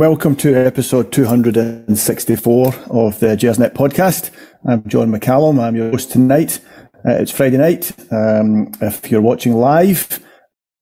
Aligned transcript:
welcome 0.00 0.34
to 0.34 0.54
episode 0.54 1.12
264 1.12 2.74
of 2.88 3.20
the 3.20 3.36
Gersnet 3.36 3.74
podcast. 3.74 4.30
I'm 4.66 4.82
John 4.88 5.12
McCallum. 5.12 5.60
I'm 5.62 5.76
your 5.76 5.90
host 5.90 6.10
tonight. 6.10 6.58
Uh, 7.06 7.16
it's 7.16 7.30
Friday 7.30 7.58
night. 7.58 7.92
Um, 8.10 8.72
if 8.80 9.10
you're 9.10 9.20
watching 9.20 9.52
live, 9.52 10.24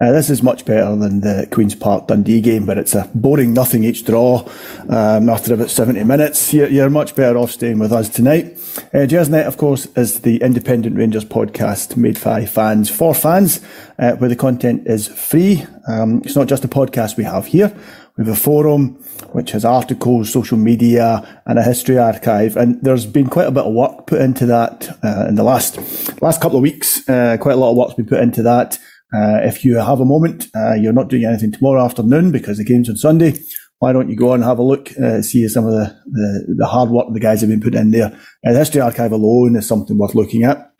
uh, 0.01 0.13
this 0.13 0.31
is 0.31 0.41
much 0.41 0.65
better 0.65 0.95
than 0.95 1.23
the 1.23 1.49
Queen's 1.51 1.75
Park 1.75 2.07
Dundee 2.07 2.41
game, 2.41 2.65
but 2.65 2.79
it's 2.79 2.95
a 2.95 3.11
boring 3.13 3.53
nothing 3.53 3.83
each 3.83 4.05
draw 4.05 4.49
um, 4.89 5.29
after 5.29 5.53
about 5.53 5.71
70 5.71 6.05
minutes. 6.05 6.55
You're, 6.55 6.69
you're, 6.69 6.89
much 6.89 7.17
better 7.17 7.37
off 7.37 7.51
staying 7.51 7.81
with 7.81 7.93
us 7.93 8.09
tonight. 8.09 8.53
Uh, 8.95 9.09
Gersnet, 9.09 9.49
of 9.49 9.57
course, 9.57 9.87
is 9.97 10.21
the 10.21 10.37
independent 10.37 10.97
Rangers 10.97 11.25
podcast 11.25 11.97
made 11.97 12.23
by 12.23 12.47
fans 12.47 12.89
for 12.89 13.17
fans, 13.17 13.61
uh, 13.99 14.13
where 14.13 14.29
the 14.29 14.37
content 14.37 14.87
is 14.87 15.09
free. 15.09 15.65
Um, 15.89 16.23
it's 16.25 16.37
not 16.37 16.47
just 16.47 16.65
a 16.65 16.69
podcast 16.69 17.17
we 17.17 17.25
have 17.25 17.47
here. 17.47 17.77
We 18.19 18.25
have 18.25 18.37
a 18.37 18.41
forum 18.41 18.97
which 19.31 19.53
has 19.53 19.65
articles, 19.65 20.33
social 20.33 20.59
media, 20.59 21.41
and 21.47 21.57
a 21.57 21.63
history 21.63 21.99
archive. 21.99 22.57
And 22.57 22.83
there's 22.83 23.07
been 23.07 23.29
quite 23.29 23.47
a 23.47 23.53
bit 23.53 23.65
of 23.65 23.73
work 23.73 24.09
put 24.09 24.21
into 24.21 24.45
that 24.47 24.99
uh, 25.05 25.27
in 25.29 25.37
the 25.37 25.45
last 25.45 25.79
last 26.21 26.41
couple 26.41 26.59
of 26.59 26.63
weeks. 26.63 27.09
Uh, 27.09 27.37
quite 27.41 27.53
a 27.53 27.57
lot 27.57 27.71
of 27.71 27.77
work's 27.77 27.95
been 27.95 28.07
put 28.07 28.21
into 28.21 28.43
that. 28.43 28.77
Uh, 29.15 29.39
if 29.43 29.65
you 29.65 29.77
have 29.77 30.01
a 30.01 30.05
moment, 30.05 30.49
uh, 30.57 30.75
you're 30.75 30.93
not 30.93 31.09
doing 31.09 31.25
anything 31.25 31.53
tomorrow 31.53 31.85
afternoon 31.85 32.33
because 32.33 32.59
the 32.59 32.65
game's 32.65 32.91
on 32.91 32.97
Sunday. 32.97 33.39
Why 33.79 33.93
don't 33.93 34.11
you 34.11 34.17
go 34.17 34.33
and 34.33 34.43
have 34.43 34.59
a 34.59 34.65
look, 34.65 34.91
uh, 34.99 35.23
see 35.23 35.47
some 35.47 35.65
of 35.65 35.73
the, 35.73 35.97
the, 36.07 36.55
the, 36.59 36.67
hard 36.67 36.91
work 36.91 37.07
the 37.13 37.21
guys 37.21 37.41
have 37.41 37.51
been 37.51 37.61
putting 37.61 37.81
in 37.81 37.91
there. 37.93 38.19
The 38.43 38.59
History 38.59 38.81
Archive 38.81 39.13
alone 39.13 39.55
is 39.55 39.69
something 39.69 39.97
worth 39.97 40.17
looking 40.17 40.43
at. 40.43 40.73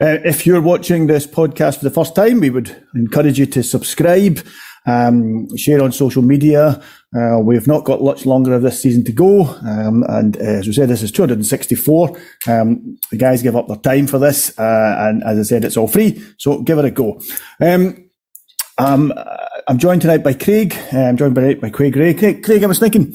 Uh, 0.00 0.18
if 0.24 0.46
you're 0.46 0.62
watching 0.62 1.06
this 1.06 1.26
podcast 1.26 1.78
for 1.78 1.84
the 1.84 1.90
first 1.90 2.16
time, 2.16 2.40
we 2.40 2.50
would 2.50 2.74
encourage 2.94 3.38
you 3.38 3.46
to 3.46 3.62
subscribe, 3.62 4.40
um, 4.86 5.54
share 5.56 5.82
on 5.82 5.92
social 5.92 6.22
media. 6.22 6.82
Uh, 7.16 7.38
we've 7.38 7.66
not 7.66 7.84
got 7.84 8.02
much 8.02 8.26
longer 8.26 8.54
of 8.54 8.62
this 8.62 8.82
season 8.82 9.04
to 9.04 9.12
go. 9.12 9.44
Um, 9.66 10.04
and 10.08 10.36
as 10.36 10.66
we 10.66 10.72
said, 10.72 10.88
this 10.88 11.02
is 11.02 11.12
264. 11.12 12.20
Um, 12.46 12.98
the 13.10 13.16
guys 13.16 13.42
give 13.42 13.56
up 13.56 13.68
their 13.68 13.76
time 13.76 14.06
for 14.06 14.18
this. 14.18 14.58
Uh, 14.58 14.96
and 14.98 15.22
as 15.24 15.38
I 15.38 15.42
said, 15.42 15.64
it's 15.64 15.76
all 15.76 15.88
free. 15.88 16.22
So 16.38 16.62
give 16.62 16.78
it 16.78 16.84
a 16.84 16.90
go. 16.90 17.20
Um, 17.60 18.10
um, 18.78 19.12
I'm 19.68 19.78
joined 19.78 20.02
tonight 20.02 20.24
by 20.24 20.34
Craig. 20.34 20.76
Uh, 20.92 21.04
I'm 21.04 21.16
joined 21.16 21.34
by, 21.34 21.54
by 21.54 21.70
Craig 21.70 21.94
Ray. 21.96 22.14
Craig, 22.14 22.42
Craig, 22.42 22.64
I 22.64 22.66
was 22.66 22.80
thinking 22.80 23.14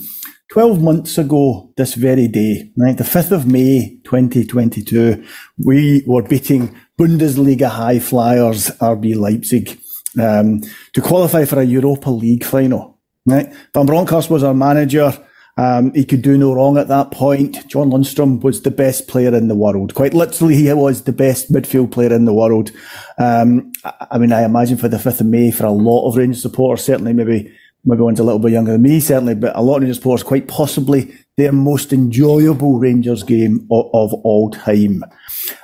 12 0.51 0.81
months 0.81 1.17
ago 1.17 1.71
this 1.77 1.93
very 1.93 2.27
day, 2.27 2.71
right, 2.75 2.97
the 2.97 3.03
5th 3.03 3.31
of 3.31 3.45
May 3.45 3.99
2022, 4.03 5.23
we 5.63 6.03
were 6.07 6.23
beating 6.23 6.75
Bundesliga 6.97 7.69
high 7.69 7.99
flyers 7.99 8.71
RB 8.79 9.15
Leipzig 9.15 9.79
um, 10.19 10.61
to 10.93 11.01
qualify 11.01 11.45
for 11.45 11.59
a 11.59 11.65
Europa 11.65 12.09
League 12.09 12.43
final. 12.43 12.97
Right? 13.25 13.53
Van 13.73 13.85
Bronckhorst 13.85 14.29
was 14.29 14.43
our 14.43 14.53
manager. 14.53 15.13
Um, 15.57 15.93
he 15.93 16.05
could 16.05 16.21
do 16.21 16.37
no 16.37 16.53
wrong 16.53 16.77
at 16.77 16.87
that 16.87 17.11
point. 17.11 17.67
John 17.67 17.91
Lundstram 17.91 18.41
was 18.41 18.61
the 18.61 18.71
best 18.71 19.09
player 19.09 19.35
in 19.35 19.49
the 19.49 19.55
world. 19.55 19.93
Quite 19.93 20.13
literally, 20.13 20.55
he 20.55 20.71
was 20.71 21.03
the 21.03 21.11
best 21.11 21.51
midfield 21.51 21.91
player 21.91 22.13
in 22.13 22.23
the 22.23 22.33
world. 22.33 22.71
Um, 23.17 23.73
I 24.09 24.17
mean, 24.17 24.31
I 24.31 24.45
imagine 24.45 24.77
for 24.77 24.87
the 24.87 24.95
5th 24.95 25.19
of 25.19 25.27
May, 25.27 25.51
for 25.51 25.65
a 25.65 25.71
lot 25.71 26.07
of 26.07 26.15
Rangers 26.15 26.41
supporters, 26.41 26.85
certainly 26.85 27.11
maybe, 27.11 27.53
maybe 27.83 28.01
one's 28.01 28.21
a 28.21 28.23
little 28.23 28.39
bit 28.39 28.53
younger 28.53 28.71
than 28.71 28.83
me, 28.83 29.01
certainly, 29.01 29.35
but 29.35 29.53
a 29.53 29.61
lot 29.61 29.75
of 29.75 29.81
Rangers 29.81 29.97
supporters, 29.97 30.23
quite 30.23 30.47
possibly 30.47 31.13
their 31.35 31.51
most 31.51 31.91
enjoyable 31.91 32.79
Rangers 32.79 33.23
game 33.23 33.67
of, 33.69 33.89
of 33.93 34.13
all 34.23 34.49
time. 34.51 35.03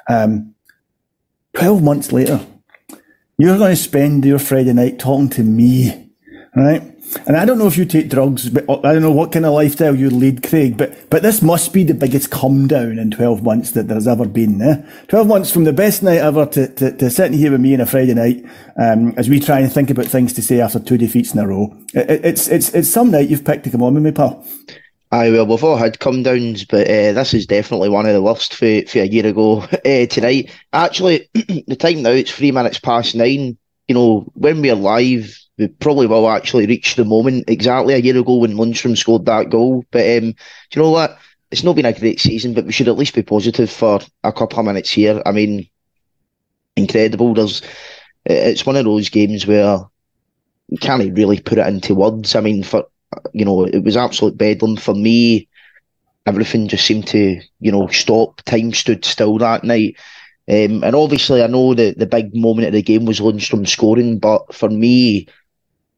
Um, 0.09 0.53
12 1.53 1.81
months 1.81 2.11
later, 2.11 2.45
you're 3.37 3.57
going 3.57 3.71
to 3.71 3.75
spend 3.75 4.25
your 4.25 4.39
Friday 4.39 4.73
night 4.73 4.99
talking 4.99 5.29
to 5.29 5.43
me, 5.43 6.09
right? 6.55 6.95
And 7.27 7.37
I 7.37 7.45
don't 7.45 7.57
know 7.57 7.67
if 7.67 7.77
you 7.77 7.85
take 7.85 8.09
drugs, 8.09 8.49
but 8.49 8.63
I 8.69 8.93
don't 8.93 9.01
know 9.01 9.11
what 9.11 9.31
kind 9.31 9.45
of 9.45 9.53
lifestyle 9.53 9.95
you 9.95 10.09
lead, 10.09 10.43
Craig, 10.43 10.77
but, 10.77 11.09
but 11.09 11.21
this 11.21 11.41
must 11.41 11.71
be 11.71 11.83
the 11.83 11.93
biggest 11.93 12.31
come 12.31 12.67
down 12.67 12.97
in 12.97 13.11
12 13.11 13.43
months 13.43 13.71
that 13.71 13.87
there's 13.87 14.07
ever 14.07 14.25
been. 14.25 14.61
Eh? 14.61 14.83
12 15.07 15.27
months 15.27 15.51
from 15.51 15.63
the 15.63 15.73
best 15.73 16.03
night 16.03 16.17
ever 16.17 16.45
to, 16.47 16.67
to, 16.67 16.91
to 16.97 17.09
sitting 17.09 17.37
here 17.37 17.51
with 17.51 17.61
me 17.61 17.73
on 17.73 17.81
a 17.81 17.85
Friday 17.85 18.13
night, 18.13 18.43
um, 18.77 19.13
as 19.17 19.29
we 19.29 19.39
try 19.39 19.59
and 19.59 19.71
think 19.71 19.89
about 19.89 20.05
things 20.07 20.33
to 20.33 20.41
say 20.41 20.59
after 20.59 20.79
two 20.79 20.97
defeats 20.97 21.33
in 21.33 21.39
a 21.39 21.47
row. 21.47 21.75
It, 21.93 22.25
it's, 22.25 22.47
it's, 22.47 22.73
it's 22.73 22.89
some 22.89 23.11
night 23.11 23.29
you've 23.29 23.45
picked 23.45 23.65
to 23.65 23.69
come 23.69 23.83
on 23.83 23.93
with 23.93 24.03
me, 24.03 24.11
pal. 24.11 24.45
Aye, 25.15 25.31
well, 25.31 25.45
we've 25.47 25.63
all 25.63 25.77
had 25.77 25.99
come 26.01 26.23
downs, 26.23 26.65
but 26.65 26.87
uh, 26.87 27.13
this 27.13 27.33
is 27.33 27.45
definitely 27.47 27.87
one 27.87 28.05
of 28.05 28.11
the 28.11 28.21
worst 28.21 28.53
for, 28.53 28.81
for 28.85 28.99
a 28.99 29.07
year 29.07 29.25
ago 29.25 29.59
uh, 29.61 30.05
tonight. 30.09 30.51
Actually, 30.73 31.29
the 31.33 31.77
time 31.79 32.01
now, 32.01 32.09
it's 32.09 32.33
three 32.33 32.51
minutes 32.51 32.79
past 32.79 33.15
nine. 33.15 33.57
You 33.87 33.95
know, 33.95 34.29
when 34.33 34.61
we're 34.61 34.75
live, 34.75 35.33
we 35.57 35.69
probably 35.69 36.07
will 36.07 36.29
actually 36.29 36.67
reach 36.67 36.95
the 36.95 37.05
moment 37.05 37.45
exactly 37.47 37.93
a 37.93 37.99
year 37.99 38.17
ago 38.17 38.35
when 38.35 38.55
Lundstram 38.57 38.97
scored 38.97 39.25
that 39.27 39.49
goal. 39.49 39.85
But 39.89 40.01
um, 40.01 40.31
do 40.31 40.35
you 40.73 40.81
know 40.81 40.91
what? 40.91 41.17
It's 41.49 41.63
not 41.63 41.77
been 41.77 41.85
a 41.85 41.97
great 41.97 42.19
season, 42.19 42.53
but 42.53 42.65
we 42.65 42.73
should 42.73 42.89
at 42.89 42.97
least 42.97 43.15
be 43.15 43.23
positive 43.23 43.71
for 43.71 44.01
a 44.25 44.33
couple 44.33 44.59
of 44.59 44.65
minutes 44.65 44.91
here. 44.91 45.21
I 45.25 45.31
mean, 45.31 45.69
incredible. 46.75 47.33
There's, 47.33 47.61
it's 48.25 48.65
one 48.65 48.75
of 48.75 48.83
those 48.83 49.07
games 49.07 49.47
where 49.47 49.79
you 50.67 50.77
can't 50.77 51.15
really 51.15 51.39
put 51.39 51.57
it 51.57 51.67
into 51.67 51.95
words. 51.95 52.35
I 52.35 52.41
mean, 52.41 52.63
for 52.63 52.87
you 53.33 53.45
know, 53.45 53.65
it 53.65 53.83
was 53.83 53.97
absolute 53.97 54.37
bedlam 54.37 54.75
for 54.77 54.93
me. 54.93 55.47
Everything 56.25 56.67
just 56.67 56.85
seemed 56.85 57.07
to, 57.07 57.39
you 57.59 57.71
know, 57.71 57.87
stop. 57.87 58.41
Time 58.43 58.73
stood 58.73 59.05
still 59.05 59.37
that 59.39 59.63
night. 59.63 59.97
Um, 60.49 60.83
and 60.83 60.95
obviously, 60.95 61.41
I 61.43 61.47
know 61.47 61.73
that 61.73 61.97
the 61.97 62.05
big 62.05 62.35
moment 62.35 62.67
of 62.67 62.73
the 62.73 62.81
game 62.81 63.05
was 63.05 63.19
Lundstram 63.19 63.67
scoring, 63.67 64.19
but 64.19 64.53
for 64.53 64.69
me, 64.69 65.27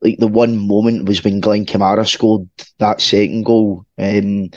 like 0.02 0.18
the 0.20 0.28
one 0.28 0.58
moment 0.58 1.08
was 1.08 1.24
when 1.24 1.40
Glenn 1.42 1.66
Kamara 1.66 2.08
scored 2.08 2.48
that 2.80 3.02
second 3.02 3.44
goal. 3.44 3.86
Um, 3.98 4.50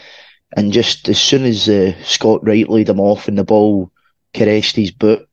and 0.57 0.73
just 0.73 1.09
as 1.09 1.21
soon 1.21 1.45
as 1.45 1.69
uh, 1.69 1.93
Scott 2.05 2.45
Wright 2.47 2.69
laid 2.69 2.89
him 2.89 3.01
off 3.01 3.29
and 3.29 3.39
the 3.39 3.45
ball 3.45 3.91
caressed 4.35 4.77
his 4.77 4.91
boot, 4.91 5.27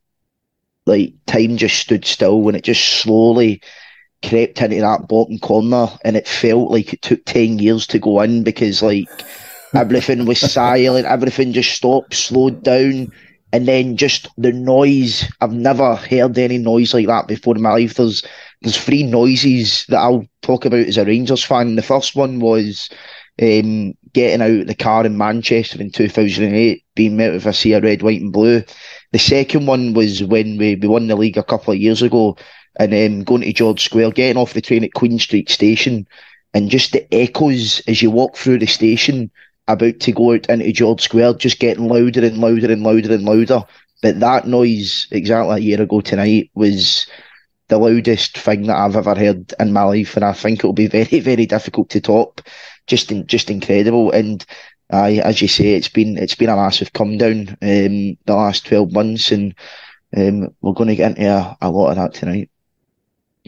like 0.85 1.13
time 1.25 1.57
just 1.57 1.77
stood 1.79 2.05
still 2.05 2.47
and 2.47 2.57
it 2.57 2.63
just 2.63 2.83
slowly 3.01 3.61
crept 4.23 4.61
into 4.61 4.81
that 4.81 5.07
bottom 5.07 5.37
corner 5.39 5.87
and 6.03 6.17
it 6.17 6.27
felt 6.27 6.71
like 6.71 6.93
it 6.93 7.01
took 7.01 7.23
10 7.25 7.59
years 7.59 7.85
to 7.87 7.99
go 7.99 8.21
in 8.21 8.43
because 8.43 8.81
like 8.81 9.07
everything 9.73 10.25
was 10.25 10.39
silent, 10.53 11.05
everything 11.05 11.53
just 11.53 11.71
stopped, 11.71 12.13
slowed 12.13 12.63
down 12.63 13.11
and 13.53 13.67
then 13.67 13.95
just 13.95 14.27
the 14.37 14.51
noise. 14.51 15.29
I've 15.41 15.53
never 15.53 15.95
heard 15.95 16.37
any 16.37 16.57
noise 16.57 16.93
like 16.93 17.07
that 17.07 17.27
before 17.27 17.55
in 17.55 17.61
my 17.61 17.71
life. 17.71 17.95
There's 17.95 18.23
there's 18.61 18.77
three 18.77 19.03
noises 19.03 19.85
that 19.89 19.99
I'll 19.99 20.25
talk 20.41 20.65
about 20.65 20.87
as 20.87 20.97
a 20.97 21.05
Rangers 21.05 21.43
fan. 21.43 21.75
The 21.75 21.83
first 21.83 22.15
one 22.15 22.39
was 22.39 22.89
um, 23.41 23.93
getting 24.13 24.41
out 24.41 24.61
of 24.61 24.67
the 24.67 24.75
car 24.75 25.05
in 25.05 25.17
Manchester 25.17 25.79
in 25.79 25.91
2008, 25.91 26.83
being 26.95 27.17
met 27.17 27.33
with 27.33 27.45
a 27.45 27.53
sea 27.53 27.73
of 27.73 27.83
red, 27.83 28.01
white, 28.01 28.19
and 28.19 28.33
blue. 28.33 28.63
The 29.11 29.19
second 29.19 29.67
one 29.67 29.93
was 29.93 30.23
when 30.23 30.57
we, 30.57 30.75
we 30.75 30.87
won 30.87 31.07
the 31.07 31.15
league 31.15 31.37
a 31.37 31.43
couple 31.43 31.71
of 31.71 31.79
years 31.79 32.01
ago 32.01 32.35
and 32.79 32.93
um, 32.93 33.23
going 33.23 33.41
to 33.41 33.53
George 33.53 33.83
Square, 33.83 34.11
getting 34.11 34.37
off 34.37 34.53
the 34.53 34.61
train 34.61 34.83
at 34.83 34.93
Queen 34.93 35.19
Street 35.19 35.49
Station, 35.49 36.07
and 36.53 36.69
just 36.69 36.93
the 36.93 37.13
echoes 37.13 37.81
as 37.87 38.01
you 38.01 38.11
walk 38.11 38.37
through 38.37 38.59
the 38.59 38.67
station 38.67 39.29
about 39.67 39.99
to 39.99 40.11
go 40.11 40.33
out 40.33 40.49
into 40.49 40.71
George 40.71 41.01
Square, 41.01 41.33
just 41.35 41.59
getting 41.59 41.87
louder 41.87 42.25
and 42.25 42.37
louder 42.37 42.71
and 42.71 42.83
louder 42.83 43.13
and 43.13 43.23
louder. 43.23 43.63
But 44.01 44.19
that 44.19 44.47
noise 44.47 45.07
exactly 45.11 45.55
a 45.55 45.59
year 45.59 45.81
ago 45.81 46.01
tonight 46.01 46.51
was 46.53 47.07
the 47.67 47.77
loudest 47.77 48.37
thing 48.37 48.67
that 48.67 48.77
I've 48.77 48.95
ever 48.95 49.15
heard 49.15 49.53
in 49.59 49.73
my 49.73 49.83
life, 49.83 50.15
and 50.15 50.23
I 50.23 50.33
think 50.33 50.59
it'll 50.59 50.73
be 50.73 50.87
very, 50.87 51.19
very 51.19 51.45
difficult 51.45 51.89
to 51.89 52.01
top. 52.01 52.41
Just, 52.85 53.11
in, 53.11 53.27
just 53.27 53.49
incredible, 53.49 54.11
and 54.11 54.45
I, 54.89 55.15
as 55.15 55.41
you 55.41 55.49
say, 55.49 55.73
it's 55.73 55.89
been 55.89 56.17
it's 56.17 56.35
been 56.35 56.47
a 56.47 56.55
massive 56.55 56.93
come 56.93 57.17
down 57.17 57.49
um, 57.61 58.17
the 58.25 58.33
last 58.33 58.65
twelve 58.65 58.93
months, 58.93 59.31
and 59.33 59.53
um, 60.15 60.55
we're 60.61 60.71
going 60.71 60.87
to 60.87 60.95
get 60.95 61.17
into 61.17 61.29
a, 61.29 61.57
a 61.59 61.69
lot 61.69 61.89
of 61.89 61.97
that 61.97 62.13
tonight. 62.13 62.49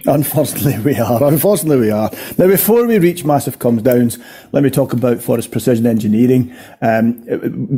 Unfortunately, 0.06 0.78
we 0.80 1.00
are. 1.00 1.24
Unfortunately, 1.24 1.80
we 1.80 1.92
are. 1.92 2.12
Now, 2.38 2.48
before 2.48 2.86
we 2.86 3.00
reach 3.00 3.26
massive 3.26 3.60
comes 3.60 3.82
downs, 3.82 4.18
let 4.52 4.64
me 4.64 4.70
talk 4.70 4.94
about 4.94 5.22
Forrest 5.22 5.52
Precision 5.52 5.86
Engineering. 5.86 6.54
Um, 6.82 7.24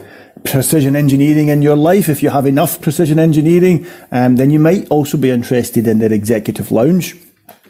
precision 0.43 0.95
engineering 0.95 1.49
in 1.49 1.61
your 1.61 1.75
life, 1.75 2.09
if 2.09 2.23
you 2.23 2.29
have 2.29 2.45
enough 2.45 2.81
precision 2.81 3.19
engineering, 3.19 3.85
um, 4.11 4.37
then 4.37 4.49
you 4.49 4.59
might 4.59 4.87
also 4.89 5.17
be 5.17 5.29
interested 5.29 5.87
in 5.87 5.99
their 5.99 6.13
executive 6.13 6.71
lounge. 6.71 7.15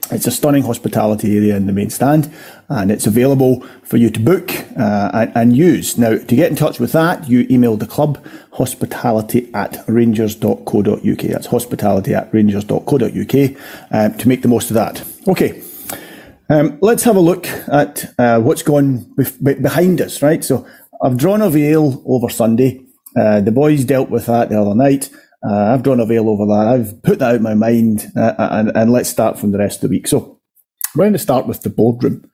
It's 0.10 0.26
a 0.26 0.32
stunning 0.32 0.64
hospitality 0.64 1.36
area 1.36 1.58
in 1.58 1.66
the 1.66 1.74
main 1.74 1.90
stand, 1.90 2.32
and 2.70 2.92
it's 2.92 3.06
available 3.06 3.62
for 3.84 3.98
you 3.98 4.10
to 4.10 4.20
book 4.20 4.52
uh, 4.78 5.12
and, 5.14 5.32
and, 5.36 5.58
use. 5.58 5.98
Now, 5.98 6.18
to 6.18 6.36
get 6.36 6.50
in 6.50 6.56
touch 6.56 6.80
with 6.80 6.94
that, 6.94 7.28
you 7.28 7.46
email 7.50 7.76
the 7.76 7.88
club 7.88 8.26
hospitality 8.54 9.50
at 9.54 9.84
rangers.co.uk. 9.88 11.22
That's 11.22 11.48
hospitality 11.48 12.14
at 12.14 12.34
rangers.co.uk 12.34 13.58
um, 13.92 14.18
to 14.18 14.28
make 14.28 14.42
the 14.42 14.48
most 14.48 14.70
of 14.70 14.76
that. 14.76 15.04
Okay, 15.28 15.62
um, 16.50 16.78
let's 16.82 17.04
have 17.04 17.18
a 17.18 17.22
look 17.22 17.46
at 17.68 18.14
uh, 18.18 18.40
what's 18.40 18.64
gone 18.64 19.00
bef- 19.18 19.62
behind 19.62 20.00
us, 20.00 20.22
right? 20.22 20.44
So 20.44 20.66
I've 21.02 21.18
drawn 21.18 21.42
a 21.42 21.50
veil 21.50 22.02
over 22.06 22.30
Sunday. 22.30 22.86
Uh, 23.16 23.42
the 23.42 23.52
boys 23.52 23.84
dealt 23.84 24.10
with 24.10 24.28
that 24.28 24.50
the 24.50 24.62
other 24.62 24.76
night. 24.76 25.10
Uh, 25.48 25.74
I've 25.74 25.84
drawn 25.84 26.00
a 26.00 26.06
veil 26.06 26.30
over 26.30 26.46
that. 26.46 26.68
I've 26.68 27.04
put 27.04 27.20
that 27.20 27.30
out 27.30 27.36
of 27.36 27.42
my 27.42 27.54
mind, 27.54 28.12
uh, 28.16 28.34
and, 28.38 28.76
and, 28.76 28.92
let's 28.92 29.10
start 29.10 29.38
from 29.38 29.52
the 29.52 29.60
rest 29.60 29.78
of 29.78 29.90
the 29.90 29.96
week. 29.96 30.08
So 30.08 30.40
we're 30.96 31.06
going 31.06 31.14
to 31.14 31.20
start 31.20 31.48
with 31.48 31.62
the 31.62 31.70
boardroom. 31.70 32.30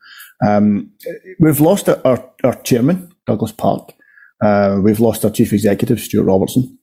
Um, 0.45 0.91
we've 1.39 1.59
lost 1.59 1.89
our, 1.89 2.31
our 2.44 2.55
chairman, 2.63 3.11
Douglas 3.27 3.51
Park. 3.51 3.94
Uh, 4.41 4.79
we've 4.81 5.00
lost 5.00 5.25
our 5.25 5.31
chief 5.31 5.53
executive, 5.53 6.00
Stuart 6.00 6.23
Robertson, 6.23 6.77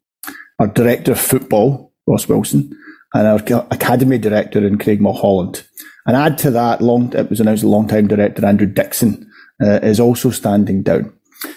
our 0.58 0.66
director 0.66 1.12
of 1.12 1.20
football, 1.20 1.92
Ross 2.06 2.28
Wilson, 2.28 2.70
and 3.14 3.26
our 3.26 3.66
academy 3.70 4.18
director 4.18 4.64
in 4.66 4.78
Craig 4.78 5.00
Mulholland. 5.00 5.66
And 6.06 6.16
add 6.16 6.38
to 6.38 6.50
that, 6.52 6.80
long 6.80 7.12
it 7.14 7.30
was 7.30 7.40
announced 7.40 7.64
long-time 7.64 8.08
director 8.08 8.44
Andrew 8.44 8.66
Dickson 8.66 9.30
uh, 9.62 9.80
is 9.82 10.00
also 10.00 10.30
standing 10.30 10.82
down. 10.82 11.12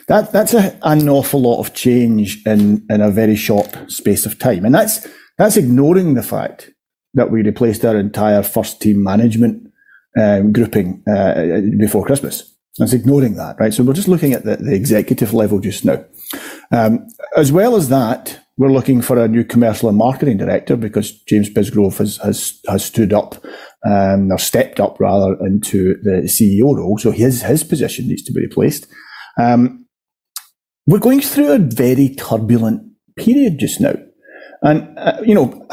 That 0.07 0.31
that's 0.31 0.53
a, 0.53 0.77
an 0.83 1.09
awful 1.09 1.41
lot 1.41 1.59
of 1.59 1.73
change 1.73 2.45
in 2.45 2.85
in 2.89 3.01
a 3.01 3.11
very 3.11 3.35
short 3.35 3.91
space 3.91 4.25
of 4.25 4.39
time, 4.39 4.65
and 4.65 4.73
that's 4.73 5.07
that's 5.37 5.57
ignoring 5.57 6.13
the 6.13 6.23
fact 6.23 6.71
that 7.13 7.31
we 7.31 7.41
replaced 7.41 7.85
our 7.85 7.97
entire 7.97 8.43
first 8.43 8.81
team 8.81 9.03
management 9.03 9.71
um, 10.19 10.51
grouping 10.51 11.03
uh, 11.07 11.61
before 11.77 12.05
Christmas. 12.05 12.49
That's 12.77 12.93
ignoring 12.93 13.35
that, 13.35 13.57
right? 13.59 13.73
So 13.73 13.83
we're 13.83 13.93
just 13.93 14.07
looking 14.07 14.33
at 14.33 14.45
the, 14.45 14.55
the 14.55 14.73
executive 14.73 15.33
level 15.33 15.59
just 15.59 15.85
now. 15.85 16.03
Um, 16.71 17.07
as 17.37 17.51
well 17.51 17.75
as 17.75 17.89
that, 17.89 18.39
we're 18.57 18.71
looking 18.71 19.01
for 19.01 19.17
a 19.17 19.27
new 19.27 19.43
commercial 19.43 19.89
and 19.89 19.97
marketing 19.97 20.37
director 20.37 20.75
because 20.75 21.11
James 21.23 21.49
Bisgrove 21.49 21.97
has 21.97 22.17
has, 22.17 22.59
has 22.67 22.85
stood 22.85 23.13
up 23.13 23.43
um, 23.85 24.31
or 24.31 24.39
stepped 24.39 24.79
up 24.79 24.99
rather 24.99 25.37
into 25.45 25.95
the 26.01 26.23
CEO 26.23 26.75
role. 26.75 26.97
So 26.97 27.11
his 27.11 27.43
his 27.43 27.63
position 27.63 28.07
needs 28.07 28.23
to 28.23 28.33
be 28.33 28.41
replaced. 28.41 28.87
Um, 29.37 29.87
we're 30.85 30.99
going 30.99 31.21
through 31.21 31.51
a 31.51 31.59
very 31.59 32.09
turbulent 32.15 32.83
period 33.15 33.59
just 33.59 33.79
now, 33.79 33.95
and 34.61 34.97
uh, 34.97 35.21
you 35.25 35.33
know, 35.33 35.67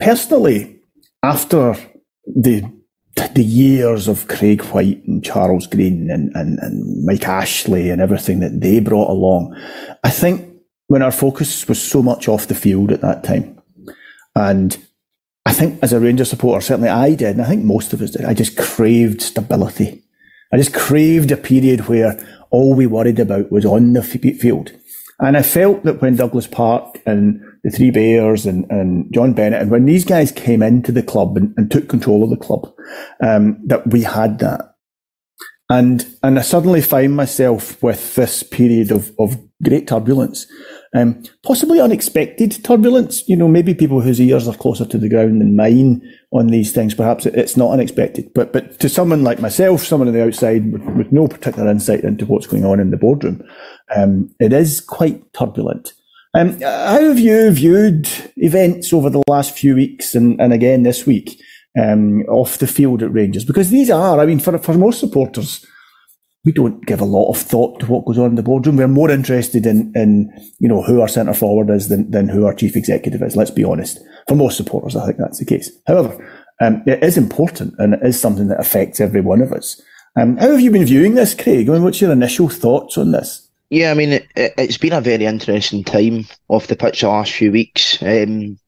personally, 0.00 0.80
after 1.22 1.74
the 2.26 2.62
the 3.34 3.44
years 3.44 4.08
of 4.08 4.28
Craig 4.28 4.62
Whyte 4.62 5.02
and 5.06 5.24
Charles 5.24 5.66
Green 5.66 6.10
and, 6.10 6.34
and, 6.34 6.58
and 6.58 7.04
Mike 7.04 7.26
Ashley 7.26 7.88
and 7.90 8.00
everything 8.00 8.40
that 8.40 8.60
they 8.60 8.80
brought 8.80 9.10
along, 9.10 9.56
I 10.02 10.10
think 10.10 10.50
when 10.88 11.02
our 11.02 11.12
focus 11.12 11.66
was 11.68 11.82
so 11.82 12.02
much 12.02 12.28
off 12.28 12.46
the 12.46 12.54
field 12.54 12.90
at 12.90 13.00
that 13.00 13.24
time, 13.24 13.60
and 14.34 14.76
I 15.44 15.52
think 15.52 15.78
as 15.82 15.92
a 15.92 16.00
Ranger 16.00 16.24
supporter, 16.24 16.60
certainly 16.60 16.88
I 16.88 17.14
did, 17.14 17.36
and 17.36 17.42
I 17.42 17.46
think 17.46 17.64
most 17.64 17.92
of 17.92 18.00
us 18.00 18.12
did, 18.12 18.24
I 18.24 18.34
just 18.34 18.56
craved 18.56 19.20
stability. 19.20 20.02
I 20.52 20.56
just 20.56 20.74
craved 20.74 21.30
a 21.30 21.36
period 21.36 21.88
where 21.88 22.18
all 22.52 22.74
we 22.74 22.86
worried 22.86 23.18
about 23.18 23.50
was 23.50 23.64
on 23.64 23.94
the 23.94 24.02
field. 24.02 24.72
And 25.18 25.36
I 25.36 25.42
felt 25.42 25.84
that 25.84 26.00
when 26.00 26.16
Douglas 26.16 26.46
Park 26.46 27.00
and 27.06 27.40
the 27.64 27.70
Three 27.70 27.90
Bears 27.90 28.44
and, 28.44 28.70
and 28.70 29.12
John 29.12 29.32
Bennett, 29.32 29.62
and 29.62 29.70
when 29.70 29.86
these 29.86 30.04
guys 30.04 30.32
came 30.32 30.62
into 30.62 30.92
the 30.92 31.02
club 31.02 31.36
and, 31.36 31.54
and 31.56 31.70
took 31.70 31.88
control 31.88 32.24
of 32.24 32.30
the 32.30 32.36
club, 32.36 32.72
um, 33.22 33.58
that 33.66 33.86
we 33.88 34.02
had 34.02 34.38
that. 34.40 34.74
And, 35.70 36.04
and 36.22 36.38
I 36.38 36.42
suddenly 36.42 36.82
find 36.82 37.16
myself 37.16 37.82
with 37.82 38.14
this 38.14 38.42
period 38.42 38.90
of, 38.90 39.12
of 39.18 39.38
great 39.62 39.86
turbulence, 39.86 40.46
um, 40.94 41.22
possibly 41.42 41.80
unexpected 41.80 42.62
turbulence. 42.64 43.26
You 43.28 43.36
know, 43.36 43.48
maybe 43.48 43.74
people 43.74 44.00
whose 44.00 44.20
ears 44.20 44.48
are 44.48 44.56
closer 44.56 44.84
to 44.84 44.98
the 44.98 45.08
ground 45.08 45.40
than 45.40 45.56
mine 45.56 46.02
on 46.32 46.46
these 46.46 46.72
things, 46.72 46.94
perhaps 46.94 47.26
it's 47.26 47.56
not 47.56 47.72
unexpected. 47.72 48.32
But 48.34 48.52
but 48.52 48.80
to 48.80 48.88
someone 48.88 49.22
like 49.22 49.40
myself, 49.40 49.84
someone 49.84 50.08
on 50.08 50.14
the 50.14 50.24
outside 50.24 50.72
with, 50.72 50.82
with 50.96 51.12
no 51.12 51.28
particular 51.28 51.70
insight 51.70 52.04
into 52.04 52.26
what's 52.26 52.46
going 52.46 52.64
on 52.64 52.80
in 52.80 52.90
the 52.90 52.96
boardroom, 52.96 53.42
um, 53.94 54.34
it 54.40 54.52
is 54.52 54.80
quite 54.80 55.32
turbulent. 55.34 55.92
Um, 56.34 56.58
how 56.60 57.00
have 57.00 57.18
you 57.18 57.50
viewed 57.50 58.08
events 58.36 58.92
over 58.92 59.10
the 59.10 59.22
last 59.28 59.56
few 59.56 59.74
weeks 59.74 60.14
and, 60.14 60.40
and 60.40 60.54
again 60.54 60.82
this 60.82 61.06
week 61.06 61.38
um, 61.78 62.22
off 62.22 62.56
the 62.56 62.66
field 62.66 63.02
at 63.02 63.12
Rangers? 63.12 63.44
Because 63.44 63.68
these 63.68 63.90
are, 63.90 64.18
I 64.18 64.24
mean, 64.24 64.40
for 64.40 64.56
for 64.58 64.72
most 64.74 65.00
supporters, 65.00 65.66
we 66.44 66.52
don't 66.52 66.84
give 66.86 67.00
a 67.00 67.04
lot 67.04 67.30
of 67.30 67.38
thought 67.38 67.78
to 67.80 67.86
what 67.86 68.04
goes 68.04 68.18
on 68.18 68.30
in 68.30 68.34
the 68.34 68.42
boardroom. 68.42 68.76
We're 68.76 68.88
more 68.88 69.10
interested 69.10 69.64
in, 69.64 69.92
in 69.94 70.32
you 70.58 70.68
know, 70.68 70.82
who 70.82 71.00
our 71.00 71.08
centre 71.08 71.34
forward 71.34 71.70
is 71.70 71.88
than, 71.88 72.10
than 72.10 72.28
who 72.28 72.46
our 72.46 72.54
chief 72.54 72.74
executive 72.74 73.22
is. 73.22 73.36
Let's 73.36 73.50
be 73.50 73.64
honest. 73.64 74.00
For 74.28 74.34
most 74.34 74.56
supporters, 74.56 74.96
I 74.96 75.06
think 75.06 75.18
that's 75.18 75.38
the 75.38 75.44
case. 75.44 75.70
However, 75.86 76.44
um, 76.60 76.82
it 76.86 77.02
is 77.02 77.16
important 77.16 77.74
and 77.78 77.94
it 77.94 78.00
is 78.02 78.20
something 78.20 78.48
that 78.48 78.60
affects 78.60 79.00
every 79.00 79.20
one 79.20 79.40
of 79.40 79.52
us. 79.52 79.80
Um, 80.16 80.36
how 80.36 80.50
have 80.50 80.60
you 80.60 80.70
been 80.70 80.84
viewing 80.84 81.14
this, 81.14 81.34
Craig? 81.34 81.68
I 81.68 81.72
mean, 81.72 81.84
what's 81.84 82.00
your 82.00 82.12
initial 82.12 82.48
thoughts 82.48 82.98
on 82.98 83.12
this? 83.12 83.48
Yeah, 83.70 83.90
I 83.90 83.94
mean, 83.94 84.20
it, 84.36 84.58
has 84.58 84.76
been 84.76 84.92
a 84.92 85.00
very 85.00 85.24
interesting 85.24 85.82
time 85.82 86.26
off 86.48 86.66
the 86.66 86.76
pitch 86.76 87.00
the 87.00 87.08
last 87.08 87.32
few 87.32 87.50
weeks. 87.50 88.02
Um, 88.02 88.58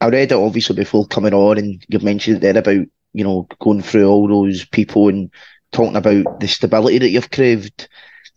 I 0.00 0.08
read 0.08 0.30
it 0.30 0.36
obviously 0.36 0.76
before 0.76 1.06
coming 1.06 1.34
on, 1.34 1.58
and 1.58 1.84
you've 1.88 2.04
mentioned 2.04 2.40
there 2.40 2.56
about 2.56 2.86
you 3.14 3.24
know 3.24 3.48
going 3.58 3.82
through 3.82 4.08
all 4.08 4.28
those 4.28 4.64
people 4.64 5.08
and 5.08 5.28
talking 5.72 5.96
about 5.96 6.40
the 6.40 6.48
stability 6.48 6.98
that 6.98 7.10
you've 7.10 7.30
craved. 7.30 7.88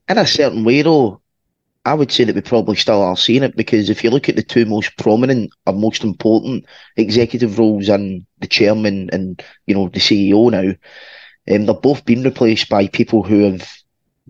In 0.08 0.18
a 0.18 0.26
certain 0.28 0.64
way, 0.64 0.82
though, 0.82 1.22
I 1.86 1.94
would 1.94 2.12
say 2.12 2.24
that 2.24 2.36
we 2.36 2.42
probably 2.42 2.76
still 2.76 3.02
are 3.02 3.16
seeing 3.16 3.44
it 3.44 3.56
because 3.56 3.90
if 3.90 4.04
you 4.04 4.10
look 4.10 4.28
at 4.28 4.36
the 4.36 4.44
two 4.44 4.66
most 4.66 4.98
prominent 4.98 5.52
or 5.68 5.74
most 5.74 6.04
important 6.04 6.66
executive 6.98 7.60
roles 7.60 7.90
and 7.90 8.26
the 8.40 8.48
chairman 8.48 9.10
and 9.14 9.44
you 9.68 9.76
know 9.76 9.90
the 9.90 10.00
CEO 10.00 10.50
now, 10.52 10.74
um, 11.54 11.66
they've 11.66 11.82
both 11.82 12.04
been 12.06 12.24
replaced 12.24 12.70
by 12.70 12.88
people 12.88 13.22
who 13.22 13.52
have 13.52 13.72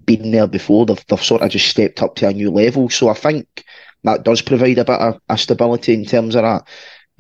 been 0.05 0.31
there 0.31 0.47
before. 0.47 0.85
They've, 0.85 1.05
they've 1.07 1.23
sort 1.23 1.41
of 1.41 1.49
just 1.49 1.67
stepped 1.67 2.01
up 2.01 2.15
to 2.15 2.27
a 2.27 2.33
new 2.33 2.51
level. 2.51 2.89
So 2.89 3.07
I 3.07 3.13
think 3.13 3.63
that 4.03 4.23
does 4.23 4.41
provide 4.41 4.77
a 4.77 4.85
bit 4.85 4.99
of, 4.99 5.21
of 5.29 5.39
stability 5.39 5.93
in 5.93 6.05
terms 6.05 6.35
of 6.35 6.43
that. 6.43 6.67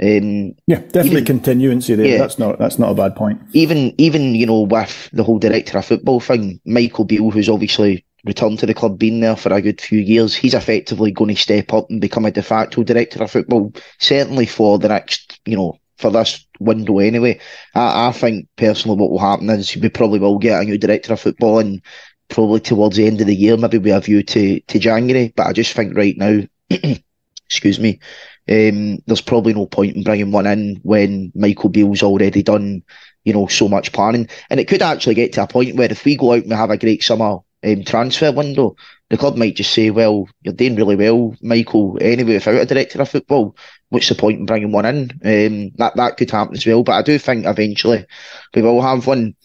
Um, 0.01 0.55
yeah, 0.67 0.79
definitely 0.79 1.21
even, 1.21 1.39
continuancy 1.39 1.95
there. 1.95 2.05
Yeah, 2.05 2.17
that's 2.17 2.37
not 2.37 2.59
that's 2.59 2.77
not 2.77 2.91
a 2.91 2.95
bad 2.95 3.15
point. 3.15 3.41
Even 3.53 3.95
even 3.97 4.35
you 4.35 4.45
know 4.45 4.61
with 4.61 5.09
the 5.13 5.23
whole 5.23 5.39
director 5.39 5.77
of 5.77 5.85
football 5.85 6.19
thing, 6.19 6.59
Michael 6.65 7.05
Beale, 7.05 7.31
who's 7.31 7.47
obviously 7.47 8.05
returned 8.25 8.59
to 8.59 8.65
the 8.65 8.73
club, 8.73 8.99
been 8.99 9.21
there 9.21 9.37
for 9.37 9.53
a 9.53 9.61
good 9.61 9.79
few 9.79 9.99
years, 9.99 10.35
he's 10.35 10.53
effectively 10.53 11.11
going 11.11 11.33
to 11.33 11.41
step 11.41 11.71
up 11.71 11.89
and 11.89 12.01
become 12.01 12.25
a 12.25 12.31
de 12.31 12.41
facto 12.41 12.83
director 12.83 13.23
of 13.23 13.31
football. 13.31 13.71
Certainly 13.99 14.47
for 14.47 14.77
the 14.79 14.89
next, 14.89 15.39
you 15.45 15.55
know, 15.55 15.79
for 15.97 16.11
this 16.11 16.45
window 16.59 16.99
anyway. 16.99 17.39
I, 17.73 18.07
I 18.07 18.11
think 18.11 18.49
personally, 18.57 18.97
what 18.97 19.11
will 19.11 19.19
happen 19.19 19.49
is 19.49 19.77
we 19.77 19.87
probably 19.87 20.19
will 20.19 20.39
get 20.39 20.61
a 20.61 20.65
new 20.65 20.77
director 20.77 21.13
of 21.13 21.21
football 21.21 21.59
and 21.59 21.81
probably 22.27 22.59
towards 22.59 22.97
the 22.97 23.07
end 23.07 23.21
of 23.21 23.27
the 23.27 23.35
year, 23.35 23.55
maybe 23.55 23.77
we 23.77 23.91
have 23.91 24.05
view 24.05 24.23
to 24.23 24.59
to 24.59 24.77
January. 24.77 25.31
But 25.33 25.47
I 25.47 25.53
just 25.53 25.71
think 25.71 25.95
right 25.95 26.17
now, 26.17 26.41
excuse 27.47 27.79
me 27.79 28.01
um, 28.49 28.99
there's 29.07 29.21
probably 29.21 29.53
no 29.53 29.65
point 29.65 29.95
in 29.95 30.03
bringing 30.03 30.31
one 30.31 30.45
in 30.45 30.79
when 30.83 31.31
Michael 31.35 31.69
Beale's 31.69 32.03
already 32.03 32.43
done, 32.43 32.83
you 33.23 33.33
know, 33.33 33.47
so 33.47 33.67
much 33.67 33.91
planning. 33.91 34.27
And 34.49 34.59
it 34.59 34.67
could 34.67 34.81
actually 34.81 35.15
get 35.15 35.33
to 35.33 35.43
a 35.43 35.47
point 35.47 35.75
where 35.75 35.91
if 35.91 36.05
we 36.05 36.15
go 36.15 36.33
out 36.33 36.43
and 36.43 36.53
have 36.53 36.69
a 36.69 36.77
great 36.77 37.03
summer 37.03 37.39
um, 37.63 37.83
transfer 37.83 38.31
window, 38.31 38.75
the 39.09 39.17
club 39.17 39.35
might 39.35 39.55
just 39.55 39.71
say, 39.71 39.89
well, 39.89 40.27
you're 40.41 40.53
doing 40.53 40.75
really 40.75 40.95
well, 40.95 41.35
Michael, 41.41 41.97
anyway, 42.01 42.35
without 42.35 42.55
a 42.55 42.65
director 42.65 43.01
of 43.01 43.09
football. 43.09 43.55
What's 43.89 44.09
the 44.09 44.15
point 44.15 44.39
in 44.39 44.45
bringing 44.45 44.71
one 44.71 44.85
in? 44.85 45.11
Um, 45.23 45.71
that, 45.77 45.95
that 45.95 46.17
could 46.17 46.31
happen 46.31 46.55
as 46.55 46.65
well. 46.65 46.83
But 46.83 46.93
I 46.93 47.01
do 47.01 47.17
think 47.19 47.45
eventually 47.45 48.05
we 48.53 48.61
will 48.61 48.81
have 48.81 49.05
one. 49.07 49.35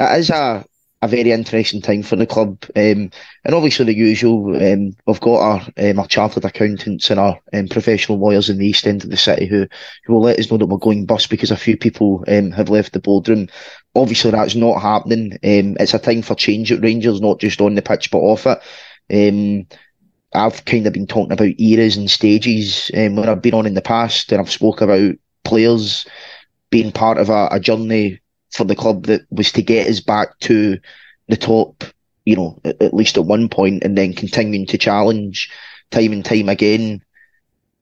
It 0.00 0.18
is 0.18 0.30
a, 0.30 0.64
a 1.00 1.08
very 1.08 1.30
interesting 1.30 1.80
time 1.80 2.02
for 2.02 2.16
the 2.16 2.26
club. 2.26 2.58
Um, 2.74 3.10
and 3.44 3.54
obviously 3.54 3.84
the 3.84 3.94
usual, 3.94 4.56
um, 4.56 4.96
we've 5.06 5.20
got 5.20 5.40
our, 5.40 5.66
um, 5.76 5.98
our 6.00 6.08
chartered 6.08 6.44
accountants 6.44 7.10
and 7.10 7.20
our 7.20 7.38
um, 7.52 7.68
professional 7.68 8.18
lawyers 8.18 8.50
in 8.50 8.58
the 8.58 8.66
east 8.66 8.86
end 8.86 9.04
of 9.04 9.10
the 9.10 9.16
city 9.16 9.46
who, 9.46 9.68
who 10.04 10.12
will 10.14 10.22
let 10.22 10.38
us 10.38 10.50
know 10.50 10.58
that 10.58 10.66
we're 10.66 10.78
going 10.78 11.06
bust 11.06 11.30
because 11.30 11.52
a 11.52 11.56
few 11.56 11.76
people 11.76 12.24
um, 12.26 12.50
have 12.50 12.68
left 12.68 12.92
the 12.92 13.00
boardroom. 13.00 13.48
Obviously 13.94 14.32
that's 14.32 14.56
not 14.56 14.82
happening. 14.82 15.32
Um, 15.34 15.76
it's 15.78 15.94
a 15.94 16.00
time 16.00 16.22
for 16.22 16.34
change 16.34 16.72
at 16.72 16.82
Rangers, 16.82 17.20
not 17.20 17.38
just 17.38 17.60
on 17.60 17.76
the 17.76 17.82
pitch 17.82 18.10
but 18.10 18.18
off 18.18 18.46
it. 18.46 19.66
I've 20.34 20.64
kind 20.64 20.86
of 20.86 20.92
been 20.92 21.06
talking 21.06 21.32
about 21.32 21.58
eras 21.58 21.96
and 21.96 22.10
stages 22.10 22.90
when 22.92 23.28
I've 23.28 23.40
been 23.40 23.54
on 23.54 23.66
in 23.66 23.74
the 23.74 23.80
past, 23.80 24.30
and 24.30 24.40
I've 24.40 24.50
spoke 24.50 24.82
about 24.82 25.14
players 25.44 26.06
being 26.70 26.92
part 26.92 27.16
of 27.16 27.30
a, 27.30 27.48
a 27.50 27.60
journey 27.60 28.20
for 28.50 28.64
the 28.64 28.76
club 28.76 29.06
that 29.06 29.22
was 29.30 29.52
to 29.52 29.62
get 29.62 29.88
us 29.88 30.00
back 30.00 30.38
to 30.40 30.78
the 31.28 31.36
top, 31.36 31.84
you 32.24 32.36
know, 32.36 32.60
at, 32.64 32.80
at 32.82 32.94
least 32.94 33.16
at 33.16 33.24
one 33.24 33.48
point, 33.48 33.82
and 33.84 33.96
then 33.96 34.12
continuing 34.14 34.66
to 34.66 34.78
challenge 34.78 35.50
time 35.90 36.12
and 36.12 36.24
time 36.24 36.48
again. 36.48 37.02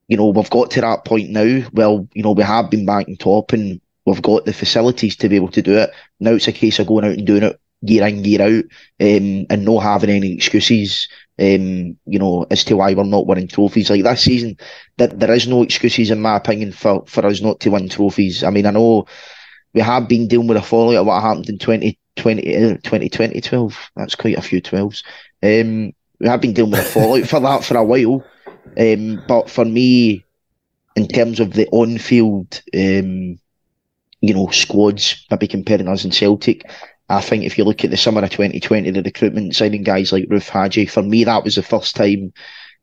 You 0.09 0.17
know, 0.17 0.29
we've 0.29 0.51
got 0.51 0.71
to 0.73 0.81
that 0.81 1.05
point 1.05 1.31
now. 1.31 1.67
Well, 1.73 2.09
you 2.15 2.23
know, 2.23 2.33
we 2.33 2.43
have 2.43 2.71
been 2.71 2.87
back 2.87 3.09
in 3.09 3.17
top, 3.17 3.53
and 3.53 3.81
we've 4.05 4.23
got 4.23 4.45
the 4.45 4.53
facilities 4.53 5.17
to 5.17 5.29
be 5.29 5.37
able 5.37 5.51
to 5.51 5.63
do 5.63 5.77
it. 5.77 5.91
Now 6.21 6.33
it's 6.33 6.49
a 6.49 6.53
case 6.53 6.79
of 6.79 6.87
going 6.87 7.05
out 7.05 7.19
and 7.19 7.27
doing 7.27 7.43
it 7.43 7.61
year 7.83 8.07
in, 8.07 8.25
year 8.25 8.43
out, 8.43 8.65
um, 9.01 9.47
and 9.51 9.65
not 9.65 9.81
having 9.81 10.11
any 10.11 10.33
excuses, 10.33 11.09
um, 11.39 11.97
you 12.07 12.19
know, 12.19 12.47
as 12.51 12.65
to 12.65 12.77
why 12.77 12.95
we're 12.95 13.05
not 13.05 13.27
winning 13.27 13.49
trophies. 13.49 13.91
Like 13.91 14.03
this 14.03 14.23
season, 14.23 14.57
there, 14.97 15.09
there 15.09 15.33
is 15.33 15.47
no 15.47 15.63
excuses, 15.63 16.11
in 16.11 16.21
my 16.21 16.37
opinion, 16.37 16.73
for, 16.73 17.05
for 17.07 17.27
us 17.27 17.41
not 17.41 17.61
to 17.61 17.71
win 17.71 17.89
trophies. 17.89 18.43
I 18.43 18.51
mean, 18.51 18.67
I 18.67 18.71
know 18.71 19.07
we 19.77 19.83
have 19.83 20.09
been 20.09 20.27
dealing 20.27 20.47
with 20.49 20.57
a 20.57 20.63
fallout 20.63 20.97
of 20.97 21.07
what 21.07 21.21
happened 21.21 21.51
in 21.51 21.59
2020, 21.59 22.43
2020 22.83 23.41
12. 23.43 23.91
That's 23.95 24.15
quite 24.15 24.39
a 24.39 24.41
few 24.41 24.63
12s. 24.63 25.05
Um, 25.43 25.93
we 26.19 26.27
have 26.27 26.41
been 26.41 26.55
dealing 26.55 26.71
with 26.71 26.81
a 26.81 26.85
fallout 26.85 27.29
for 27.29 27.41
that 27.41 27.63
for 27.63 27.77
a 27.77 27.85
while. 27.85 28.25
Um, 28.79 29.23
but 29.29 29.51
for 29.51 29.67
me, 29.67 30.25
in 30.97 31.07
terms 31.09 31.41
of 31.41 31.53
the 31.53 31.69
on 31.73 31.99
field, 31.99 32.63
um, 32.75 33.39
you 34.23 34.33
know, 34.33 34.49
squads, 34.49 35.27
maybe 35.31 35.47
comparing 35.47 35.89
us 35.89 36.05
and 36.05 36.15
Celtic, 36.15 36.63
I 37.11 37.21
think 37.21 37.45
if 37.45 37.59
you 37.59 37.65
look 37.65 37.85
at 37.85 37.91
the 37.91 37.99
summer 37.99 38.25
of 38.25 38.31
2020, 38.31 38.91
the 38.91 39.03
recruitment 39.03 39.55
signing 39.55 39.83
guys 39.83 40.11
like 40.11 40.25
Roofe 40.31 40.49
Hagi, 40.49 40.87
for 40.87 41.03
me, 41.03 41.25
that 41.25 41.45
was 41.45 41.57
the 41.57 41.63
first 41.63 41.97
time 41.97 42.33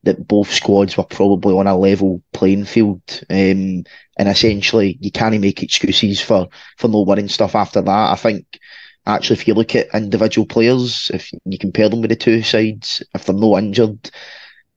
that 0.04 0.28
both 0.28 0.52
squads 0.52 0.96
were 0.96 1.06
probably 1.06 1.56
on 1.56 1.66
a 1.66 1.76
level 1.76 2.22
playing 2.34 2.66
field. 2.66 3.02
Um, 3.32 3.84
and 4.18 4.30
essentially, 4.30 4.98
you 5.02 5.12
can't 5.12 5.40
make 5.40 5.64
excuses 5.64 6.22
for, 6.22 6.48
for 6.78 6.88
no 6.88 7.02
winning 7.02 7.28
stuff 7.28 7.56
after 7.56 7.82
that. 7.82 8.12
I 8.12 8.16
think 8.16 8.60
actually, 9.06 9.40
if 9.40 9.48
you 9.48 9.54
look 9.54 9.76
at 9.76 9.94
individual 9.94 10.46
players, 10.46 11.10
if 11.14 11.32
you 11.46 11.58
compare 11.58 11.90
them 11.90 12.02
with 12.02 12.10
the 12.10 12.16
two 12.16 12.42
sides, 12.44 13.04
if 13.16 13.26
they're 13.26 13.36
no 13.36 13.58
injured 13.58 14.12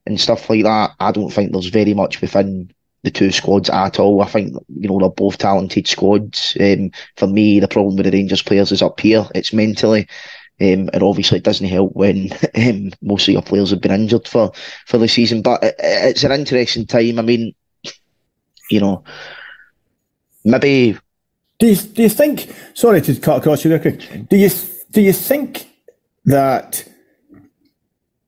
and 0.07 0.21
stuff 0.21 0.49
like 0.49 0.65
that, 0.65 0.93
I 1.01 1.13
don't 1.13 1.31
think 1.31 1.53
there's 1.53 1.67
very 1.67 1.95
much 1.95 2.21
within 2.21 2.71
the 3.03 3.11
two 3.11 3.31
squads 3.31 3.71
at 3.71 4.01
all. 4.01 4.23
I 4.23 4.27
think 4.27 4.55
you 4.69 4.89
know 4.89 4.99
they're 4.99 5.11
both 5.11 5.39
talented 5.39 5.87
squads. 5.87 6.57
Um, 6.61 6.91
for 7.17 7.27
me, 7.27 7.61
the 7.61 7.69
problem 7.69 7.97
with 7.97 8.07
the 8.07 8.13
Rangers 8.13 8.43
players 8.43 8.73
is 8.73 8.83
up 8.83 8.99
here. 9.01 9.27
It's 9.35 9.53
mentally. 9.53 10.09
Um, 10.59 10.89
and 10.95 11.03
obviously, 11.03 11.39
it 11.39 11.45
doesn't 11.45 11.67
help 11.69 11.93
when 11.95 12.31
um, 12.55 12.93
most 13.03 13.29
of 13.29 13.33
your 13.35 13.43
players 13.43 13.71
have 13.71 13.81
been 13.81 13.93
injured 13.93 14.27
for, 14.27 14.53
for 14.87 14.99
the 14.99 15.07
season. 15.07 15.43
But 15.43 15.63
it, 15.63 15.75
it's 15.79 16.25
an 16.25 16.33
interesting 16.33 16.87
time. 16.87 17.19
I 17.19 17.23
mean, 17.23 17.55
you 18.71 18.81
know, 18.81 19.05
maybe. 20.45 20.99
Do 21.59 21.69
you, 21.69 21.77
do 21.77 22.03
you 22.03 22.09
think? 22.09 22.55
Sorry 22.75 23.01
to 23.01 23.15
cut 23.17 23.39
across 23.39 23.65
you, 23.65 23.79
quick. 23.79 24.29
Do 24.29 24.37
you 24.37 24.51
do 24.91 25.01
you 25.01 25.13
think 25.13 25.71
that 26.27 26.87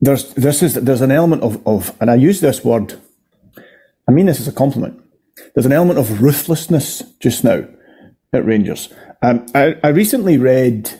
there's 0.00 0.32
this 0.34 0.62
is 0.62 0.74
there's 0.74 1.00
an 1.00 1.10
element 1.10 1.42
of, 1.42 1.66
of 1.66 1.94
and 2.00 2.10
I 2.10 2.14
use 2.14 2.40
this 2.40 2.64
word 2.64 2.94
I 4.08 4.12
mean 4.12 4.26
this 4.26 4.40
as 4.40 4.48
a 4.48 4.52
compliment. 4.52 5.00
There's 5.54 5.66
an 5.66 5.72
element 5.72 5.98
of 5.98 6.22
ruthlessness 6.22 7.02
just 7.20 7.44
now 7.44 7.64
at 8.32 8.44
Rangers. 8.44 8.92
Um, 9.22 9.46
I, 9.54 9.76
I, 9.82 9.88
recently 9.88 10.38
read 10.38 10.90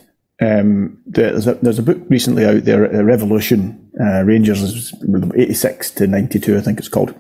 um, 0.41 0.99
there's, 1.07 1.47
a, 1.47 1.55
there's 1.55 1.79
a 1.79 1.85
book 1.85 1.99
recently 2.09 2.45
out 2.45 2.65
there, 2.65 2.85
a 2.85 3.05
Revolution 3.05 3.91
uh, 4.01 4.23
Rangers, 4.25 4.93
86 5.37 5.91
to 5.93 6.07
92, 6.07 6.57
I 6.57 6.61
think 6.61 6.79
it's 6.79 6.89
called. 6.89 7.15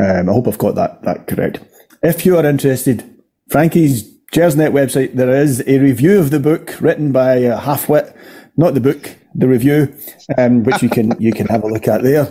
Um, 0.00 0.30
I 0.30 0.32
hope 0.32 0.48
I've 0.48 0.58
got 0.58 0.76
that, 0.76 1.02
that 1.02 1.26
correct. 1.26 1.60
If 2.02 2.24
you 2.24 2.38
are 2.38 2.46
interested, 2.46 3.04
Frankie's 3.50 4.10
Gersnet 4.32 4.72
website, 4.72 5.14
there 5.14 5.30
is 5.30 5.62
a 5.66 5.78
review 5.78 6.18
of 6.18 6.30
the 6.30 6.40
book 6.40 6.80
written 6.80 7.12
by 7.12 7.44
uh, 7.44 7.60
Halfwit, 7.60 8.16
not 8.56 8.72
the 8.72 8.80
book, 8.80 9.16
the 9.34 9.46
review, 9.46 9.94
um, 10.38 10.62
which 10.64 10.82
you 10.82 10.88
can 10.88 11.14
you 11.20 11.32
can 11.32 11.48
have 11.48 11.64
a 11.64 11.66
look 11.66 11.86
at 11.86 12.02
there. 12.02 12.28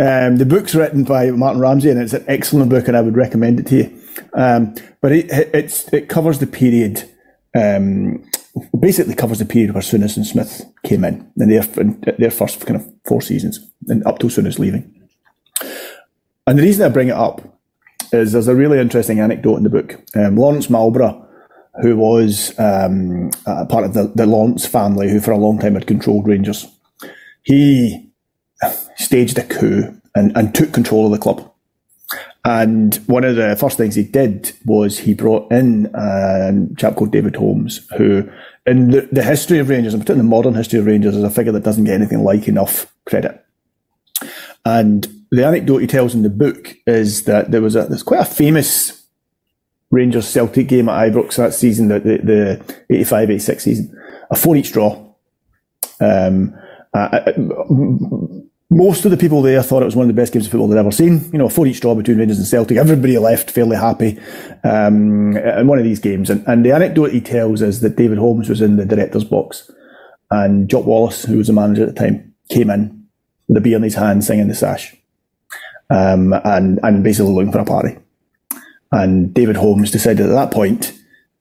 Um, 0.00 0.38
the 0.38 0.46
book's 0.46 0.74
written 0.74 1.04
by 1.04 1.30
Martin 1.30 1.60
Ramsey, 1.60 1.90
and 1.90 2.00
it's 2.00 2.12
an 2.12 2.24
excellent 2.26 2.70
book, 2.70 2.88
and 2.88 2.96
I 2.96 3.02
would 3.02 3.16
recommend 3.16 3.60
it 3.60 3.66
to 3.68 3.76
you. 3.76 4.02
Um, 4.34 4.74
but 5.00 5.12
it 5.12 5.26
it's 5.30 5.92
it 5.92 6.08
covers 6.08 6.40
the 6.40 6.46
period, 6.48 7.08
um, 7.54 8.28
basically 8.78 9.14
covers 9.14 9.38
the 9.38 9.44
period 9.44 9.74
where 9.74 9.82
Souness 9.82 10.16
and 10.16 10.26
Smith 10.26 10.64
came 10.82 11.04
in, 11.04 11.30
and 11.36 11.52
their 11.52 12.14
their 12.18 12.30
first 12.30 12.66
kind 12.66 12.80
of 12.80 12.92
four 13.06 13.22
seasons, 13.22 13.60
and 13.86 14.04
up 14.06 14.18
to 14.18 14.26
Souness 14.26 14.58
leaving. 14.58 15.01
And 16.46 16.58
the 16.58 16.62
reason 16.62 16.84
I 16.84 16.88
bring 16.88 17.08
it 17.08 17.16
up 17.16 17.40
is 18.12 18.32
there's 18.32 18.48
a 18.48 18.54
really 18.54 18.78
interesting 18.78 19.20
anecdote 19.20 19.56
in 19.56 19.62
the 19.62 19.70
book. 19.70 20.00
Um, 20.14 20.36
Lawrence 20.36 20.68
Marlborough 20.68 21.28
who 21.80 21.96
was 21.96 22.58
um, 22.58 23.30
part 23.44 23.84
of 23.84 23.94
the, 23.94 24.12
the 24.14 24.26
Lawrence 24.26 24.66
family, 24.66 25.08
who 25.08 25.20
for 25.20 25.30
a 25.30 25.38
long 25.38 25.58
time 25.58 25.74
had 25.74 25.86
controlled 25.86 26.26
Rangers. 26.26 26.66
He 27.42 28.10
staged 28.96 29.38
a 29.38 29.44
coup 29.44 29.98
and, 30.14 30.36
and 30.36 30.54
took 30.54 30.72
control 30.72 31.06
of 31.06 31.12
the 31.12 31.18
club. 31.18 31.50
And 32.44 32.96
one 33.06 33.24
of 33.24 33.36
the 33.36 33.56
first 33.58 33.78
things 33.78 33.94
he 33.94 34.02
did 34.02 34.52
was 34.64 34.98
he 34.98 35.14
brought 35.14 35.50
in 35.52 35.86
a 35.94 36.52
chap 36.76 36.96
called 36.96 37.12
David 37.12 37.36
Holmes, 37.36 37.86
who, 37.96 38.28
in 38.66 38.90
the, 38.90 39.08
the 39.12 39.22
history 39.22 39.58
of 39.58 39.68
Rangers, 39.68 39.94
and 39.94 40.02
particularly 40.02 40.26
the 40.26 40.30
modern 40.30 40.54
history 40.54 40.80
of 40.80 40.86
Rangers, 40.86 41.16
is 41.16 41.22
a 41.22 41.30
figure 41.30 41.52
that 41.52 41.62
doesn't 41.62 41.84
get 41.84 41.94
anything 41.94 42.22
like 42.24 42.48
enough 42.48 42.92
credit. 43.06 43.44
And 44.64 45.06
the 45.32 45.46
anecdote 45.46 45.78
he 45.78 45.86
tells 45.86 46.14
in 46.14 46.22
the 46.22 46.30
book 46.30 46.76
is 46.86 47.24
that 47.24 47.50
there 47.50 47.62
was 47.62 47.74
a 47.74 47.86
there's 47.86 48.02
quite 48.02 48.20
a 48.20 48.24
famous 48.24 49.06
Rangers 49.90 50.28
Celtic 50.28 50.68
game 50.68 50.88
at 50.88 51.10
Ibrox 51.10 51.36
that 51.36 51.54
season, 51.54 51.88
the, 51.88 52.00
the, 52.00 52.18
the 52.88 52.94
85 52.94 53.30
86 53.30 53.64
season, 53.64 54.02
a 54.30 54.36
four 54.36 54.56
each 54.56 54.72
draw. 54.72 55.14
Um, 56.00 56.54
uh, 56.94 56.98
uh, 56.98 57.32
most 58.68 59.04
of 59.04 59.10
the 59.10 59.16
people 59.16 59.40
there 59.40 59.62
thought 59.62 59.82
it 59.82 59.86
was 59.86 59.96
one 59.96 60.08
of 60.08 60.14
the 60.14 60.20
best 60.20 60.34
games 60.34 60.46
of 60.46 60.52
football 60.52 60.68
they'd 60.68 60.78
ever 60.78 60.90
seen. 60.90 61.30
You 61.32 61.38
know, 61.38 61.46
a 61.46 61.50
four 61.50 61.66
each 61.66 61.80
draw 61.80 61.94
between 61.94 62.18
Rangers 62.18 62.38
and 62.38 62.46
Celtic. 62.46 62.76
Everybody 62.76 63.16
left 63.16 63.50
fairly 63.50 63.76
happy 63.76 64.18
um, 64.64 65.36
in 65.36 65.66
one 65.66 65.78
of 65.78 65.84
these 65.84 66.00
games. 66.00 66.28
And, 66.28 66.46
and 66.46 66.64
the 66.64 66.72
anecdote 66.72 67.12
he 67.12 67.22
tells 67.22 67.62
is 67.62 67.80
that 67.80 67.96
David 67.96 68.18
Holmes 68.18 68.50
was 68.50 68.60
in 68.60 68.76
the 68.76 68.84
director's 68.84 69.24
box 69.24 69.70
and 70.30 70.68
Jock 70.68 70.84
Wallace, 70.84 71.24
who 71.24 71.38
was 71.38 71.46
the 71.46 71.52
manager 71.54 71.84
at 71.84 71.94
the 71.94 72.00
time, 72.00 72.34
came 72.50 72.68
in 72.68 73.06
with 73.48 73.56
a 73.56 73.60
beer 73.62 73.76
in 73.76 73.82
his 73.82 73.94
hand 73.94 74.24
singing 74.24 74.48
the 74.48 74.54
sash 74.54 74.94
um, 75.92 76.32
and, 76.44 76.80
and 76.82 77.04
basically 77.04 77.32
looking 77.32 77.52
for 77.52 77.60
a 77.60 77.64
party. 77.64 77.98
And 78.90 79.32
David 79.32 79.56
Holmes 79.56 79.90
decided 79.90 80.26
at 80.26 80.34
that 80.34 80.50
point, 80.50 80.92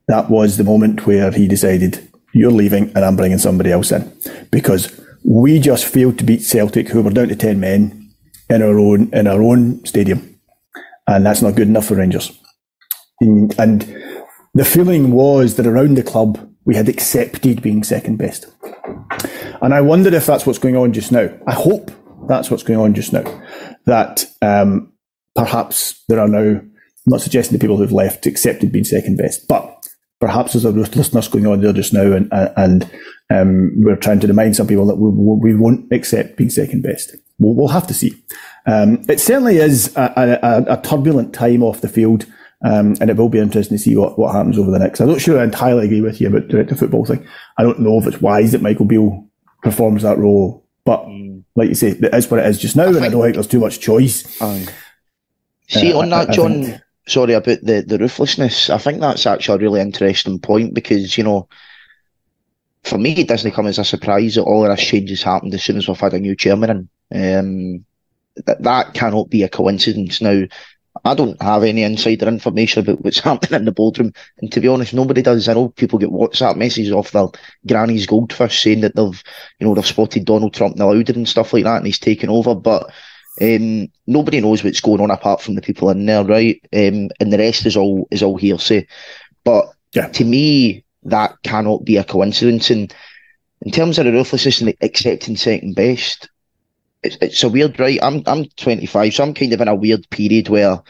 that 0.08 0.30
was 0.30 0.58
the 0.58 0.64
moment 0.64 1.06
where 1.06 1.32
he 1.32 1.48
decided, 1.48 2.08
you're 2.34 2.52
leaving 2.52 2.92
and 2.96 3.06
I'm 3.06 3.16
bringing 3.16 3.38
somebody 3.38 3.72
else 3.72 3.92
in. 3.92 4.12
Because 4.52 5.00
we 5.24 5.60
just 5.60 5.86
failed 5.86 6.18
to 6.18 6.24
beat 6.24 6.42
Celtic, 6.42 6.90
who 6.90 7.02
were 7.02 7.12
down 7.12 7.30
to 7.30 7.36
10 7.36 7.60
men 7.60 8.14
in 8.50 8.62
our 8.62 8.80
own, 8.80 9.10
in 9.14 9.28
our 9.28 9.42
own 9.42 9.86
stadium. 9.86 10.40
And 11.08 11.26
that's 11.26 11.42
not 11.42 11.56
good 11.56 11.68
enough 11.68 11.86
for 11.86 11.96
Rangers. 11.96 12.38
And 13.22 13.82
the 14.54 14.66
feeling 14.66 15.12
was 15.12 15.56
that 15.56 15.68
around 15.68 15.96
the 15.96 16.04
club, 16.04 16.50
we 16.66 16.76
had 16.76 16.90
accepted 16.90 17.62
being 17.62 17.84
second 17.84 18.18
best. 18.18 18.48
And 19.62 19.74
I 19.74 19.82
wonder 19.82 20.14
if 20.14 20.26
that's 20.26 20.46
what's 20.46 20.60
going 20.60 20.76
on 20.76 20.94
just 20.94 21.12
now. 21.12 21.30
I 21.48 21.54
hope 21.54 21.92
that's 22.28 22.50
what's 22.50 22.64
going 22.64 22.80
on 22.80 22.94
just 22.94 23.14
now. 23.14 23.24
That 23.86 24.26
um, 24.42 24.94
perhaps 25.36 26.04
there 26.08 26.20
are 26.20 26.28
now 26.28 26.62
I'm 27.06 27.12
not 27.12 27.22
suggesting 27.22 27.58
the 27.58 27.62
people 27.62 27.78
who've 27.78 27.92
left 27.92 28.28
accepted 28.28 28.72
being 28.72 28.86
second 28.86 29.18
best, 29.18 29.48
but 29.48 29.88
perhaps 30.20 30.54
there's 30.54 30.66
a 30.66 30.72
ruthlessness 30.72 31.28
going 31.28 31.48
on 31.48 31.62
there 31.62 31.74
just 31.74 31.94
now, 31.94 32.14
and 32.14 32.30
and 32.32 32.90
um, 33.32 33.72
we're 33.78 33.96
trying 33.96 34.20
to 34.20 34.28
remind 34.28 34.56
some 34.56 34.68
people 34.68 34.86
that 34.86 34.98
we, 34.98 35.10
we 35.10 35.56
won't 35.56 35.92
accept 35.92 36.38
being 36.38 36.52
second 36.52 36.84
best. 36.84 37.16
We'll, 37.40 37.56
we'll 37.56 37.68
have 37.70 37.88
to 37.88 37.94
see. 37.94 38.22
Um, 38.68 39.04
it 39.10 39.20
certainly 39.20 39.58
is 39.58 39.96
a, 39.96 40.40
a, 40.44 40.74
a, 40.74 40.82
turbulent 40.84 41.34
time 41.34 41.64
off 41.64 41.82
the 41.82 41.90
field, 41.90 42.28
um, 42.64 42.96
and 43.02 43.10
it 43.10 43.18
will 43.18 43.30
be 43.30 43.40
interesting 43.40 43.78
to 43.78 43.84
see 43.84 43.98
what, 43.98 44.20
what 44.20 44.36
happens 44.36 44.60
over 44.60 44.70
the 44.70 44.78
next. 44.78 45.00
I'm 45.00 45.10
not 45.10 45.22
sure 45.22 45.40
I 45.40 45.44
entirely 45.44 45.86
agree 45.86 46.02
with 46.02 46.22
you 46.22 46.28
about 46.28 46.50
director 46.50 46.76
football 46.76 47.06
thing. 47.06 47.26
I 47.58 47.64
don't 47.64 47.80
know 47.80 48.00
if 48.00 48.06
it's 48.06 48.22
wise 48.22 48.52
that 48.52 48.62
Michael 48.62 48.86
Beale 48.86 49.28
performs 49.64 50.04
that 50.04 50.20
role, 50.20 50.68
but. 50.86 51.04
Like 51.56 51.70
you 51.70 51.76
say, 51.76 51.90
it 51.90 52.14
is 52.14 52.30
what 52.30 52.40
it 52.40 52.46
is 52.46 52.60
just 52.60 52.76
now, 52.76 52.86
I 52.86 52.88
and 52.88 53.06
I 53.06 53.10
don't 53.10 53.22
think 53.22 53.36
there's 53.36 53.48
too 53.48 53.60
much 53.60 53.80
choice. 53.80 54.40
See, 55.68 55.94
uh, 55.94 56.00
on 56.00 56.10
that, 56.10 56.32
John, 56.32 56.82
sorry 57.08 57.34
about 57.34 57.62
the, 57.64 57.84
the 57.86 57.98
ruthlessness. 57.98 58.70
I 58.70 58.78
think 58.78 59.00
that's 59.00 59.26
actually 59.26 59.56
a 59.56 59.68
really 59.68 59.82
interesting 59.82 60.40
point 60.40 60.74
because, 60.74 61.18
you 61.18 61.24
know, 61.24 61.48
for 62.84 62.98
me, 62.98 63.14
it 63.14 63.28
doesn't 63.28 63.52
come 63.52 63.68
as 63.68 63.80
a 63.80 63.86
surprise 63.86 64.36
that 64.36 64.44
all 64.44 64.66
of 64.66 64.76
this 64.76 64.86
changes 64.86 65.24
happened 65.24 65.54
as 65.54 65.64
soon 65.64 65.78
as 65.78 65.88
we've 65.88 66.00
had 66.00 66.14
a 66.14 66.20
new 66.20 66.36
chairman 66.36 66.90
in. 67.12 67.38
Um, 67.38 67.86
that, 68.46 68.64
that 68.64 68.94
cannot 68.94 69.30
be 69.30 69.44
a 69.44 69.50
coincidence. 69.50 70.22
Now, 70.22 70.44
I 71.06 71.16
don't 71.16 71.42
have 71.42 71.64
any 71.64 71.84
insider 71.84 72.28
information 72.28 72.84
about 72.84 73.02
what's 73.02 73.20
happening 73.24 73.60
in 73.60 73.66
the 73.66 73.72
boardroom. 73.72 74.14
And 74.40 74.52
to 74.52 74.60
be 74.60 74.68
honest, 74.68 74.94
nobody 74.94 75.22
does. 75.22 75.48
I 75.48 75.54
know 75.54 75.70
people 75.70 76.00
get 76.00 76.10
WhatsApp 76.10 76.58
messages 76.58 76.92
off 76.92 77.12
their 77.12 77.28
granny's 77.68 78.06
goldfish 78.06 78.62
saying 78.62 78.82
that 78.82 78.96
they've, 78.96 79.24
you 79.60 79.68
know, 79.68 79.74
they've 79.74 79.86
spotted 79.86 80.26
Donald 80.26 80.54
Trump 80.54 80.74
in 80.74 80.80
the 80.80 80.86
Louden 80.86 81.16
and 81.16 81.30
stuff 81.30 81.54
like 81.54 81.64
that 81.64 81.78
and 81.78 81.86
he's 81.86 82.00
taken 82.00 82.30
over. 82.30 82.54
But 82.56 82.92
um, 83.42 83.88
nobody 84.08 84.42
knows 84.42 84.64
what's 84.64 84.82
going 84.82 85.02
on 85.02 85.12
apart 85.12 85.42
from 85.42 85.56
the 85.56 85.62
people 85.62 85.90
in 85.90 86.06
there, 86.06 86.24
right? 86.24 86.60
Um, 86.74 87.10
and 87.20 87.32
the 87.32 87.38
rest 87.38 87.66
is 87.66 87.78
all 87.78 88.08
is 88.12 88.22
all 88.22 88.38
hearsay. 88.38 88.88
But 89.44 89.66
yeah. 89.94 90.08
to 90.10 90.26
me, 90.26 90.84
that 91.04 91.36
cannot 91.44 91.86
be 91.86 91.98
a 91.98 92.04
coincidence. 92.04 92.70
And 92.70 92.94
in 93.62 93.72
terms 93.72 93.98
of 93.98 94.06
the 94.06 94.12
ruthlessness 94.12 94.62
and 94.62 94.74
accepting 94.82 95.38
second 95.38 95.76
best, 95.76 96.30
it's, 97.04 97.18
it's 97.22 97.44
a 97.44 97.50
weird, 97.50 97.80
right? 97.80 98.00
I'm 98.02 98.24
I'm 98.26 98.46
25, 98.46 99.14
so 99.14 99.24
I'm 99.24 99.34
kind 99.34 99.54
of 99.54 99.62
in 99.62 99.68
a 99.68 99.76
weird 99.76 100.10
period 100.10 100.50
where 100.50 100.82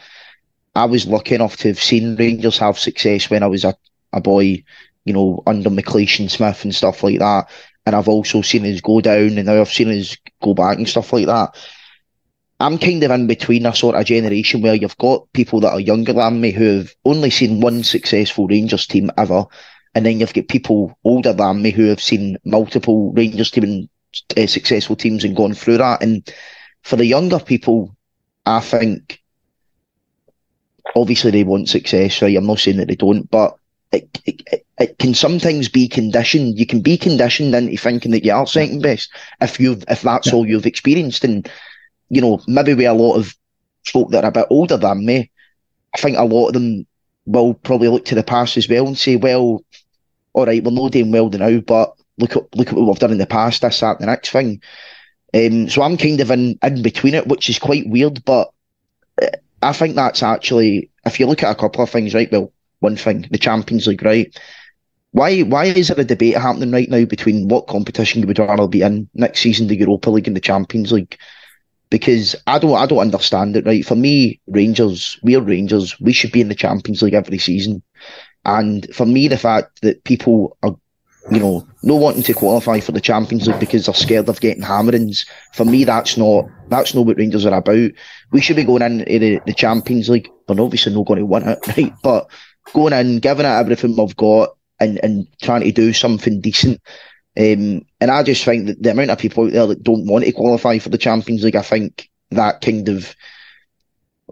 I 0.74 0.84
was 0.84 1.06
lucky 1.06 1.34
enough 1.34 1.56
to 1.58 1.68
have 1.68 1.80
seen 1.80 2.16
Rangers 2.16 2.58
have 2.58 2.78
success 2.78 3.30
when 3.30 3.42
I 3.42 3.46
was 3.46 3.64
a 3.64 3.74
a 4.12 4.20
boy, 4.20 4.62
you 5.04 5.12
know, 5.12 5.42
under 5.46 5.70
McLeish 5.70 6.20
and 6.20 6.30
Smith 6.30 6.64
and 6.64 6.74
stuff 6.74 7.02
like 7.02 7.18
that. 7.18 7.50
And 7.86 7.96
I've 7.96 8.08
also 8.08 8.42
seen 8.42 8.66
us 8.66 8.80
go 8.80 9.00
down 9.00 9.38
and 9.38 9.46
now 9.46 9.60
I've 9.60 9.72
seen 9.72 9.88
us 9.88 10.16
go 10.42 10.54
back 10.54 10.76
and 10.76 10.88
stuff 10.88 11.12
like 11.12 11.26
that. 11.26 11.56
I'm 12.60 12.78
kind 12.78 13.02
of 13.02 13.10
in 13.10 13.26
between 13.26 13.66
a 13.66 13.74
sort 13.74 13.96
of 13.96 14.04
generation 14.04 14.60
where 14.60 14.74
you've 14.74 14.98
got 14.98 15.32
people 15.32 15.60
that 15.60 15.72
are 15.72 15.80
younger 15.80 16.12
than 16.12 16.40
me 16.40 16.52
who 16.52 16.78
have 16.78 16.94
only 17.04 17.30
seen 17.30 17.60
one 17.60 17.82
successful 17.82 18.46
Rangers 18.46 18.86
team 18.86 19.10
ever. 19.16 19.46
And 19.94 20.06
then 20.06 20.20
you've 20.20 20.32
got 20.32 20.46
people 20.46 20.96
older 21.02 21.32
than 21.32 21.62
me 21.62 21.70
who 21.72 21.86
have 21.86 22.00
seen 22.00 22.36
multiple 22.44 23.12
Rangers 23.14 23.50
team 23.50 23.88
uh, 24.36 24.46
successful 24.46 24.96
teams 24.96 25.24
and 25.24 25.36
gone 25.36 25.54
through 25.54 25.78
that. 25.78 26.02
And 26.02 26.28
for 26.82 26.96
the 26.96 27.06
younger 27.06 27.38
people, 27.38 27.94
I 28.44 28.60
think 28.60 29.20
obviously 30.94 31.30
they 31.30 31.44
want 31.44 31.68
success, 31.68 32.22
right? 32.22 32.36
I'm 32.36 32.46
not 32.46 32.58
saying 32.58 32.78
that 32.78 32.88
they 32.88 32.96
don't, 32.96 33.30
but 33.30 33.56
it, 33.92 34.20
it, 34.24 34.66
it 34.78 34.98
can 34.98 35.14
sometimes 35.14 35.68
be 35.68 35.88
conditioned. 35.88 36.58
You 36.58 36.66
can 36.66 36.80
be 36.80 36.96
conditioned 36.96 37.54
into 37.54 37.76
thinking 37.76 38.10
that 38.12 38.24
you 38.24 38.32
are 38.32 38.46
second 38.46 38.82
best 38.82 39.10
if 39.40 39.60
you've 39.60 39.84
if 39.88 40.02
that's 40.02 40.28
yeah. 40.28 40.34
all 40.34 40.46
you've 40.46 40.66
experienced. 40.66 41.24
And 41.24 41.48
you 42.08 42.20
know, 42.20 42.40
maybe 42.46 42.74
with 42.74 42.86
a 42.86 42.92
lot 42.92 43.16
of 43.16 43.34
folk 43.86 44.10
that 44.10 44.24
are 44.24 44.28
a 44.28 44.32
bit 44.32 44.46
older 44.50 44.76
than 44.76 45.04
me, 45.04 45.30
I 45.94 45.98
think 45.98 46.16
a 46.16 46.24
lot 46.24 46.48
of 46.48 46.54
them 46.54 46.86
will 47.26 47.54
probably 47.54 47.88
look 47.88 48.04
to 48.06 48.14
the 48.14 48.22
past 48.22 48.56
as 48.56 48.68
well 48.68 48.86
and 48.86 48.98
say, 48.98 49.16
well, 49.16 49.64
all 50.32 50.46
right, 50.46 50.62
we're 50.64 50.70
not 50.70 50.92
doing 50.92 51.12
well 51.12 51.28
now, 51.28 51.60
but 51.60 51.94
look 52.22 52.36
at 52.36 52.56
look 52.56 52.68
at 52.68 52.74
what 52.74 52.86
we've 52.86 52.98
done 52.98 53.12
in 53.12 53.18
the 53.18 53.26
past, 53.26 53.60
this, 53.60 53.80
that, 53.80 53.98
the 53.98 54.06
next 54.06 54.30
thing. 54.30 54.62
Um, 55.34 55.68
so 55.68 55.82
I'm 55.82 55.96
kind 55.96 56.20
of 56.20 56.30
in, 56.30 56.58
in 56.62 56.82
between 56.82 57.14
it, 57.14 57.26
which 57.26 57.48
is 57.50 57.58
quite 57.58 57.88
weird, 57.88 58.24
but 58.24 58.52
uh, 59.20 59.28
I 59.62 59.72
think 59.72 59.94
that's 59.94 60.22
actually, 60.22 60.90
if 61.06 61.18
you 61.18 61.26
look 61.26 61.42
at 61.42 61.50
a 61.50 61.58
couple 61.58 61.82
of 61.82 61.90
things, 61.90 62.14
right, 62.14 62.30
well, 62.30 62.52
one 62.80 62.96
thing, 62.96 63.28
the 63.30 63.38
Champions 63.38 63.86
League, 63.86 64.02
right? 64.02 64.36
Why 65.12 65.40
why 65.40 65.66
is 65.66 65.88
there 65.88 66.00
a 66.00 66.04
debate 66.04 66.36
happening 66.36 66.70
right 66.70 66.88
now 66.88 67.04
between 67.04 67.48
what 67.48 67.66
competition 67.66 68.20
you 68.22 68.26
would 68.26 68.38
rather 68.38 68.66
be 68.66 68.82
in 68.82 69.08
next 69.14 69.40
season, 69.40 69.68
the 69.68 69.76
Europa 69.76 70.10
League 70.10 70.26
and 70.26 70.36
the 70.36 70.40
Champions 70.40 70.90
League? 70.90 71.16
Because 71.90 72.34
I 72.46 72.58
don't 72.58 72.74
I 72.74 72.86
don't 72.86 72.98
understand 72.98 73.56
it, 73.56 73.66
right? 73.66 73.84
For 73.84 73.94
me, 73.94 74.40
Rangers, 74.46 75.18
we're 75.22 75.42
Rangers, 75.42 76.00
we 76.00 76.12
should 76.12 76.32
be 76.32 76.40
in 76.40 76.48
the 76.48 76.54
Champions 76.54 77.02
League 77.02 77.14
every 77.14 77.38
season. 77.38 77.82
And 78.44 78.92
for 78.94 79.06
me, 79.06 79.28
the 79.28 79.38
fact 79.38 79.82
that 79.82 80.02
people 80.04 80.56
are 80.62 80.76
you 81.30 81.38
know, 81.38 81.66
not 81.82 82.00
wanting 82.00 82.22
to 82.24 82.34
qualify 82.34 82.80
for 82.80 82.92
the 82.92 83.00
Champions 83.00 83.46
League 83.46 83.60
because 83.60 83.86
they're 83.86 83.94
scared 83.94 84.28
of 84.28 84.40
getting 84.40 84.62
hammerings. 84.62 85.24
For 85.52 85.64
me, 85.64 85.84
that's 85.84 86.16
not 86.16 86.46
that's 86.68 86.94
not 86.94 87.06
what 87.06 87.18
Rangers 87.18 87.46
are 87.46 87.54
about. 87.54 87.90
We 88.32 88.40
should 88.40 88.56
be 88.56 88.64
going 88.64 88.82
into 88.82 89.04
the, 89.04 89.40
the 89.46 89.54
Champions 89.54 90.08
League. 90.08 90.28
We're 90.48 90.60
obviously 90.60 90.94
not 90.94 91.06
going 91.06 91.20
to 91.20 91.26
win 91.26 91.48
it, 91.48 91.66
right? 91.76 91.92
But 92.02 92.28
going 92.72 92.92
in, 92.92 93.20
giving 93.20 93.46
it 93.46 93.48
everything 93.48 93.96
we've 93.96 94.16
got, 94.16 94.56
and 94.80 94.98
and 95.02 95.28
trying 95.40 95.62
to 95.62 95.72
do 95.72 95.92
something 95.92 96.40
decent. 96.40 96.80
Um, 97.38 97.86
and 98.00 98.10
I 98.10 98.22
just 98.22 98.44
think 98.44 98.66
that 98.66 98.82
the 98.82 98.90
amount 98.90 99.10
of 99.10 99.18
people 99.18 99.46
out 99.46 99.52
there 99.52 99.66
that 99.68 99.82
don't 99.82 100.06
want 100.06 100.24
to 100.24 100.32
qualify 100.32 100.78
for 100.78 100.90
the 100.90 100.98
Champions 100.98 101.44
League, 101.44 101.56
I 101.56 101.62
think 101.62 102.10
that 102.30 102.60
kind 102.60 102.88
of 102.88 103.14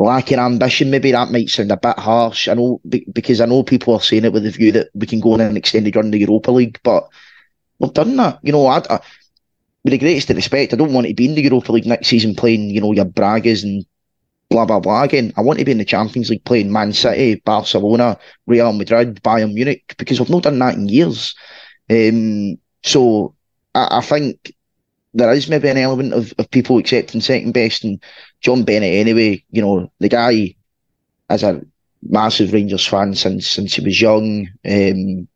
lacking 0.01 0.39
ambition. 0.39 0.91
Maybe 0.91 1.13
that 1.13 1.31
might 1.31 1.51
sound 1.51 1.71
a 1.71 1.77
bit 1.77 1.99
harsh. 1.99 2.49
I 2.49 2.55
know 2.55 2.81
because 3.13 3.41
I 3.41 3.47
know 3.47 3.63
people 3.63 3.95
are 3.95 4.01
saying 4.01 4.25
it 4.25 4.33
with 4.33 4.45
the 4.45 4.51
view 4.51 4.73
that 4.73 4.89
we 4.95 5.07
can 5.07 5.21
go 5.21 5.35
on 5.35 5.41
an 5.41 5.57
extended 5.57 5.95
run 5.95 6.07
in 6.07 6.11
the 6.11 6.19
Europa 6.19 6.51
League, 6.51 6.81
but 6.83 7.09
we've 7.79 7.93
done 7.93 8.17
that. 8.17 8.39
You 8.43 8.53
know, 8.53 8.67
I, 8.67 8.79
I, 8.79 9.01
with 9.85 9.93
the 9.93 9.99
greatest 9.99 10.31
respect, 10.31 10.73
I 10.73 10.77
don't 10.77 10.93
want 10.93 11.07
to 11.07 11.15
be 11.15 11.27
in 11.27 11.35
the 11.35 11.43
Europa 11.43 11.73
League 11.73 11.87
next 11.87 12.09
season 12.09 12.35
playing, 12.35 12.71
you 12.71 12.81
know, 12.81 12.93
your 12.93 13.05
Bragas 13.05 13.63
and 13.63 13.85
blah 14.49 14.65
blah 14.65 14.81
blah 14.81 15.03
again. 15.03 15.33
I 15.37 15.43
want 15.43 15.59
to 15.59 15.65
be 15.65 15.73
in 15.73 15.79
the 15.79 15.85
Champions 15.85 16.31
League 16.31 16.45
playing 16.45 16.73
Man 16.73 16.93
City, 16.93 17.41
Barcelona, 17.45 18.19
Real 18.47 18.73
Madrid, 18.73 19.23
Bayern 19.23 19.53
Munich 19.53 19.95
because 19.99 20.19
we've 20.19 20.31
not 20.31 20.45
done 20.45 20.59
that 20.61 20.75
in 20.75 20.89
years. 20.89 21.35
Um, 21.91 22.57
so 22.83 23.35
I, 23.75 23.99
I 23.99 24.01
think 24.01 24.55
there 25.13 25.33
is 25.33 25.49
maybe 25.49 25.69
an 25.69 25.77
element 25.77 26.15
of, 26.15 26.33
of 26.39 26.51
people 26.51 26.79
accepting 26.79 27.21
second 27.21 27.53
best 27.53 27.85
and 27.85 28.03
John 28.41 28.65
Bennett 28.65 28.95
anyway, 28.95 29.45
you 29.51 29.63
know, 29.63 29.91
the 29.99 30.09
guy 30.09 30.55
as 31.29 31.43
a 31.43 31.63
massive 32.03 32.53
Rangers 32.53 32.87
fan 32.87 33.15
since 33.15 33.47
since 33.47 33.75
he 33.75 33.85
was 33.85 34.01
young, 34.01 34.49
um, 34.65 35.29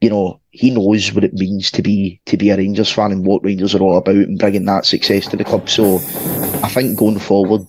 you 0.00 0.10
know, 0.10 0.40
he 0.50 0.70
knows 0.70 1.12
what 1.12 1.24
it 1.24 1.32
means 1.32 1.70
to 1.72 1.82
be 1.82 2.20
to 2.26 2.36
be 2.36 2.50
a 2.50 2.56
Rangers 2.56 2.92
fan 2.92 3.12
and 3.12 3.24
what 3.24 3.44
Rangers 3.44 3.74
are 3.74 3.80
all 3.80 3.96
about 3.96 4.16
and 4.16 4.38
bringing 4.38 4.66
that 4.66 4.86
success 4.86 5.26
to 5.28 5.36
the 5.36 5.44
club. 5.44 5.68
So 5.68 5.96
I 6.62 6.68
think 6.68 6.98
going 6.98 7.18
forward, 7.18 7.66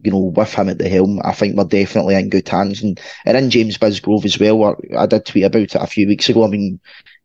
you 0.00 0.10
know, 0.10 0.18
with 0.18 0.52
him 0.52 0.68
at 0.68 0.78
the 0.78 0.88
helm, 0.88 1.20
I 1.24 1.32
think 1.32 1.56
we're 1.56 1.64
definitely 1.64 2.16
in 2.16 2.30
good 2.30 2.48
hands. 2.48 2.82
And, 2.82 3.00
and 3.24 3.36
in 3.36 3.50
James 3.50 3.78
Bisgrove 3.78 4.24
as 4.24 4.38
well, 4.38 4.76
I 4.96 5.06
did 5.06 5.24
tweet 5.24 5.44
about 5.44 5.62
it 5.62 5.74
a 5.76 5.86
few 5.86 6.08
weeks 6.08 6.28
ago. 6.28 6.44
I 6.44 6.48
mean, 6.48 6.80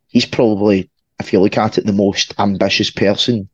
he's 0.07 0.25
probably 0.25 0.89
if 1.19 1.31
you 1.31 1.39
look 1.39 1.57
at 1.57 1.77
it, 1.77 1.85
the 1.85 1.93
most 1.93 2.33
ambitious 2.39 2.89
person 2.89 3.49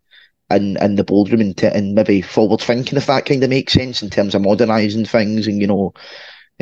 in, 0.51 0.77
in 0.77 0.95
the 0.95 1.03
boardroom 1.03 1.41
and, 1.41 1.57
t- 1.57 1.67
and 1.67 1.95
maybe 1.95 2.21
forward 2.21 2.61
thinking, 2.61 2.97
if 2.97 3.05
that 3.05 3.25
kind 3.25 3.43
of 3.43 3.49
makes 3.49 3.73
sense 3.73 4.01
in 4.01 4.09
terms 4.09 4.35
of 4.35 4.41
modernising 4.41 5.05
things 5.05 5.47
and, 5.47 5.61
you 5.61 5.67
know, 5.67 5.93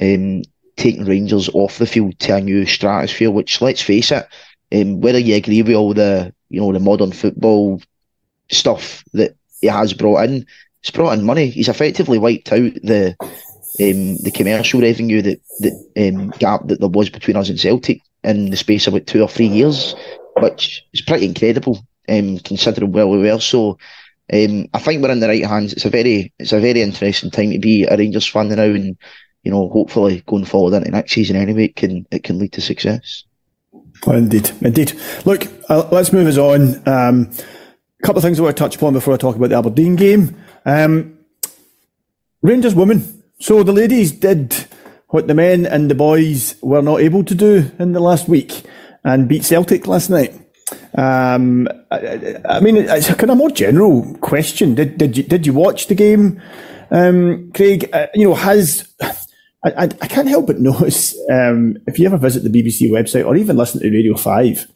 um, 0.02 0.42
taking 0.76 1.06
Rangers 1.06 1.50
off 1.50 1.78
the 1.78 1.86
field 1.86 2.20
to 2.20 2.36
a 2.36 2.42
new 2.42 2.66
stratosphere, 2.66 3.32
which 3.32 3.62
let's 3.62 3.82
face 3.82 4.12
it, 4.12 4.28
um, 4.74 5.02
whether 5.02 5.20
you 5.20 5.36
agree 5.36 5.62
with 5.62 5.76
all 5.76 5.94
the, 5.94 6.34
you 6.50 6.62
know, 6.62 6.72
the 6.74 6.80
modern 6.80 7.12
football 7.12 7.82
stuff 8.52 9.04
that 9.14 9.36
he 9.62 9.68
has 9.68 9.94
brought 9.94 10.24
in, 10.26 10.46
he's 10.82 10.92
brought 10.92 11.18
in 11.18 11.26
money. 11.26 11.48
He's 11.48 11.70
effectively 11.70 12.20
wiped 12.20 12.52
out 12.52 12.74
the 12.84 13.16
um, 13.80 14.18
the 14.18 14.32
commercial 14.32 14.82
revenue 14.82 15.22
that 15.22 15.42
that 15.60 15.74
um, 15.98 16.32
gap 16.32 16.68
that 16.68 16.80
there 16.80 16.90
was 16.90 17.10
between 17.10 17.38
us 17.38 17.50
and 17.50 17.60
Celtic 17.60 18.02
in 18.24 18.50
the 18.50 18.58
space 18.58 18.88
of 18.88 18.94
about 18.94 19.08
two 19.08 19.22
or 19.22 19.28
three 19.28 19.48
years 19.48 19.96
which 20.40 20.84
is 20.94 21.02
pretty 21.02 21.26
incredible 21.26 21.86
um, 22.10 22.40
considering 22.40 22.92
where 22.92 23.08
we 23.08 23.18
were. 23.20 23.40
So 23.40 23.78
um, 24.34 24.68
I 24.74 24.80
think 24.80 25.02
we're 25.02 25.12
in 25.12 25.20
the 25.20 25.28
right 25.28 25.46
hands. 25.46 25.74
It's 25.74 25.86
a 25.86 25.90
very 25.90 26.34
it's 26.40 26.52
a 26.52 26.60
very 26.60 26.82
interesting 26.82 27.32
time 27.32 27.52
to 27.52 27.60
be 27.60 27.84
a 27.86 27.96
Rangers 27.96 28.28
fan 28.28 28.50
now, 28.50 28.64
and 28.64 28.98
you 29.44 29.52
know 29.52 29.70
hopefully 29.70 30.24
going 30.26 30.46
forward 30.46 30.74
into 30.76 30.92
next 30.92 31.14
season 31.14 31.36
anyway, 31.36 31.66
it 31.66 31.76
can 31.76 32.06
it 32.12 32.24
can 32.24 32.40
lead 32.40 32.54
to 32.54 32.62
success. 32.62 33.24
Well, 34.06 34.18
indeed, 34.18 34.52
indeed. 34.62 34.94
Look, 35.26 35.48
uh, 35.70 35.88
let's 35.92 36.14
move 36.14 36.28
us 36.28 36.38
on. 36.38 36.88
Um, 36.88 37.32
a 38.00 38.06
couple 38.06 38.20
of 38.20 38.24
things 38.24 38.40
I 38.40 38.44
want 38.44 38.56
to 38.56 38.64
touch 38.64 38.76
upon 38.76 38.94
before 38.94 39.14
I 39.14 39.18
talk 39.18 39.36
about 39.36 39.50
the 39.50 39.58
Aberdeen 39.58 39.96
game. 39.96 40.36
Um, 40.66 41.18
Rangers 42.42 42.76
women. 42.76 43.24
So 43.40 43.64
the 43.64 43.74
ladies 43.74 44.12
did 44.12 44.56
what 45.10 45.28
the 45.28 45.34
men 45.34 45.66
and 45.66 45.90
the 45.90 45.96
boys 45.96 46.56
were 46.62 46.82
not 46.82 47.02
able 47.02 47.24
to 47.24 47.36
do 47.36 47.72
in 47.80 47.94
the 47.94 48.00
last 48.00 48.28
week 48.28 48.64
and 49.04 49.28
beat 49.28 49.46
Celtic 49.46 49.88
last 49.88 50.10
night. 50.10 50.34
Um, 50.98 51.68
I, 51.92 52.40
I, 52.46 52.60
mean, 52.60 52.78
it's 52.78 53.10
a 53.10 53.16
kind 53.16 53.32
of 53.32 53.38
more 53.38 53.50
general 53.50 54.16
question. 54.20 54.76
Did 54.76 54.98
did 54.98 55.18
you 55.18 55.24
did 55.24 55.46
you 55.46 55.54
watch 55.54 55.88
the 55.88 55.96
game, 55.96 56.42
um, 56.92 57.52
Craig? 57.54 57.90
Uh, 57.94 58.08
you 58.14 58.28
know, 58.28 58.36
has 58.36 58.94
I, 59.64 59.84
I, 59.84 60.08
can't 60.08 60.28
help 60.28 60.48
but 60.48 60.60
notice 60.60 61.16
um, 61.32 61.78
if 61.88 62.00
you 62.00 62.06
ever 62.06 62.18
visit 62.18 62.44
the 62.44 62.50
BBC 62.50 62.90
website 62.90 63.26
or 63.26 63.36
even 63.36 63.58
listen 63.58 63.82
to 63.82 63.90
Radio 63.90 64.16
Five, 64.16 64.68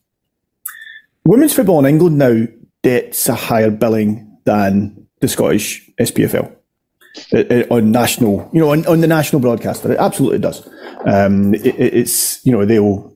women's 1.26 1.54
football 1.54 1.80
in 1.80 1.86
England 1.86 2.18
now 2.18 2.48
gets 2.84 3.28
a 3.30 3.36
higher 3.36 3.72
billing 3.72 4.38
than 4.46 5.08
the 5.20 5.28
Scottish 5.28 5.90
SPFL. 6.00 6.56
Uh, 7.34 7.40
uh, 7.40 7.64
on 7.70 7.92
national, 7.92 8.50
you 8.54 8.62
know, 8.62 8.72
on, 8.72 8.86
on 8.88 9.02
the 9.02 9.08
national 9.08 9.42
broadcaster, 9.42 9.92
it 9.92 10.00
absolutely 10.00 10.40
does. 10.40 10.66
Um, 11.06 11.54
it, 11.56 11.76
it's 11.78 12.46
you 12.46 12.54
know 12.54 12.64
they'll 12.64 13.11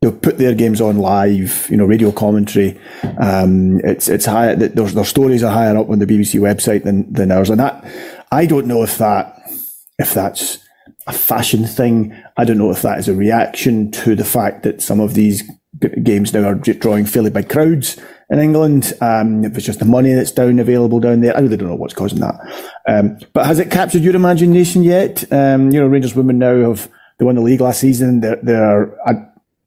they'll 0.00 0.12
put 0.12 0.38
their 0.38 0.54
games 0.54 0.80
on 0.80 0.98
live, 0.98 1.66
you 1.70 1.76
know, 1.76 1.84
radio 1.84 2.12
commentary. 2.12 2.78
Um, 3.20 3.80
it's 3.80 4.08
it's 4.08 4.26
higher. 4.26 4.54
Their, 4.54 4.68
their 4.68 5.04
stories 5.04 5.42
are 5.42 5.52
higher 5.52 5.76
up 5.76 5.90
on 5.90 5.98
the 5.98 6.06
BBC 6.06 6.40
website 6.40 6.84
than 6.84 7.12
than 7.12 7.32
ours, 7.32 7.50
and 7.50 7.60
that 7.60 7.84
I 8.30 8.46
don't 8.46 8.66
know 8.66 8.82
if 8.82 8.98
that 8.98 9.40
if 9.98 10.14
that's 10.14 10.58
a 11.06 11.12
fashion 11.12 11.66
thing. 11.66 12.16
I 12.36 12.44
don't 12.44 12.58
know 12.58 12.70
if 12.70 12.82
that 12.82 12.98
is 12.98 13.08
a 13.08 13.14
reaction 13.14 13.90
to 13.92 14.14
the 14.14 14.24
fact 14.24 14.62
that 14.62 14.82
some 14.82 15.00
of 15.00 15.14
these 15.14 15.42
g- 15.82 16.00
games 16.02 16.32
now 16.32 16.48
are 16.48 16.54
drawing 16.54 17.06
fairly 17.06 17.30
big 17.30 17.48
crowds 17.48 17.96
in 18.30 18.38
England. 18.38 18.92
Um, 19.00 19.44
if 19.44 19.56
it's 19.56 19.66
just 19.66 19.78
the 19.78 19.84
money 19.84 20.12
that's 20.12 20.32
down 20.32 20.58
available 20.58 21.00
down 21.00 21.20
there, 21.20 21.36
I 21.36 21.40
really 21.40 21.56
don't 21.56 21.68
know 21.68 21.74
what's 21.74 21.94
causing 21.94 22.20
that. 22.20 22.34
Um, 22.86 23.18
but 23.32 23.46
has 23.46 23.58
it 23.58 23.70
captured 23.70 24.02
your 24.02 24.16
imagination 24.16 24.82
yet? 24.82 25.30
Um, 25.32 25.70
you 25.72 25.80
know, 25.80 25.86
Rangers 25.86 26.14
women 26.14 26.38
now 26.38 26.68
have 26.68 26.88
they 27.18 27.24
won 27.24 27.34
the 27.34 27.40
league 27.40 27.60
last 27.60 27.80
season. 27.80 28.20
They're, 28.20 28.38
they're 28.42 29.08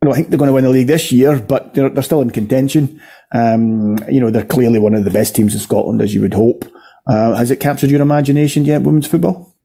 I 0.03 0.07
don't 0.07 0.15
think 0.15 0.29
they're 0.29 0.39
going 0.39 0.47
to 0.47 0.53
win 0.53 0.63
the 0.63 0.71
league 0.71 0.87
this 0.87 1.11
year, 1.11 1.37
but 1.37 1.75
they're, 1.75 1.89
they're 1.89 2.01
still 2.01 2.21
in 2.21 2.31
contention. 2.31 2.99
Um, 3.33 3.99
you 4.09 4.19
know, 4.19 4.31
they're 4.31 4.43
clearly 4.43 4.79
one 4.79 4.95
of 4.95 5.03
the 5.03 5.11
best 5.11 5.35
teams 5.35 5.53
in 5.53 5.59
Scotland, 5.59 6.01
as 6.01 6.11
you 6.11 6.21
would 6.21 6.33
hope. 6.33 6.65
Uh, 7.05 7.35
has 7.35 7.51
it 7.51 7.59
captured 7.59 7.91
your 7.91 8.01
imagination 8.01 8.65
yet, 8.65 8.81
women's 8.81 9.05
football? 9.05 9.55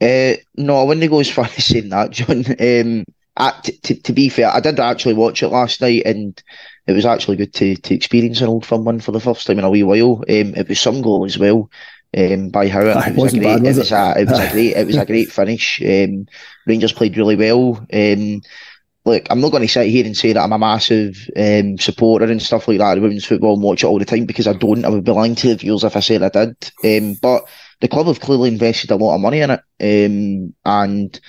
Uh, 0.00 0.34
no, 0.56 0.80
I 0.80 0.82
wouldn't 0.82 1.08
go 1.08 1.20
as 1.20 1.30
far 1.30 1.44
as 1.56 1.64
saying 1.64 1.90
that, 1.90 2.10
John. 2.10 2.44
Um, 2.58 3.04
t- 3.62 3.78
t- 3.80 4.00
to 4.00 4.12
be 4.12 4.28
fair, 4.28 4.48
I 4.48 4.58
did 4.58 4.80
actually 4.80 5.14
watch 5.14 5.44
it 5.44 5.50
last 5.50 5.80
night, 5.80 6.02
and 6.04 6.42
it 6.88 6.92
was 6.92 7.06
actually 7.06 7.36
good 7.36 7.54
to, 7.54 7.76
to 7.76 7.94
experience 7.94 8.40
an 8.40 8.48
old 8.48 8.66
firm 8.66 8.84
one 8.84 8.98
for 8.98 9.12
the 9.12 9.20
first 9.20 9.46
time 9.46 9.60
in 9.60 9.64
a 9.64 9.70
wee 9.70 9.84
while. 9.84 10.16
Um, 10.28 10.52
it 10.56 10.68
was 10.68 10.80
some 10.80 11.00
goal 11.00 11.24
as 11.24 11.38
well. 11.38 11.70
Um, 12.16 12.48
by 12.48 12.68
Howat, 12.68 13.06
it 13.06 13.14
was 13.14 13.34
a 13.34 13.38
great, 13.38 13.44
bad, 13.44 13.62
was 13.62 13.78
it? 13.78 13.80
Was 13.82 13.92
a, 13.92 14.14
it 14.18 14.28
was 14.28 14.38
a 14.40 14.50
great, 14.50 14.76
it 14.76 14.86
was 14.88 14.96
a 14.96 15.06
great 15.06 15.30
finish. 15.30 15.80
Um, 15.80 16.26
Rangers 16.66 16.92
played 16.92 17.16
really 17.16 17.36
well. 17.36 17.86
Um, 17.92 18.42
look, 19.06 19.26
I'm 19.30 19.40
not 19.40 19.52
going 19.52 19.62
to 19.62 19.68
sit 19.68 19.86
here 19.86 20.04
and 20.04 20.16
say 20.16 20.32
that 20.32 20.42
I'm 20.42 20.52
a 20.52 20.58
massive 20.58 21.30
um, 21.36 21.78
supporter 21.78 22.26
and 22.26 22.42
stuff 22.42 22.66
like 22.66 22.78
that 22.78 22.96
of 22.96 23.02
women's 23.02 23.24
football 23.24 23.54
and 23.54 23.62
watch 23.62 23.84
it 23.84 23.86
all 23.86 24.00
the 24.00 24.04
time 24.04 24.26
because 24.26 24.48
I 24.48 24.52
don't. 24.52 24.84
I 24.84 24.88
would 24.88 25.04
be 25.04 25.12
lying 25.12 25.36
to 25.36 25.48
the 25.48 25.54
viewers 25.54 25.84
if 25.84 25.96
I 25.96 26.00
said 26.00 26.22
I 26.22 26.28
did. 26.28 26.70
Um, 26.84 27.14
but 27.22 27.48
the 27.80 27.88
club 27.88 28.08
have 28.08 28.20
clearly 28.20 28.48
invested 28.48 28.90
a 28.90 28.96
lot 28.96 29.14
of 29.14 29.20
money 29.20 29.40
in 29.40 29.50
it, 29.50 29.60
um, 29.80 30.54
and 30.64 31.20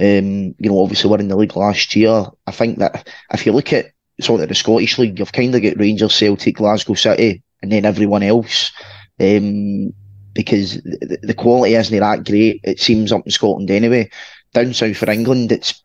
um, 0.00 0.54
you 0.58 0.70
know, 0.70 0.82
obviously 0.82 1.10
we're 1.10 1.20
in 1.20 1.28
the 1.28 1.36
league 1.36 1.56
last 1.56 1.94
year. 1.94 2.24
I 2.46 2.52
think 2.52 2.78
that 2.78 3.06
if 3.32 3.44
you 3.44 3.52
look 3.52 3.72
at 3.74 3.92
sort 4.20 4.40
of 4.40 4.48
the 4.48 4.54
Scottish 4.54 4.98
league, 4.98 5.18
you've 5.18 5.32
kind 5.32 5.54
of 5.54 5.62
got 5.62 5.76
Rangers, 5.76 6.14
Celtic, 6.14 6.56
Glasgow 6.56 6.94
City, 6.94 7.42
and 7.60 7.70
then 7.70 7.84
everyone 7.84 8.22
else. 8.22 8.72
Um, 9.20 9.92
because 10.32 10.76
the, 10.84 11.18
the 11.22 11.34
quality 11.34 11.74
isn't 11.74 11.98
that 11.98 12.24
great. 12.24 12.60
It 12.62 12.80
seems 12.80 13.12
up 13.12 13.26
in 13.26 13.30
Scotland 13.30 13.70
anyway. 13.70 14.08
Down 14.54 14.72
south 14.72 14.96
for 14.96 15.10
England, 15.10 15.52
it's 15.52 15.82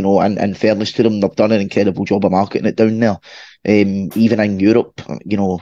you 0.00 0.02
know, 0.02 0.20
and, 0.20 0.38
and 0.38 0.56
fairness 0.56 0.92
to 0.92 1.02
them, 1.02 1.20
they've 1.20 1.36
done 1.36 1.52
an 1.52 1.60
incredible 1.60 2.06
job 2.06 2.24
of 2.24 2.32
marketing 2.32 2.66
it 2.66 2.76
down 2.76 2.98
there. 2.98 3.18
Um, 3.68 4.08
even 4.14 4.40
in 4.40 4.58
Europe, 4.58 5.02
you 5.26 5.36
know, 5.36 5.60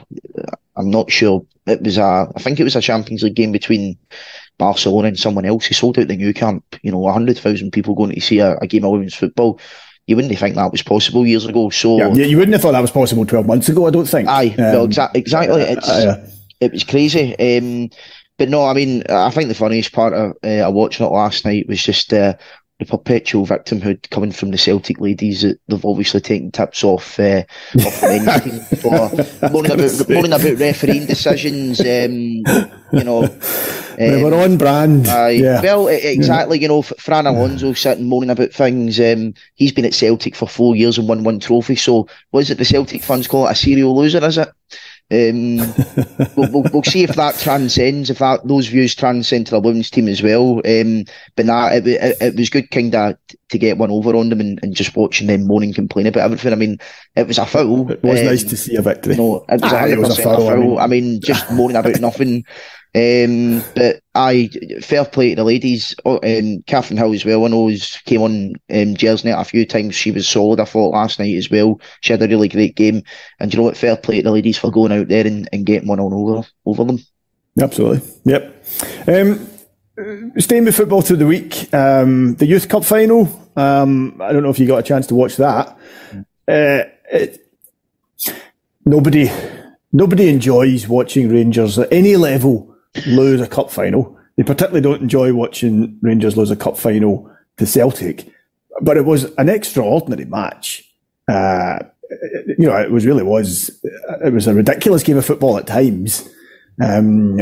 I'm 0.76 0.90
not 0.90 1.10
sure 1.10 1.44
it 1.66 1.82
was 1.82 1.98
a, 1.98 2.28
I 2.36 2.40
think 2.40 2.60
it 2.60 2.64
was 2.64 2.76
a 2.76 2.80
Champions 2.80 3.24
League 3.24 3.34
game 3.34 3.50
between 3.50 3.98
Barcelona 4.56 5.08
and 5.08 5.18
someone 5.18 5.44
else. 5.44 5.66
He 5.66 5.74
sold 5.74 5.98
out 5.98 6.06
the 6.06 6.16
Nou 6.16 6.32
Camp, 6.32 6.64
you 6.82 6.92
know, 6.92 6.98
100,000 6.98 7.72
people 7.72 7.96
going 7.96 8.14
to 8.14 8.20
see 8.20 8.38
a, 8.38 8.56
a 8.58 8.68
game 8.68 8.84
of 8.84 8.92
women's 8.92 9.16
football 9.16 9.58
you 10.06 10.16
wouldn't 10.16 10.38
think 10.38 10.54
that 10.54 10.72
was 10.72 10.80
possible 10.80 11.26
years 11.26 11.44
ago. 11.44 11.68
So 11.68 11.98
yeah, 11.98 12.24
you 12.24 12.38
wouldn't 12.38 12.54
have 12.54 12.62
thought 12.62 12.72
that 12.72 12.80
was 12.80 12.90
possible 12.90 13.26
twelve 13.26 13.46
months 13.46 13.68
ago. 13.68 13.86
I 13.86 13.90
don't 13.90 14.08
think. 14.08 14.26
Aye, 14.26 14.52
um, 14.52 14.56
well, 14.56 14.88
exa- 14.88 15.14
exactly. 15.14 15.60
It's 15.60 15.86
uh, 15.86 16.30
it 16.60 16.72
was 16.72 16.82
crazy. 16.82 17.38
Um, 17.38 17.90
but 18.38 18.48
no, 18.48 18.64
I 18.64 18.72
mean, 18.72 19.02
I 19.10 19.30
think 19.30 19.48
the 19.48 19.54
funniest 19.54 19.92
part 19.92 20.14
of 20.14 20.30
uh, 20.42 20.70
watching 20.70 21.04
it 21.04 21.10
last 21.10 21.44
night 21.44 21.68
was 21.68 21.82
just 21.82 22.14
uh, 22.14 22.34
the 22.78 22.86
perpetual 22.86 23.44
victimhood 23.44 24.08
coming 24.10 24.30
from 24.30 24.52
the 24.52 24.58
Celtic 24.58 25.00
ladies 25.00 25.42
that 25.42 25.58
they've 25.66 25.84
obviously 25.84 26.20
taken 26.20 26.52
tips 26.52 26.84
off, 26.84 27.18
uh, 27.18 27.42
off 27.84 28.02
men's 28.02 28.42
team 28.42 28.60
for 28.80 29.50
moaning 29.50 29.72
about, 29.72 30.08
moaning 30.08 30.32
about 30.32 30.58
refereeing 30.58 31.06
decisions. 31.06 31.80
Um, 31.80 32.44
you 32.92 33.04
know, 33.04 33.24
um, 34.00 34.22
were 34.22 34.34
on 34.34 34.56
brand. 34.58 35.08
Uh, 35.08 35.26
yeah. 35.26 35.60
Well, 35.60 35.88
exactly. 35.88 36.60
You 36.60 36.68
know, 36.68 36.82
Fran 36.82 37.26
Alonso 37.26 37.72
sitting 37.72 38.08
moaning 38.08 38.30
about 38.30 38.52
things. 38.52 39.00
Um, 39.00 39.34
he's 39.54 39.72
been 39.72 39.84
at 39.84 39.94
Celtic 39.94 40.36
for 40.36 40.48
four 40.48 40.76
years 40.76 40.98
and 40.98 41.08
won 41.08 41.24
one 41.24 41.40
trophy. 41.40 41.74
So, 41.74 42.08
was 42.30 42.50
it 42.50 42.58
the 42.58 42.64
Celtic 42.64 43.02
fans 43.02 43.26
call 43.26 43.48
it 43.48 43.52
a 43.52 43.54
serial 43.56 43.96
loser? 43.96 44.24
Is 44.24 44.38
it? 44.38 44.48
Um, 45.10 45.56
we'll, 46.36 46.50
we'll, 46.52 46.64
we'll, 46.70 46.82
see 46.82 47.02
if 47.02 47.14
that 47.16 47.38
transcends, 47.38 48.10
if 48.10 48.18
that 48.18 48.46
those 48.46 48.66
views 48.66 48.94
transcend 48.94 49.46
to 49.46 49.52
the 49.52 49.60
women's 49.60 49.90
team 49.90 50.06
as 50.06 50.22
well. 50.22 50.60
Um, 50.66 51.06
but 51.34 51.46
nah, 51.46 51.68
it, 51.68 51.86
it, 51.86 52.16
it 52.20 52.36
was 52.36 52.50
good 52.50 52.70
kind 52.70 52.94
of 52.94 53.16
to 53.50 53.58
get 53.58 53.78
one 53.78 53.90
over 53.90 54.14
on 54.16 54.28
them 54.28 54.40
and, 54.40 54.60
and 54.62 54.74
just 54.74 54.96
watching 54.96 55.26
them 55.26 55.46
moan 55.46 55.62
and 55.62 55.74
complain 55.74 56.06
about 56.06 56.24
everything. 56.24 56.52
I 56.52 56.56
mean, 56.56 56.78
it 57.16 57.26
was 57.26 57.38
a 57.38 57.46
foul. 57.46 57.90
It 57.90 58.02
was 58.02 58.20
um, 58.20 58.26
nice 58.26 58.44
to 58.44 58.56
see 58.56 58.76
a 58.76 58.82
victory. 58.82 59.14
You 59.14 59.20
know, 59.20 59.44
it 59.48 59.60
was, 59.60 59.72
ah, 59.72 59.86
it 59.86 59.98
was 59.98 60.18
a 60.18 60.22
foul. 60.22 60.48
A 60.48 60.50
foul. 60.50 60.78
I, 60.78 60.86
mean, 60.86 61.04
I 61.04 61.10
mean, 61.10 61.20
just 61.20 61.50
moaning 61.52 61.76
about 61.76 62.00
nothing. 62.00 62.44
Um, 62.94 63.62
but 63.74 64.00
I 64.14 64.48
fair 64.80 65.04
play 65.04 65.30
to 65.30 65.36
the 65.36 65.44
ladies. 65.44 65.94
Oh, 66.04 66.16
um, 66.16 66.62
Kathryn 66.62 66.96
Hill 66.96 67.14
as 67.14 67.24
well. 67.24 67.44
I 67.44 67.48
know 67.48 67.70
came 68.06 68.22
on 68.22 68.32
um, 68.70 68.96
Gersnet 68.96 69.38
a 69.38 69.44
few 69.44 69.66
times. 69.66 69.94
She 69.94 70.10
was 70.10 70.26
solid. 70.26 70.58
I 70.58 70.64
thought 70.64 70.94
last 70.94 71.18
night 71.18 71.36
as 71.36 71.50
well. 71.50 71.80
She 72.00 72.12
had 72.12 72.22
a 72.22 72.28
really 72.28 72.48
great 72.48 72.76
game. 72.76 73.02
And 73.40 73.52
you 73.52 73.58
know 73.58 73.64
what? 73.64 73.76
Fair 73.76 73.96
play 73.96 74.16
to 74.16 74.22
the 74.24 74.30
ladies 74.30 74.58
for 74.58 74.70
going 74.70 74.92
out 74.92 75.08
there 75.08 75.26
and, 75.26 75.48
and 75.52 75.66
getting 75.66 75.88
one 75.88 76.00
on 76.00 76.14
over 76.14 76.48
over 76.64 76.84
them. 76.84 76.98
Absolutely. 77.60 78.08
Yep. 78.24 78.64
Um, 79.06 79.48
staying 80.38 80.64
with 80.64 80.76
football 80.76 81.02
through 81.02 81.16
the 81.16 81.26
week, 81.26 81.72
um, 81.74 82.34
the 82.36 82.46
Youth 82.46 82.68
Cup 82.68 82.84
final. 82.84 83.50
Um, 83.56 84.20
I 84.20 84.32
don't 84.32 84.42
know 84.42 84.50
if 84.50 84.58
you 84.58 84.66
got 84.66 84.78
a 84.78 84.82
chance 84.82 85.06
to 85.08 85.14
watch 85.14 85.36
that. 85.36 85.76
Uh, 86.46 86.84
it, 87.10 87.46
nobody, 88.84 89.30
nobody 89.92 90.28
enjoys 90.28 90.88
watching 90.88 91.28
Rangers 91.28 91.78
at 91.78 91.92
any 91.92 92.16
level 92.16 92.74
lose 93.06 93.40
a 93.40 93.46
cup 93.46 93.70
final. 93.70 94.18
They 94.36 94.44
particularly 94.44 94.80
don't 94.80 95.02
enjoy 95.02 95.34
watching 95.34 95.98
Rangers 96.00 96.36
lose 96.36 96.50
a 96.50 96.56
cup 96.56 96.78
final 96.78 97.30
to 97.56 97.66
Celtic, 97.66 98.32
but 98.80 98.96
it 98.96 99.04
was 99.04 99.24
an 99.36 99.48
extraordinary 99.48 100.24
match. 100.24 100.84
Uh, 101.26 101.80
you 102.46 102.66
know, 102.66 102.76
it 102.76 102.90
was 102.90 103.04
really 103.04 103.24
was. 103.24 103.70
It 104.24 104.32
was 104.32 104.46
a 104.46 104.54
ridiculous 104.54 105.02
game 105.02 105.18
of 105.18 105.26
football 105.26 105.58
at 105.58 105.66
times. 105.66 106.28
Um, 106.80 107.40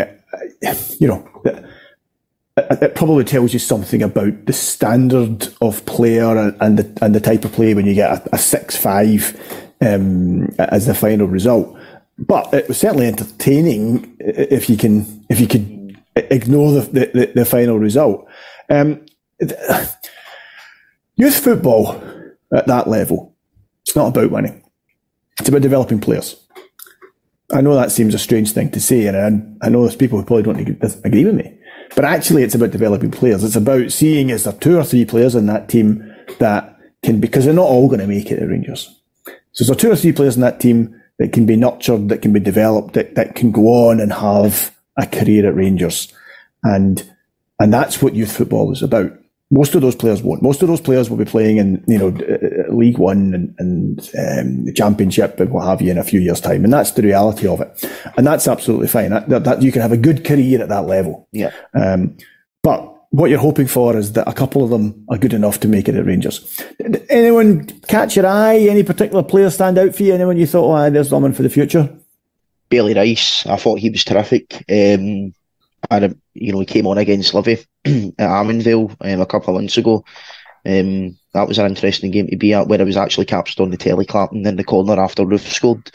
you 0.99 1.07
know, 1.07 1.29
it, 2.57 2.95
probably 2.95 3.25
tells 3.25 3.53
you 3.53 3.59
something 3.59 4.03
about 4.03 4.47
the 4.47 4.53
standard 4.53 5.49
of 5.61 5.85
player 5.87 6.37
and, 6.37 6.57
and 6.61 6.79
the 6.79 7.05
and 7.05 7.15
the 7.15 7.21
type 7.21 7.45
of 7.45 7.53
play 7.53 7.75
when 7.75 7.87
you 7.87 7.95
get 7.95 8.11
a, 8.11 8.35
a 8.37 8.39
six 8.39 8.77
five 8.77 9.39
um, 9.81 10.47
as 10.59 10.87
the 10.87 10.95
final 10.95 11.27
result 11.27 11.77
but 12.19 12.53
it 12.55 12.67
was 12.69 12.79
certainly 12.79 13.07
entertaining 13.07 14.17
if 14.21 14.71
you 14.71 14.77
can 14.77 15.25
if 15.29 15.41
you 15.41 15.47
could 15.47 15.77
ignore 16.17 16.73
the 16.73 16.81
the, 16.81 17.33
the 17.35 17.45
final 17.45 17.79
result. 17.79 18.27
Um, 18.69 19.05
youth 21.17 21.39
football 21.39 22.03
at 22.53 22.67
that 22.67 22.89
level, 22.89 23.35
it's 23.83 23.95
not 23.95 24.09
about 24.09 24.31
winning. 24.31 24.63
It's 25.39 25.49
about 25.49 25.63
developing 25.63 26.01
players. 26.01 26.37
I 27.53 27.61
know 27.61 27.75
that 27.75 27.93
seems 27.93 28.15
a 28.15 28.19
strange 28.19 28.53
thing 28.53 28.71
to 28.73 28.81
say, 28.81 29.07
and 29.07 29.59
I, 29.63 29.67
I 29.67 29.69
know 29.69 29.83
there's 29.83 29.97
people 29.97 30.19
who 30.19 30.25
probably 30.25 30.43
don't 30.43 30.83
agree 31.05 31.25
with 31.25 31.35
me. 31.35 31.59
But 31.95 32.05
actually, 32.05 32.43
it's 32.43 32.55
about 32.55 32.73
developing 32.73 33.13
players. 33.13 33.45
It's 33.45 33.57
about 33.57 33.93
seeing 33.93 34.31
is 34.31 34.45
there 34.45 34.53
two 34.53 34.79
or 34.79 34.85
three 34.85 35.05
players 35.05 35.35
in 35.35 35.47
that 35.47 35.69
team 35.69 36.13
that 36.41 36.79
can, 37.05 37.21
because 37.21 37.45
they're 37.45 37.55
not 37.55 37.69
all 37.69 37.89
going 37.89 38.01
to 38.01 38.07
make 38.07 38.31
it 38.31 38.43
at 38.43 38.49
Rangers. 38.49 38.93
So 39.53 39.63
is 39.63 39.67
there 39.69 39.77
two 39.77 39.91
or 39.93 39.97
three 39.97 40.13
players 40.13 40.35
in 40.35 40.43
that 40.43 40.61
team 40.61 41.01
that 41.19 41.33
can 41.33 41.47
be 41.47 41.57
nurtured, 41.57 42.09
that 42.09 42.23
can 42.23 42.33
be 42.33 42.41
developed, 42.41 42.95
that, 42.95 43.15
that 43.15 43.37
can 43.37 43.53
go 43.53 43.89
on 43.89 44.01
and 44.01 44.13
have 44.13 44.77
a 44.99 45.07
career 45.07 45.47
at 45.47 45.55
Rangers. 45.55 46.13
And, 46.65 47.09
and 47.61 47.73
that's 47.73 48.03
what 48.03 48.15
youth 48.15 48.37
football 48.37 48.73
is 48.73 48.83
about. 48.83 49.13
Most 49.51 49.77
of 49.77 49.81
those 49.83 49.95
players 49.95 50.23
won't. 50.23 50.43
Most 50.43 50.63
of 50.63 50.69
those 50.69 50.81
players 50.81 51.09
will 51.09 51.17
be 51.17 51.25
playing 51.25 51.59
in, 51.59 51.85
you 51.87 51.99
know, 51.99 52.09
uh, 52.09 52.73
League 52.75 52.99
One 52.99 53.33
and, 53.33 53.55
and 53.59 54.01
um, 54.19 54.65
the 54.65 54.73
Championship 54.73 55.39
and 55.39 55.51
what 55.51 55.65
have 55.67 55.81
you 55.81 55.93
in 55.93 55.99
a 55.99 56.05
few 56.05 56.19
years' 56.19 56.41
time. 56.41 56.65
And 56.65 56.73
that's 56.73 56.91
the 56.93 57.03
reality 57.03 57.47
of 57.47 57.61
it. 57.61 57.89
And 58.17 58.27
that's 58.27 58.49
absolutely 58.49 58.89
fine. 58.89 59.11
That, 59.11 59.29
that, 59.29 59.45
that 59.45 59.63
you 59.63 59.71
can 59.71 59.83
have 59.83 59.93
a 59.93 59.97
good 59.97 60.25
career 60.25 60.61
at 60.61 60.69
that 60.69 60.87
level. 60.87 61.29
Yeah. 61.31 61.53
Um, 61.75 62.17
but 62.63 62.93
what 63.11 63.31
you're 63.31 63.39
hoping 63.39 63.69
for 63.69 63.97
is 63.97 64.15
that 64.15 64.29
a 64.29 64.33
couple 64.33 64.65
of 64.65 64.71
them 64.71 65.05
are 65.09 65.17
good 65.17 65.33
enough 65.33 65.61
to 65.61 65.69
make 65.69 65.89
it 65.89 65.95
at 65.95 66.05
Rangers. 66.05 66.61
Did 66.79 67.07
anyone 67.09 67.67
catch 67.87 68.17
your 68.17 68.27
eye? 68.27 68.59
Any 68.59 68.83
particular 68.83 69.23
player 69.23 69.51
stand 69.51 69.79
out 69.79 69.95
for 69.95 70.03
you? 70.03 70.13
Anyone 70.13 70.39
you 70.39 70.47
thought, 70.47 70.77
oh, 70.77 70.91
there's 70.91 71.11
someone 71.11 71.33
for 71.33 71.45
the 71.45 71.49
future? 71.49 71.89
Bailey 72.69 72.95
Rice, 72.95 73.47
I 73.47 73.57
thought 73.57 73.79
he 73.79 73.91
was 73.91 74.05
terrific. 74.05 74.65
Um, 74.69 75.33
and 75.91 76.21
you 76.35 76.53
know, 76.53 76.61
he 76.61 76.67
came 76.67 76.87
on 76.87 76.99
against 76.99 77.35
Livy 77.35 77.65
at 77.85 78.15
Almondvale 78.19 78.97
um, 79.01 79.21
a 79.21 79.27
couple 79.27 79.55
of 79.55 79.61
months 79.61 79.77
ago. 79.77 80.05
Um, 80.65 81.17
that 81.33 81.47
was 81.47 81.59
an 81.59 81.67
interesting 81.67 82.11
game 82.11 82.29
to 82.29 82.37
be 82.37 82.53
at, 82.53 82.67
where 82.67 82.81
I 82.81 82.85
was 82.85 82.97
actually 82.97 83.27
captured 83.27 83.63
on 83.63 83.71
the 83.71 83.77
telly 83.77 84.05
clapping 84.05 84.47
in 84.47 84.57
the 84.57 84.65
corner 84.65 85.01
after 85.01 85.25
Roofe 85.25 85.53
scored. 85.53 85.91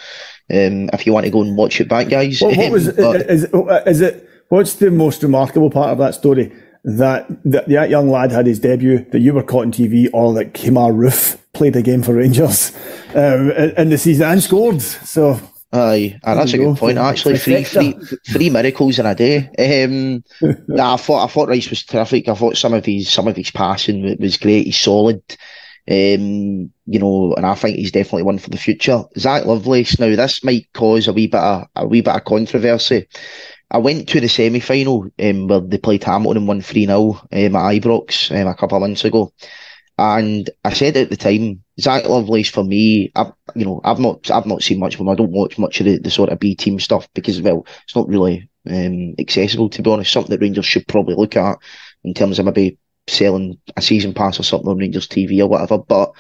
Um, 0.49 0.89
if 0.93 1.05
you 1.05 1.13
want 1.13 1.25
to 1.25 1.31
go 1.31 1.41
and 1.41 1.57
watch 1.57 1.81
it 1.81 1.89
back, 1.89 2.09
guys. 2.09 2.41
What, 2.41 2.57
what 2.57 2.71
was 2.71 2.87
um, 2.87 2.95
but, 2.97 3.29
is, 3.29 3.47
is 3.85 4.01
it? 4.01 4.29
What's 4.49 4.75
the 4.75 4.91
most 4.91 5.23
remarkable 5.23 5.69
part 5.69 5.89
of 5.89 5.97
that 5.99 6.15
story? 6.15 6.51
that, 6.83 7.27
that 7.45 7.67
that 7.67 7.89
young 7.89 8.09
lad 8.09 8.31
had 8.31 8.47
his 8.47 8.59
debut, 8.59 9.05
that 9.11 9.19
you 9.19 9.33
were 9.33 9.43
caught 9.43 9.65
on 9.65 9.71
TV, 9.71 10.09
or 10.13 10.33
that 10.33 10.53
Kemar 10.53 10.91
Roofe 10.93 11.37
played 11.53 11.75
a 11.75 11.81
game 11.81 12.01
for 12.01 12.15
Rangers 12.15 12.75
um, 13.13 13.51
in 13.51 13.89
the 13.89 13.97
season 13.97 14.27
and 14.27 14.41
scored. 14.41 14.81
So 14.81 15.39
Aye, 15.73 16.19
and 16.23 16.39
that's 16.39 16.53
a 16.53 16.57
good 16.57 16.77
point. 16.77 16.97
Actually, 16.97 17.37
three, 17.37 17.63
three, 17.63 17.95
three 18.27 18.49
miracles 18.49 18.99
in 18.99 19.05
a 19.05 19.15
day. 19.15 19.49
Um, 19.57 20.23
nah, 20.67 20.95
I 20.95 20.97
thought 20.97 21.23
I 21.23 21.27
thought 21.27 21.47
Rice 21.47 21.69
was 21.69 21.83
terrific. 21.83 22.27
I 22.27 22.35
thought 22.35 22.57
some 22.57 22.73
of 22.73 22.85
his 22.85 23.09
some 23.09 23.27
of 23.27 23.37
his 23.37 23.51
passing 23.51 24.17
was 24.19 24.37
great. 24.37 24.65
He's 24.65 24.79
solid. 24.79 25.21
Um, 25.89 26.71
you 26.85 26.99
know, 26.99 27.33
and 27.35 27.45
I 27.45 27.55
think 27.55 27.77
he's 27.77 27.91
definitely 27.91 28.23
one 28.23 28.37
for 28.37 28.49
the 28.49 28.57
future. 28.57 29.03
Zach 29.17 29.45
Lovelace. 29.45 29.97
Now, 29.97 30.13
this 30.13 30.43
might 30.43 30.67
cause 30.73 31.07
a 31.07 31.13
wee 31.13 31.27
bit 31.27 31.39
of 31.39 31.67
a 31.75 31.87
wee 31.87 32.01
bit 32.01 32.15
of 32.15 32.25
controversy. 32.25 33.07
I 33.71 33.77
went 33.77 34.09
to 34.09 34.19
the 34.19 34.27
semi 34.27 34.59
final 34.59 35.07
um, 35.21 35.47
where 35.47 35.61
they 35.61 35.77
played 35.77 36.03
Hamilton 36.03 36.37
and 36.37 36.47
won 36.47 36.61
3 36.61 36.85
0 36.85 37.11
um, 37.11 37.21
at 37.31 37.49
Ibrox 37.49 38.29
um, 38.39 38.47
a 38.47 38.55
couple 38.55 38.75
of 38.75 38.81
months 38.81 39.05
ago. 39.05 39.31
And 40.01 40.49
I 40.65 40.73
said 40.73 40.97
at 40.97 41.11
the 41.11 41.15
time, 41.15 41.63
Zach 41.79 42.05
Lovelace 42.05 42.49
for 42.49 42.63
me, 42.63 43.11
I've, 43.15 43.31
you 43.53 43.65
know, 43.65 43.81
I've 43.83 43.99
not, 43.99 44.31
I've 44.31 44.47
not 44.47 44.63
seen 44.63 44.79
much 44.79 44.95
of 44.95 44.99
him. 44.99 45.09
I 45.09 45.13
don't 45.13 45.29
watch 45.29 45.59
much 45.59 45.79
of 45.79 45.85
the, 45.85 45.99
the 45.99 46.09
sort 46.09 46.31
of 46.31 46.39
B 46.39 46.55
team 46.55 46.79
stuff 46.79 47.07
because, 47.13 47.39
well, 47.39 47.67
it's 47.83 47.95
not 47.95 48.07
really 48.07 48.49
um, 48.67 49.13
accessible 49.19 49.69
to 49.69 49.83
be 49.83 49.91
honest. 49.91 50.11
Something 50.11 50.31
that 50.31 50.41
Rangers 50.41 50.65
should 50.65 50.87
probably 50.87 51.13
look 51.13 51.37
at 51.37 51.59
in 52.03 52.15
terms 52.15 52.39
of 52.39 52.45
maybe 52.45 52.79
selling 53.07 53.59
a 53.77 53.81
season 53.83 54.15
pass 54.15 54.39
or 54.39 54.43
something 54.43 54.69
on 54.69 54.79
Rangers 54.79 55.07
TV 55.07 55.39
or 55.39 55.47
whatever. 55.47 55.77
But 55.77 56.13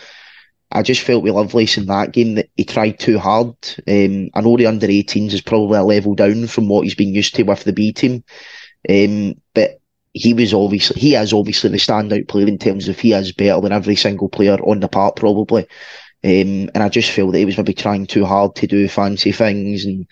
I 0.71 0.83
just 0.83 1.01
felt 1.01 1.23
with 1.23 1.33
Lovelace 1.33 1.77
in 1.79 1.87
that 1.87 2.11
game 2.11 2.35
that 2.35 2.49
he 2.57 2.65
tried 2.65 2.99
too 2.99 3.17
hard. 3.17 3.55
Um, 3.87 4.29
I 4.35 4.41
know 4.41 4.57
the 4.57 4.67
under 4.67 4.91
18s 4.91 5.33
is 5.33 5.41
probably 5.41 5.79
a 5.79 5.83
level 5.83 6.13
down 6.13 6.45
from 6.45 6.67
what 6.67 6.83
he's 6.83 6.93
been 6.93 7.15
used 7.15 7.33
to 7.33 7.43
with 7.43 7.63
the 7.63 7.73
B 7.73 7.93
team. 7.93 8.23
Um, 8.87 9.41
but 9.55 9.80
he 10.13 10.33
was 10.33 10.53
obviously 10.53 10.99
he 10.99 11.15
is 11.15 11.33
obviously 11.33 11.69
the 11.69 11.77
standout 11.77 12.27
player 12.27 12.47
in 12.47 12.57
terms 12.57 12.87
of 12.87 12.99
he 12.99 13.13
is 13.13 13.31
better 13.31 13.61
than 13.61 13.71
every 13.71 13.95
single 13.95 14.29
player 14.29 14.55
on 14.55 14.79
the 14.79 14.87
park 14.87 15.15
probably. 15.15 15.63
Um, 16.23 16.69
and 16.75 16.77
I 16.77 16.89
just 16.89 17.09
feel 17.09 17.31
that 17.31 17.37
he 17.39 17.45
was 17.45 17.57
maybe 17.57 17.73
trying 17.73 18.05
too 18.05 18.25
hard 18.25 18.55
to 18.55 18.67
do 18.67 18.87
fancy 18.87 19.31
things 19.31 19.85
and 19.85 20.05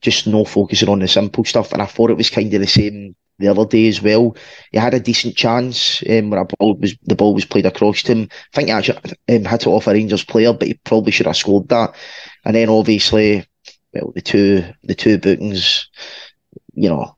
just 0.00 0.26
no 0.26 0.44
focusing 0.44 0.88
on 0.88 1.00
the 1.00 1.08
simple 1.08 1.44
stuff. 1.44 1.72
And 1.72 1.82
I 1.82 1.86
thought 1.86 2.10
it 2.10 2.16
was 2.16 2.30
kind 2.30 2.52
of 2.54 2.60
the 2.60 2.66
same 2.66 3.14
the 3.38 3.48
other 3.48 3.66
day 3.66 3.88
as 3.88 4.00
well. 4.02 4.36
He 4.70 4.78
had 4.78 4.94
a 4.94 5.00
decent 5.00 5.36
chance 5.36 6.02
um, 6.08 6.30
where 6.30 6.44
ball 6.44 6.76
was 6.76 6.96
the 7.02 7.16
ball 7.16 7.34
was 7.34 7.44
played 7.44 7.66
across 7.66 8.02
to 8.04 8.12
him. 8.12 8.28
I 8.32 8.56
think 8.56 8.68
he 8.68 8.72
actually 8.72 8.98
um, 9.28 9.44
had 9.44 9.60
to 9.60 9.70
off 9.70 9.86
a 9.86 9.92
Rangers 9.92 10.24
player, 10.24 10.52
but 10.52 10.68
he 10.68 10.74
probably 10.84 11.12
should 11.12 11.26
have 11.26 11.36
scored 11.36 11.68
that. 11.70 11.94
And 12.44 12.54
then 12.54 12.68
obviously, 12.68 13.46
well, 13.92 14.12
the 14.14 14.22
two 14.22 14.64
the 14.84 14.94
two 14.94 15.18
bookings, 15.18 15.88
you 16.74 16.88
know. 16.88 17.16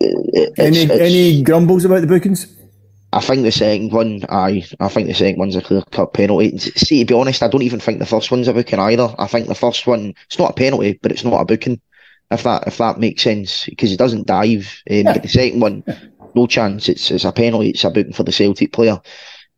It's, 0.00 0.58
any 0.58 0.78
it's, 0.78 1.00
any 1.00 1.42
grumbles 1.42 1.84
about 1.84 2.00
the 2.00 2.06
bookings? 2.06 2.46
I 3.12 3.20
think 3.20 3.42
the 3.42 3.52
second 3.52 3.92
one, 3.92 4.24
I 4.28 4.66
I 4.80 4.88
think 4.88 5.08
the 5.08 5.14
second 5.14 5.38
one's 5.38 5.56
a 5.56 5.62
clear 5.62 5.82
cut 5.90 6.12
penalty. 6.12 6.58
See, 6.58 7.00
to 7.00 7.06
be 7.06 7.14
honest, 7.14 7.42
I 7.42 7.48
don't 7.48 7.62
even 7.62 7.80
think 7.80 7.98
the 7.98 8.06
first 8.06 8.30
one's 8.30 8.48
a 8.48 8.52
booking 8.52 8.78
either. 8.78 9.14
I 9.18 9.26
think 9.26 9.48
the 9.48 9.54
first 9.54 9.86
one, 9.86 10.14
it's 10.26 10.38
not 10.38 10.50
a 10.50 10.54
penalty, 10.54 10.98
but 11.00 11.10
it's 11.10 11.24
not 11.24 11.40
a 11.40 11.44
booking. 11.44 11.80
If 12.30 12.42
that 12.42 12.66
if 12.66 12.76
that 12.78 13.00
makes 13.00 13.22
sense, 13.22 13.64
because 13.64 13.92
it 13.92 13.98
doesn't 13.98 14.26
dive. 14.26 14.82
Um, 14.90 14.96
yeah. 14.96 15.12
But 15.14 15.22
the 15.22 15.28
second 15.28 15.60
one, 15.60 15.84
no 16.34 16.46
chance. 16.46 16.88
It's 16.88 17.10
it's 17.10 17.24
a 17.24 17.32
penalty. 17.32 17.70
It's 17.70 17.84
a 17.84 17.90
booking 17.90 18.12
for 18.12 18.24
the 18.24 18.32
Celtic 18.32 18.72
player. 18.72 19.00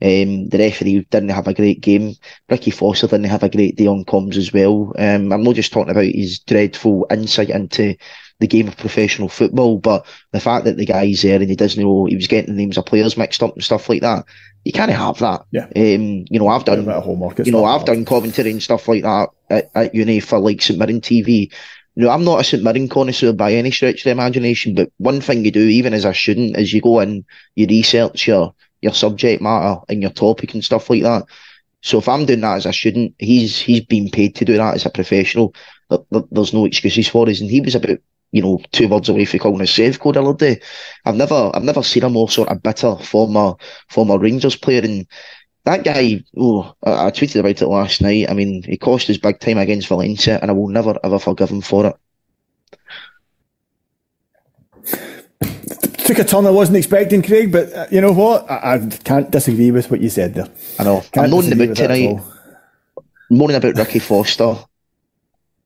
Um, 0.03 0.49
the 0.49 0.59
referee 0.59 1.07
didn't 1.11 1.29
have 1.31 1.49
a 1.49 1.53
great 1.53 1.81
game. 1.81 2.15
Ricky 2.49 2.71
Foster 2.71 3.07
didn't 3.07 3.25
have 3.25 3.43
a 3.43 3.51
great 3.51 3.77
day 3.77 3.87
on 3.87 4.05
comms 4.05 4.37
as 4.37 4.53
well. 4.53 4.95
Um, 4.97 5.33
I'm 5.33 5.43
not 5.43 5.57
just 5.57 5.73
talking 5.73 5.91
about 5.91 6.05
his 6.05 6.39
dreadful 6.39 7.07
insight 7.11 7.51
into 7.51 7.97
the 8.41 8.47
game 8.47 8.67
of 8.67 8.77
professional 8.77 9.29
football, 9.29 9.79
but 9.79 10.07
the 10.33 10.41
fact 10.41 10.65
that 10.65 10.77
the 10.77 10.87
guy's 10.87 11.23
there 11.23 11.41
and 11.41 11.49
he 11.49 11.57
doesn't 11.57 11.81
know 11.81 12.07
he 12.07 12.17
was 12.17 12.27
getting 12.27 12.55
the 12.55 12.61
names 12.61 12.79
of 12.79 12.87
players 12.87 13.17
mixed 13.17 13.43
up 13.43 13.55
and 13.55 13.63
stuff 13.63 13.89
like 13.89 14.01
that, 14.01 14.25
you 14.65 14.73
can't 14.73 14.91
have 14.91 15.19
that. 15.19 15.45
Yeah. 15.51 15.67
Um, 15.77 16.25
you 16.29 16.39
know, 16.39 16.49
I've 16.49 16.65
done 16.65 16.87
homework. 16.87 17.39
You 17.39 17.53
know, 17.53 17.65
I've 17.65 17.85
done 17.85 18.05
commentary 18.05 18.51
and 18.51 18.63
stuff 18.63 18.89
like 18.89 19.03
that 19.03 19.29
at, 19.51 19.71
at 19.75 19.95
uni 19.95 20.21
for 20.21 20.39
like 20.39 20.63
St 20.63 20.79
Mirren 20.79 21.01
TV. 21.01 21.53
You 21.97 22.05
know, 22.05 22.11
I'm 22.11 22.25
not 22.25 22.41
a 22.41 22.45
St 22.45 22.63
Mirren 22.63 22.89
connoisseur 22.89 23.33
by 23.33 23.53
any 23.53 23.71
stretch 23.71 24.01
of 24.01 24.05
the 24.05 24.11
imagination, 24.11 24.75
but 24.75 24.91
one 24.97 25.21
thing 25.21 25.45
you 25.45 25.51
do, 25.51 25.61
even 25.61 25.93
as 25.93 26.05
a 26.05 26.15
student, 26.15 26.57
is 26.57 26.73
you 26.73 26.81
go 26.81 27.01
in, 27.01 27.25
you 27.55 27.67
research 27.67 28.27
your 28.27 28.55
your 28.81 28.95
subject 28.95 29.43
matter 29.43 29.81
and 29.91 30.01
your 30.01 30.11
topic 30.11 30.55
and 30.55 30.65
stuff 30.65 30.89
like 30.89 31.03
that. 31.03 31.25
So 31.83 31.99
if 31.99 32.09
I'm 32.09 32.27
doing 32.27 32.41
that 32.41 32.57
as 32.57 32.67
a 32.67 32.73
student, 32.73 33.15
he's 33.19 33.59
he's 33.59 33.85
being 33.85 34.11
paid 34.11 34.35
to 34.37 34.45
do 34.45 34.57
that 34.57 34.75
as 34.75 34.87
a 34.87 34.91
professional. 34.91 35.55
There's 36.31 36.55
no 36.55 36.67
excuses 36.67 37.09
for 37.09 37.29
us, 37.29 37.41
and 37.41 37.51
he 37.51 37.61
was 37.61 37.75
about 37.75 37.99
you 38.33 38.43
know, 38.43 38.61
two 38.73 38.89
words 38.89 39.09
away 39.09 39.25
from 39.25 39.41
calling 39.41 39.61
a 39.61 39.67
save 39.67 39.99
code 39.99 40.15
the 40.15 40.23
other 40.23 40.35
day. 40.35 40.61
I've 41.05 41.17
never, 41.17 41.51
I've 41.55 41.65
never 41.65 41.83
seen 41.83 42.05
a 42.05 42.09
more 42.09 42.29
sort 42.29 42.49
of 42.49 42.63
bitter 42.63 42.97
former, 42.97 43.55
former 43.89 44.19
Rangers 44.19 44.57
player. 44.57 44.83
And 44.83 45.07
that 45.65 45.85
guy, 45.85 46.25
oh, 46.37 46.75
I, 46.85 47.07
I 47.07 47.11
tweeted 47.11 47.41
about 47.41 47.61
it 47.61 47.67
last 47.67 48.01
night. 48.01 48.31
I 48.31 48.35
mean, 48.35 48.63
he 48.63 48.77
cost 48.77 49.11
us 49.11 49.17
big 49.17 49.41
time 49.41 49.59
against 49.59 49.89
Valencia, 49.89 50.39
and 50.41 50.51
I 50.51 50.55
will 50.55 50.69
never 50.69 50.99
ever 51.03 51.19
forgive 51.19 51.51
him 51.51 51.61
for 51.61 51.87
it. 51.87 51.97
Took 56.05 56.19
a 56.19 56.25
turn 56.25 56.47
I 56.47 56.51
wasn't 56.51 56.79
expecting, 56.79 57.23
Craig, 57.23 57.53
but 57.53 57.73
uh, 57.73 57.87
you 57.91 58.01
know 58.01 58.13
what? 58.13 58.51
I, 58.51 58.75
I, 58.75 58.87
can't 59.05 59.31
disagree 59.31 59.71
with 59.71 59.91
what 59.91 60.01
you 60.01 60.09
said 60.09 60.35
there. 60.35 60.49
I 60.79 60.85
know. 60.85 61.01
Can't 61.13 61.27
I'm 61.27 61.31
moaning 61.31 61.53
about 61.53 61.77
tonight. 61.77 62.21
Moaning 63.31 63.57
about 63.57 63.77
Ricky 63.77 64.01
Foster 64.01 64.57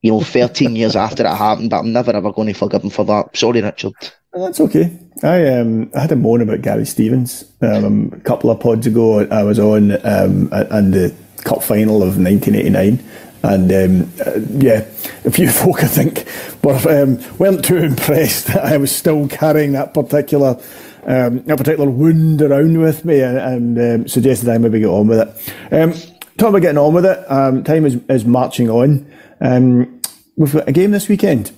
you 0.04 0.10
know, 0.10 0.20
13 0.20 0.76
years 0.76 0.96
after 0.96 1.24
it 1.24 1.34
happened, 1.34 1.70
but 1.70 1.78
I'm 1.78 1.90
never 1.90 2.14
ever 2.14 2.30
going 2.30 2.48
to 2.48 2.52
forgive 2.52 2.82
him 2.82 2.90
for 2.90 3.06
that. 3.06 3.34
Sorry, 3.34 3.62
Richard. 3.62 3.94
That's 4.34 4.60
okay. 4.60 4.98
I 5.22 5.48
um 5.48 5.90
I 5.96 6.00
had 6.00 6.12
a 6.12 6.16
moan 6.16 6.42
about 6.42 6.60
Gary 6.60 6.84
Stevens 6.84 7.44
um, 7.62 8.12
a 8.12 8.20
couple 8.20 8.50
of 8.50 8.60
pods 8.60 8.86
ago. 8.86 9.26
I 9.26 9.42
was 9.44 9.58
on 9.58 9.92
um 10.06 10.50
and 10.52 10.92
the 10.92 11.14
cup 11.38 11.62
final 11.62 12.02
of 12.02 12.18
1989. 12.18 13.02
And 13.44 13.72
um, 13.72 14.12
uh, 14.26 14.40
yeah, 14.58 14.86
a 15.24 15.30
few 15.30 15.48
folk 15.62 15.82
I 15.82 15.86
think 15.86 16.26
were 16.62 17.02
um, 17.02 17.18
weren't 17.38 17.64
too 17.64 17.78
impressed 17.78 18.48
that 18.48 18.62
I 18.62 18.76
was 18.76 18.94
still 18.94 19.26
carrying 19.28 19.72
that 19.72 19.94
particular 19.94 20.60
um, 21.06 21.38
a 21.48 21.56
particular 21.56 21.88
wound 21.88 22.42
around 22.42 22.78
with 22.78 23.06
me, 23.06 23.20
and, 23.20 23.38
and 23.38 23.78
um, 23.78 24.08
suggested 24.08 24.50
I 24.50 24.58
maybe 24.58 24.80
get 24.80 24.88
on 24.88 25.06
with 25.06 25.20
it. 25.20 25.74
Um, 25.74 25.92
talking 26.36 26.48
about 26.48 26.62
getting 26.62 26.78
on 26.78 26.94
with 26.94 27.06
it, 27.06 27.30
um, 27.30 27.64
time 27.64 27.84
is, 27.86 27.98
is 28.08 28.24
marching 28.24 28.70
on. 28.70 29.10
Um, 29.40 29.93
we've 30.36 30.52
got 30.52 30.68
a 30.68 30.72
game 30.72 30.90
this 30.90 31.08
weekend 31.08 31.52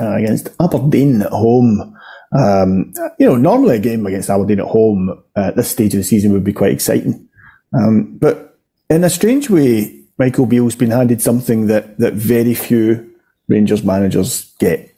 uh, 0.00 0.16
against 0.16 0.48
Aberdeen 0.60 1.22
at 1.22 1.32
home. 1.32 1.96
Um, 2.36 2.92
you 3.18 3.26
know, 3.26 3.36
normally 3.36 3.76
a 3.76 3.80
game 3.80 4.06
against 4.06 4.30
Aberdeen 4.30 4.60
at 4.60 4.66
home 4.66 5.22
at 5.36 5.56
this 5.56 5.70
stage 5.70 5.94
of 5.94 5.98
the 5.98 6.04
season 6.04 6.32
would 6.32 6.44
be 6.44 6.52
quite 6.52 6.72
exciting. 6.72 7.28
Um, 7.74 8.18
but 8.18 8.58
in 8.90 9.04
a 9.04 9.10
strange 9.10 9.48
way, 9.50 10.02
Michael 10.18 10.46
Beale's 10.46 10.76
been 10.76 10.90
handed 10.90 11.20
something 11.20 11.66
that, 11.66 11.98
that 11.98 12.14
very 12.14 12.54
few 12.54 13.10
Rangers 13.48 13.84
managers 13.84 14.52
get. 14.58 14.94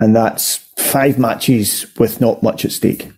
And 0.00 0.16
that's 0.16 0.56
five 0.76 1.18
matches 1.18 1.86
with 1.98 2.20
not 2.20 2.42
much 2.42 2.64
at 2.64 2.72
stake. 2.72 3.10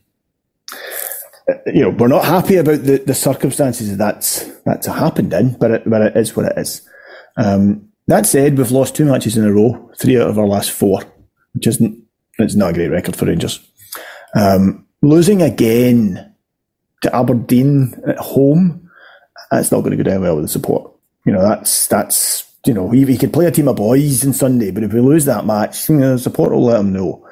Uh, 1.49 1.55
you 1.67 1.83
know, 1.83 1.91
we're 1.91 2.09
not 2.09 2.25
happy 2.25 2.57
about 2.57 2.83
the, 2.83 2.99
the 2.99 3.15
circumstances 3.15 3.97
that's 3.97 4.45
that's 4.65 4.87
happened 4.87 5.33
in, 5.33 5.57
but 5.59 5.71
it, 5.71 5.89
but 5.89 6.03
it 6.03 6.17
is 6.17 6.35
what 6.35 6.47
it 6.47 6.59
is. 6.59 6.87
Um, 7.37 7.89
that 8.09 8.27
said, 8.27 8.57
we've 8.57 8.71
lost 8.71 8.95
two 8.95 9.05
matches 9.05 9.37
in 9.37 9.45
a 9.45 9.53
row, 9.53 9.91
three 9.99 10.21
out 10.21 10.31
of 10.31 10.39
our 10.39 10.47
last 10.47 10.71
four, 10.71 11.03
which 11.55 11.67
isn't 11.67 12.03
it's 12.39 12.55
not 12.55 12.71
a 12.71 12.75
great 12.75 12.89
record 12.89 13.17
for 13.17 13.27
Rangers. 13.27 13.67
Um, 14.35 14.87
losing 15.03 15.43
again 15.43 16.35
to 17.03 17.17
Aberdeen 17.17 17.95
at 18.07 18.19
home, 18.19 18.91
that's 19.51 19.73
not 19.73 19.81
going 19.81 19.97
to 19.97 20.03
go 20.03 20.09
down 20.09 20.23
well 20.23 20.37
with 20.37 20.45
the 20.45 20.49
support. 20.49 20.93
You 21.25 21.33
know, 21.33 21.43
that's 21.43 21.87
that's 21.89 22.47
you 22.67 22.75
know, 22.75 22.91
he, 22.91 23.05
he 23.05 23.17
could 23.17 23.33
play 23.33 23.47
a 23.47 23.51
team 23.51 23.69
of 23.69 23.77
boys 23.77 24.27
on 24.27 24.33
Sunday, 24.33 24.71
but 24.71 24.83
if 24.83 24.93
we 24.93 25.01
lose 25.01 25.25
that 25.27 25.47
match, 25.47 25.89
you 25.89 25.97
know, 25.97 26.13
the 26.13 26.19
support 26.19 26.53
will 26.53 26.65
let 26.65 26.81
him 26.81 26.93
know. 26.93 27.27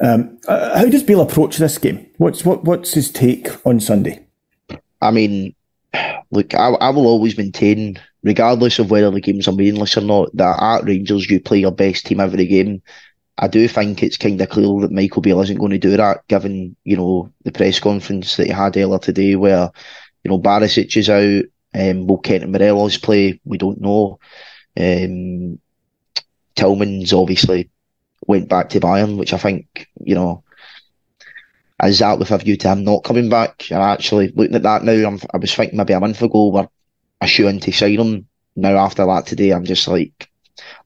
Um, 0.00 0.38
uh, 0.48 0.78
how 0.78 0.86
does 0.86 1.02
Beale 1.02 1.20
approach 1.20 1.58
this 1.58 1.78
game? 1.78 2.06
What's 2.16 2.44
what 2.44 2.64
what's 2.64 2.94
his 2.94 3.10
take 3.10 3.48
on 3.66 3.80
Sunday? 3.80 4.26
I 5.00 5.10
mean, 5.10 5.54
look, 6.30 6.54
I, 6.54 6.68
I 6.68 6.90
will 6.90 7.06
always 7.06 7.36
maintain 7.36 8.00
regardless 8.28 8.78
of 8.78 8.90
whether 8.90 9.10
the 9.10 9.22
games 9.22 9.48
are 9.48 9.52
meaningless 9.52 9.96
or 9.96 10.02
not, 10.02 10.28
that 10.36 10.62
at 10.62 10.84
Rangers 10.84 11.30
you 11.30 11.40
play 11.40 11.58
your 11.58 11.72
best 11.72 12.04
team 12.04 12.20
every 12.20 12.46
game. 12.46 12.82
I 13.38 13.48
do 13.48 13.66
think 13.66 14.02
it's 14.02 14.18
kind 14.18 14.38
of 14.40 14.50
clear 14.50 14.82
that 14.82 14.92
Michael 14.92 15.22
Beale 15.22 15.40
isn't 15.40 15.56
going 15.56 15.70
to 15.70 15.78
do 15.78 15.96
that, 15.96 16.28
given 16.28 16.76
you 16.84 16.98
know 16.98 17.32
the 17.44 17.52
press 17.52 17.80
conference 17.80 18.36
that 18.36 18.46
he 18.46 18.52
had 18.52 18.76
earlier 18.76 18.98
today, 18.98 19.34
where 19.34 19.70
you 20.22 20.30
know 20.30 20.38
Barisic 20.38 20.94
is 20.94 21.08
out, 21.08 21.44
um, 21.74 22.06
will 22.06 22.18
Kenton 22.18 22.52
Morelos 22.52 22.98
play? 22.98 23.40
We 23.46 23.56
don't 23.56 23.80
know. 23.80 24.18
Um, 24.78 25.58
Tillman's 26.54 27.14
obviously 27.14 27.70
went 28.26 28.50
back 28.50 28.68
to 28.70 28.80
Bayern, 28.80 29.16
which 29.16 29.32
I 29.32 29.38
think 29.38 29.88
you 30.04 30.16
know 30.16 30.44
is 31.82 32.00
that 32.00 32.18
with 32.18 32.30
a 32.32 32.38
view 32.38 32.56
to 32.58 32.68
him 32.72 32.84
not 32.84 33.04
coming 33.04 33.30
back. 33.30 33.70
And 33.70 33.80
actually 33.80 34.32
looking 34.34 34.56
at 34.56 34.64
that 34.64 34.82
now, 34.84 34.92
I'm, 34.92 35.18
i 35.32 35.38
was 35.38 35.54
thinking 35.54 35.78
maybe 35.78 35.94
a 35.94 36.00
month 36.00 36.20
ago 36.20 36.48
we're 36.48 36.68
assuring 37.20 37.60
to 37.60 37.72
sign 37.72 37.98
him. 37.98 38.28
Now 38.56 38.76
after 38.76 39.06
that 39.06 39.26
today, 39.26 39.50
I'm 39.50 39.64
just 39.64 39.86
like, 39.86 40.28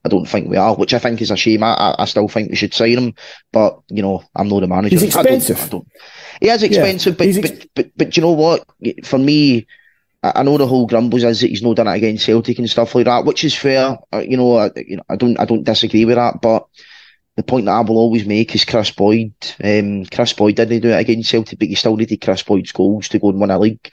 I 0.05 0.09
don't 0.09 0.27
think 0.27 0.49
we 0.49 0.57
are, 0.57 0.75
which 0.75 0.93
I 0.93 0.99
think 0.99 1.21
is 1.21 1.31
a 1.31 1.35
shame. 1.35 1.63
I, 1.63 1.95
I 1.97 2.05
still 2.05 2.27
think 2.27 2.49
we 2.49 2.55
should 2.55 2.73
sign 2.73 2.97
him, 2.97 3.13
but 3.51 3.79
you 3.89 4.01
know, 4.01 4.23
I'm 4.35 4.47
not 4.47 4.59
the 4.59 4.67
manager. 4.67 4.95
He's 4.95 5.03
expensive. 5.03 5.57
I 5.57 5.59
don't, 5.61 5.67
I 5.67 5.69
don't, 5.69 5.87
he 6.41 6.49
is 6.49 6.63
expensive, 6.63 7.13
yeah, 7.13 7.17
but, 7.17 7.27
ex- 7.27 7.49
but, 7.49 7.67
but 7.75 7.91
but 7.97 8.17
you 8.17 8.21
know 8.21 8.31
what? 8.31 8.65
For 9.03 9.17
me, 9.17 9.65
I 10.21 10.43
know 10.43 10.57
the 10.57 10.67
whole 10.67 10.87
grumbles 10.87 11.23
is 11.23 11.41
that 11.41 11.47
he's 11.49 11.63
not 11.63 11.75
done 11.75 11.87
it 11.87 11.95
against 11.95 12.25
Celtic 12.25 12.59
and 12.59 12.69
stuff 12.69 12.95
like 12.95 13.05
that, 13.05 13.25
which 13.25 13.43
is 13.43 13.55
fair. 13.55 13.97
Uh, 14.13 14.19
you 14.19 14.37
know, 14.37 14.57
I, 14.57 14.71
you 14.75 14.97
know, 14.97 15.03
I 15.09 15.15
don't 15.15 15.39
I 15.39 15.45
don't 15.45 15.63
disagree 15.63 16.05
with 16.05 16.15
that, 16.15 16.41
but 16.41 16.67
the 17.35 17.43
point 17.43 17.65
that 17.65 17.71
I 17.71 17.81
will 17.81 17.97
always 17.97 18.25
make 18.25 18.53
is 18.53 18.63
Kris 18.63 18.91
Boyd. 18.91 19.33
Um, 19.63 20.05
Kris 20.05 20.33
Boyd 20.33 20.55
didn't 20.55 20.81
do 20.81 20.89
it 20.89 20.99
against 20.99 21.29
Celtic, 21.29 21.57
but 21.59 21.67
you 21.67 21.75
still 21.75 21.97
needed 21.97 22.21
Kris 22.21 22.43
Boyd's 22.43 22.71
goals 22.71 23.09
to 23.09 23.19
go 23.19 23.29
and 23.29 23.41
win 23.41 23.49
a 23.49 23.57
league. 23.57 23.91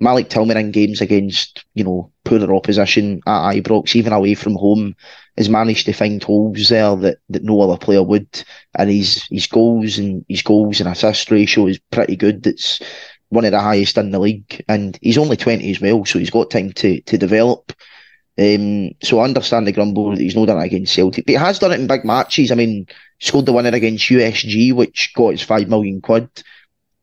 Malik 0.00 0.28
Tillman 0.28 0.56
in 0.56 0.70
games 0.70 1.00
against, 1.00 1.64
you 1.74 1.82
know, 1.82 2.12
poorer 2.24 2.54
opposition 2.54 3.20
at 3.26 3.54
Ibrox, 3.54 3.96
even 3.96 4.12
away 4.12 4.34
from 4.34 4.54
home, 4.54 4.94
has 5.36 5.48
managed 5.48 5.86
to 5.86 5.92
find 5.92 6.22
holes 6.22 6.68
there 6.68 6.94
that, 6.96 7.18
that 7.30 7.42
no 7.42 7.60
other 7.60 7.76
player 7.78 8.02
would. 8.02 8.44
And 8.76 8.90
his 8.90 9.26
his 9.30 9.46
goals 9.46 9.98
and 9.98 10.24
his 10.28 10.42
goals 10.42 10.80
and 10.80 10.88
assist 10.88 11.30
ratio 11.30 11.66
is 11.66 11.80
pretty 11.90 12.16
good. 12.16 12.46
It's 12.46 12.80
one 13.30 13.44
of 13.44 13.50
the 13.50 13.60
highest 13.60 13.98
in 13.98 14.10
the 14.10 14.18
league. 14.18 14.64
And 14.68 14.98
he's 15.02 15.18
only 15.18 15.36
twenty 15.36 15.70
as 15.70 15.80
well, 15.80 16.04
so 16.04 16.18
he's 16.18 16.30
got 16.30 16.50
time 16.50 16.72
to 16.74 17.00
to 17.00 17.18
develop. 17.18 17.72
Um, 18.38 18.92
so 19.02 19.18
I 19.18 19.24
understand 19.24 19.66
the 19.66 19.72
grumble 19.72 20.10
that 20.12 20.20
he's 20.20 20.36
not 20.36 20.46
done 20.46 20.60
it 20.60 20.66
against 20.66 20.94
Celtic, 20.94 21.26
but 21.26 21.32
he 21.32 21.36
has 21.38 21.58
done 21.58 21.72
it 21.72 21.80
in 21.80 21.88
big 21.88 22.04
matches. 22.04 22.52
I 22.52 22.54
mean, 22.54 22.86
scored 23.18 23.46
the 23.46 23.52
winner 23.52 23.70
against 23.70 24.08
USG, 24.08 24.72
which 24.72 25.12
got 25.16 25.30
his 25.30 25.42
five 25.42 25.68
million 25.68 26.00
quid. 26.00 26.28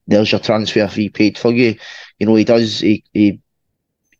There's 0.07 0.31
your 0.31 0.41
transfer 0.41 0.87
fee 0.87 1.09
paid 1.09 1.37
for 1.37 1.51
you. 1.51 1.77
You 2.19 2.27
know, 2.27 2.35
he 2.35 2.43
does, 2.43 2.79
he, 2.79 3.03
he 3.13 3.41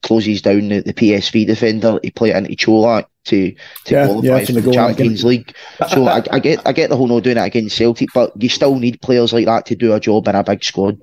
closes 0.02 0.41
down 0.41 0.69
the, 0.69 0.82
the 0.82 0.93
PSV 0.93 1.48
defender, 1.48 2.00
he 2.04 2.12
play 2.12 2.30
it 2.30 2.38
into 2.38 2.56
Čolak 2.56 3.06
to 3.26 3.52
to 3.86 3.93
Yeah, 3.93 4.06
qualify 4.06 4.39
yeah, 4.39 4.45
for 4.45 4.52
the 4.54 4.71
Champions 4.71 5.24
League. 5.24 5.54
So 5.89 6.08
I, 6.08 6.24
I 6.32 6.39
get 6.39 6.62
I 6.65 6.71
get 6.71 6.89
the 6.89 6.98
whole 6.98 7.08
no 7.08 7.19
doing 7.19 7.38
it 7.38 7.43
against 7.43 7.76
Celtic, 7.76 8.10
but 8.13 8.32
you 8.41 8.50
still 8.50 8.76
need 8.76 9.02
players 9.02 9.34
like 9.34 9.45
that 9.45 9.65
to 9.67 9.76
do 9.76 9.93
a 9.93 10.00
job 10.00 10.28
in 10.28 10.36
a 10.36 10.43
big 10.43 10.63
squad. 10.63 11.00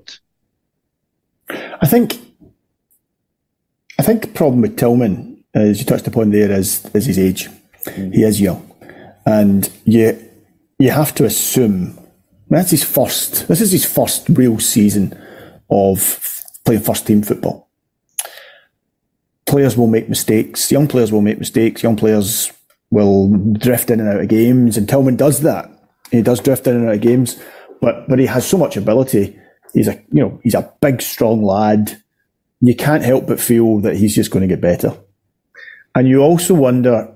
I 1.49 1.85
think 1.85 2.17
I 3.99 4.03
think 4.03 4.21
the 4.21 4.27
problem 4.29 4.61
with 4.61 4.77
Tillman, 4.77 5.43
uh, 5.55 5.59
as 5.59 5.79
you 5.79 5.85
touched 5.85 6.07
upon 6.07 6.31
there, 6.31 6.51
is 6.51 6.85
is 6.93 7.05
his 7.05 7.19
age. 7.19 7.49
Mm. 7.85 8.13
He 8.13 8.23
is 8.23 8.39
young, 8.39 8.71
and 9.25 9.69
you 9.83 10.17
you 10.79 10.91
have 10.91 11.13
to 11.15 11.25
assume 11.25 11.99
that's 12.57 12.71
his 12.71 12.83
first. 12.83 13.47
This 13.47 13.61
is 13.61 13.71
his 13.71 13.85
first 13.85 14.27
real 14.29 14.59
season 14.59 15.19
of 15.69 16.43
playing 16.65 16.81
first 16.81 17.07
team 17.07 17.21
football. 17.21 17.69
Players 19.45 19.77
will 19.77 19.87
make 19.87 20.09
mistakes. 20.09 20.71
Young 20.71 20.87
players 20.87 21.11
will 21.11 21.21
make 21.21 21.39
mistakes. 21.39 21.83
Young 21.83 21.95
players 21.95 22.51
will 22.89 23.29
drift 23.53 23.89
in 23.89 23.99
and 23.99 24.09
out 24.09 24.21
of 24.21 24.27
games, 24.27 24.77
and 24.77 24.87
Tillman 24.87 25.15
does 25.15 25.41
that. 25.41 25.69
He 26.11 26.21
does 26.21 26.39
drift 26.39 26.67
in 26.67 26.75
and 26.75 26.87
out 26.87 26.95
of 26.95 27.01
games, 27.01 27.39
but 27.81 28.07
but 28.07 28.19
he 28.19 28.25
has 28.25 28.45
so 28.45 28.57
much 28.57 28.77
ability. 28.77 29.37
He's 29.73 29.87
a 29.87 29.95
you 30.11 30.21
know 30.21 30.39
he's 30.43 30.53
a 30.55 30.71
big, 30.81 31.01
strong 31.01 31.43
lad. 31.43 32.01
You 32.61 32.75
can't 32.75 33.03
help 33.03 33.27
but 33.27 33.39
feel 33.39 33.79
that 33.79 33.97
he's 33.97 34.15
just 34.15 34.31
going 34.31 34.47
to 34.47 34.53
get 34.53 34.61
better, 34.61 34.95
and 35.95 36.07
you 36.07 36.21
also 36.21 36.53
wonder 36.53 37.13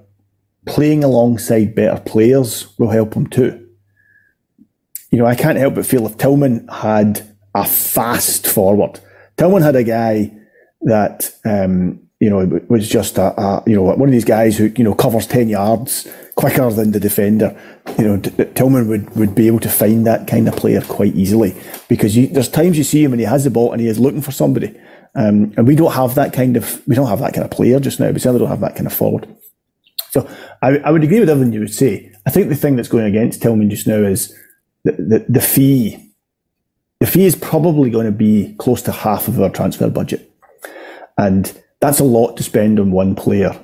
playing 0.66 1.04
alongside 1.04 1.76
better 1.76 2.02
players 2.02 2.68
will 2.78 2.90
help 2.90 3.14
him 3.14 3.28
too. 3.28 3.67
You 5.18 5.24
know, 5.24 5.30
I 5.30 5.34
can't 5.34 5.58
help 5.58 5.74
but 5.74 5.88
feel 5.88 6.06
if 6.06 6.16
Tillman 6.20 6.68
had 6.68 7.28
a 7.56 7.66
fast 7.66 8.46
forward, 8.46 9.00
Tillman 9.36 9.64
had 9.64 9.76
a 9.76 9.84
guy 9.84 10.32
that 10.82 11.34
um, 11.44 12.00
you 12.20 12.30
know 12.30 12.46
was 12.70 12.88
just 12.88 13.18
a, 13.18 13.34
a 13.42 13.64
you 13.66 13.76
know 13.76 13.82
one 13.82 14.08
of 14.08 14.12
these 14.12 14.24
guys 14.24 14.60
who 14.60 14.72
you 14.76 14.84
know 14.84 14.94
covers 14.94 15.26
ten 15.26 15.50
yards 15.50 16.08
quicker 16.36 16.70
than 16.70 16.92
the 16.92 17.00
defender. 17.00 17.60
You 17.98 18.04
know, 18.04 18.22
Tillman 18.54 18.88
would, 18.90 19.10
would 19.16 19.34
be 19.34 19.48
able 19.48 19.60
to 19.62 19.70
find 19.70 20.06
that 20.06 20.28
kind 20.28 20.48
of 20.48 20.56
player 20.56 20.82
quite 20.82 21.16
easily 21.16 21.56
because 21.88 22.16
you, 22.16 22.28
there's 22.28 22.48
times 22.48 22.78
you 22.78 22.84
see 22.84 23.04
him 23.04 23.12
and 23.12 23.20
he 23.20 23.26
has 23.26 23.44
the 23.44 23.50
ball 23.50 23.72
and 23.72 23.82
he 23.82 23.88
is 23.88 23.98
looking 23.98 24.22
for 24.22 24.32
somebody, 24.32 24.80
um, 25.16 25.52
and 25.58 25.66
we 25.66 25.76
don't 25.76 25.94
have 25.94 26.14
that 26.14 26.32
kind 26.32 26.56
of 26.56 26.88
we 26.88 26.94
don't 26.94 27.10
have 27.10 27.22
that 27.22 27.34
kind 27.34 27.44
of 27.44 27.50
player 27.50 27.80
just 27.80 28.00
now. 28.00 28.12
We 28.12 28.20
certainly 28.20 28.42
don't 28.42 28.50
have 28.50 28.62
that 28.62 28.76
kind 28.76 28.86
of 28.86 28.94
forward. 28.94 29.28
So 30.12 30.30
I, 30.62 30.78
I 30.78 30.92
would 30.92 31.04
agree 31.04 31.20
with 31.20 31.30
everything 31.30 31.54
you 31.54 31.62
would 31.62 31.74
say. 31.74 32.12
I 32.28 32.30
think 32.30 32.50
the 32.50 32.56
thing 32.56 32.76
that's 32.76 32.88
going 32.88 33.06
against 33.06 33.42
Tillman 33.42 33.72
just 33.72 33.88
now 33.88 34.04
is 34.04 34.32
the, 34.84 34.92
the, 34.94 35.26
the 35.30 35.42
fee. 35.42 36.04
The 37.00 37.08
fee 37.08 37.26
is 37.26 37.36
probably 37.36 37.90
going 37.90 38.08
to 38.08 38.12
be 38.12 38.56
close 38.58 38.82
to 38.84 38.92
half 38.92 39.28
of 39.28 39.40
our 39.40 39.50
transfer 39.50 39.90
budget. 39.90 40.32
And 41.18 41.52
that's 41.80 42.00
a 42.00 42.04
lot 42.04 42.38
to 42.38 42.44
spend 42.44 42.80
on 42.80 42.92
one 42.92 43.16
player. 43.16 43.60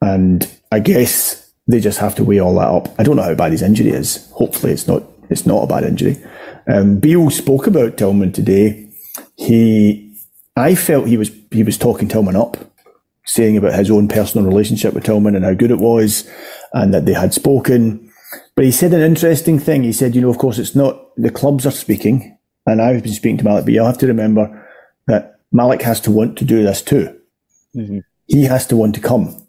And 0.00 0.48
I 0.72 0.80
guess 0.80 1.52
they 1.66 1.80
just 1.80 1.98
have 1.98 2.14
to 2.14 2.24
weigh 2.24 2.38
all 2.38 2.54
that 2.54 2.68
up. 2.68 2.94
I 2.98 3.02
don't 3.02 3.16
know 3.16 3.22
how 3.22 3.34
bad 3.34 3.52
his 3.52 3.62
injury 3.62 3.90
is. 3.90 4.30
Hopefully 4.32 4.72
it's 4.72 4.86
not 4.86 5.02
it's 5.28 5.46
not 5.46 5.64
a 5.64 5.66
bad 5.66 5.84
injury. 5.84 6.16
Um, 6.68 7.00
spoke 7.30 7.66
about 7.66 7.96
Tillman 7.96 8.32
today. 8.32 8.88
He 9.36 10.14
I 10.56 10.74
felt 10.74 11.08
he 11.08 11.16
was 11.16 11.30
he 11.50 11.62
was 11.62 11.76
talking 11.76 12.08
Tillman 12.08 12.36
up 12.36 12.56
saying 13.24 13.56
about 13.56 13.74
his 13.74 13.90
own 13.90 14.06
personal 14.06 14.46
relationship 14.46 14.94
with 14.94 15.04
Tillman 15.04 15.34
and 15.34 15.44
how 15.44 15.52
good 15.52 15.72
it 15.72 15.78
was 15.78 16.28
and 16.72 16.94
that 16.94 17.06
they 17.06 17.12
had 17.12 17.34
spoken. 17.34 18.05
But 18.54 18.64
he 18.64 18.72
said 18.72 18.92
an 18.92 19.02
interesting 19.02 19.58
thing. 19.58 19.82
He 19.82 19.92
said, 19.92 20.14
you 20.14 20.20
know, 20.20 20.30
of 20.30 20.38
course, 20.38 20.58
it's 20.58 20.74
not 20.74 21.14
the 21.16 21.30
clubs 21.30 21.66
are 21.66 21.70
speaking, 21.70 22.38
and 22.66 22.80
I've 22.80 23.02
been 23.02 23.12
speaking 23.12 23.38
to 23.38 23.44
Malik, 23.44 23.64
but 23.64 23.74
you 23.74 23.84
have 23.84 23.98
to 23.98 24.06
remember 24.06 24.66
that 25.06 25.40
Malik 25.52 25.82
has 25.82 26.00
to 26.02 26.10
want 26.10 26.36
to 26.38 26.44
do 26.44 26.62
this 26.62 26.82
too. 26.82 27.18
Mm-hmm. 27.76 27.98
He 28.26 28.44
has 28.44 28.66
to 28.68 28.76
want 28.76 28.94
to 28.94 29.00
come. 29.00 29.46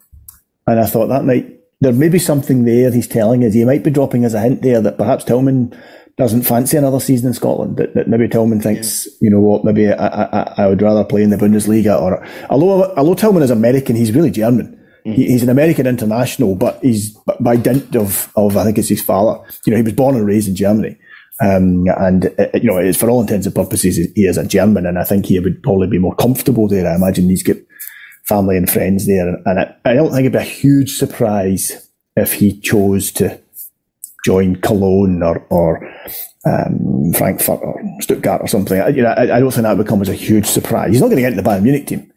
And 0.66 0.78
I 0.78 0.86
thought 0.86 1.08
that 1.08 1.24
might, 1.24 1.58
there 1.80 1.92
may 1.92 2.08
be 2.08 2.18
something 2.18 2.64
there 2.64 2.92
he's 2.92 3.08
telling 3.08 3.44
us. 3.44 3.54
He 3.54 3.64
might 3.64 3.82
be 3.82 3.90
dropping 3.90 4.24
us 4.24 4.34
a 4.34 4.40
hint 4.40 4.62
there 4.62 4.80
that 4.80 4.98
perhaps 4.98 5.24
Tillman 5.24 5.76
doesn't 6.16 6.42
fancy 6.42 6.76
another 6.76 7.00
season 7.00 7.28
in 7.28 7.34
Scotland. 7.34 7.76
That, 7.78 7.94
that 7.94 8.08
maybe 8.08 8.28
Tillman 8.28 8.60
thinks, 8.60 9.08
you 9.20 9.30
know 9.30 9.40
what, 9.40 9.64
maybe 9.64 9.88
I, 9.88 10.24
I, 10.24 10.54
I 10.58 10.66
would 10.66 10.82
rather 10.82 11.04
play 11.04 11.22
in 11.22 11.30
the 11.30 11.36
Bundesliga. 11.36 12.00
Or 12.00 12.26
although 12.50 12.94
although 12.94 13.14
Tillman 13.14 13.42
is 13.42 13.50
American, 13.50 13.96
he's 13.96 14.12
really 14.12 14.30
German. 14.30 14.77
He, 15.14 15.26
he's 15.26 15.42
an 15.42 15.48
American 15.48 15.86
international, 15.86 16.54
but 16.54 16.78
he's 16.82 17.16
by 17.40 17.56
dint 17.56 17.96
of 17.96 18.32
of 18.36 18.56
I 18.56 18.64
think 18.64 18.78
it's 18.78 18.88
his 18.88 19.02
father. 19.02 19.40
You 19.66 19.72
know, 19.72 19.76
he 19.76 19.82
was 19.82 19.92
born 19.92 20.16
and 20.16 20.26
raised 20.26 20.48
in 20.48 20.56
Germany. 20.56 20.98
Um, 21.40 21.84
and 21.96 22.26
uh, 22.38 22.48
you 22.54 22.64
know, 22.64 22.92
for 22.92 23.08
all 23.08 23.20
intents 23.20 23.46
and 23.46 23.54
purposes, 23.54 23.96
he 23.96 24.24
is 24.24 24.36
a 24.36 24.46
German, 24.46 24.86
and 24.86 24.98
I 24.98 25.04
think 25.04 25.26
he 25.26 25.38
would 25.38 25.62
probably 25.62 25.86
be 25.86 25.98
more 25.98 26.16
comfortable 26.16 26.66
there. 26.66 26.90
I 26.90 26.96
imagine 26.96 27.28
he's 27.28 27.44
got 27.44 27.56
family 28.24 28.56
and 28.56 28.68
friends 28.68 29.06
there, 29.06 29.28
and 29.28 29.58
I, 29.60 29.74
I 29.84 29.94
don't 29.94 30.10
think 30.10 30.20
it'd 30.20 30.32
be 30.32 30.38
a 30.38 30.42
huge 30.42 30.96
surprise 30.96 31.88
if 32.16 32.32
he 32.32 32.58
chose 32.58 33.12
to 33.12 33.40
join 34.24 34.56
Cologne 34.56 35.22
or, 35.22 35.46
or 35.48 35.88
um, 36.44 37.12
Frankfurt 37.14 37.60
or 37.62 37.80
Stuttgart 38.00 38.42
or 38.42 38.48
something. 38.48 38.80
I, 38.80 38.88
you 38.88 39.02
know, 39.02 39.10
I, 39.10 39.36
I 39.36 39.40
don't 39.40 39.52
think 39.52 39.62
that 39.62 39.78
would 39.78 39.86
come 39.86 40.02
as 40.02 40.08
a 40.08 40.14
huge 40.14 40.46
surprise. 40.46 40.90
He's 40.90 41.00
not 41.00 41.06
going 41.06 41.16
to 41.16 41.22
get 41.22 41.32
into 41.32 41.42
the 41.42 41.48
Bayern 41.48 41.62
Munich 41.62 41.86
team, 41.86 42.12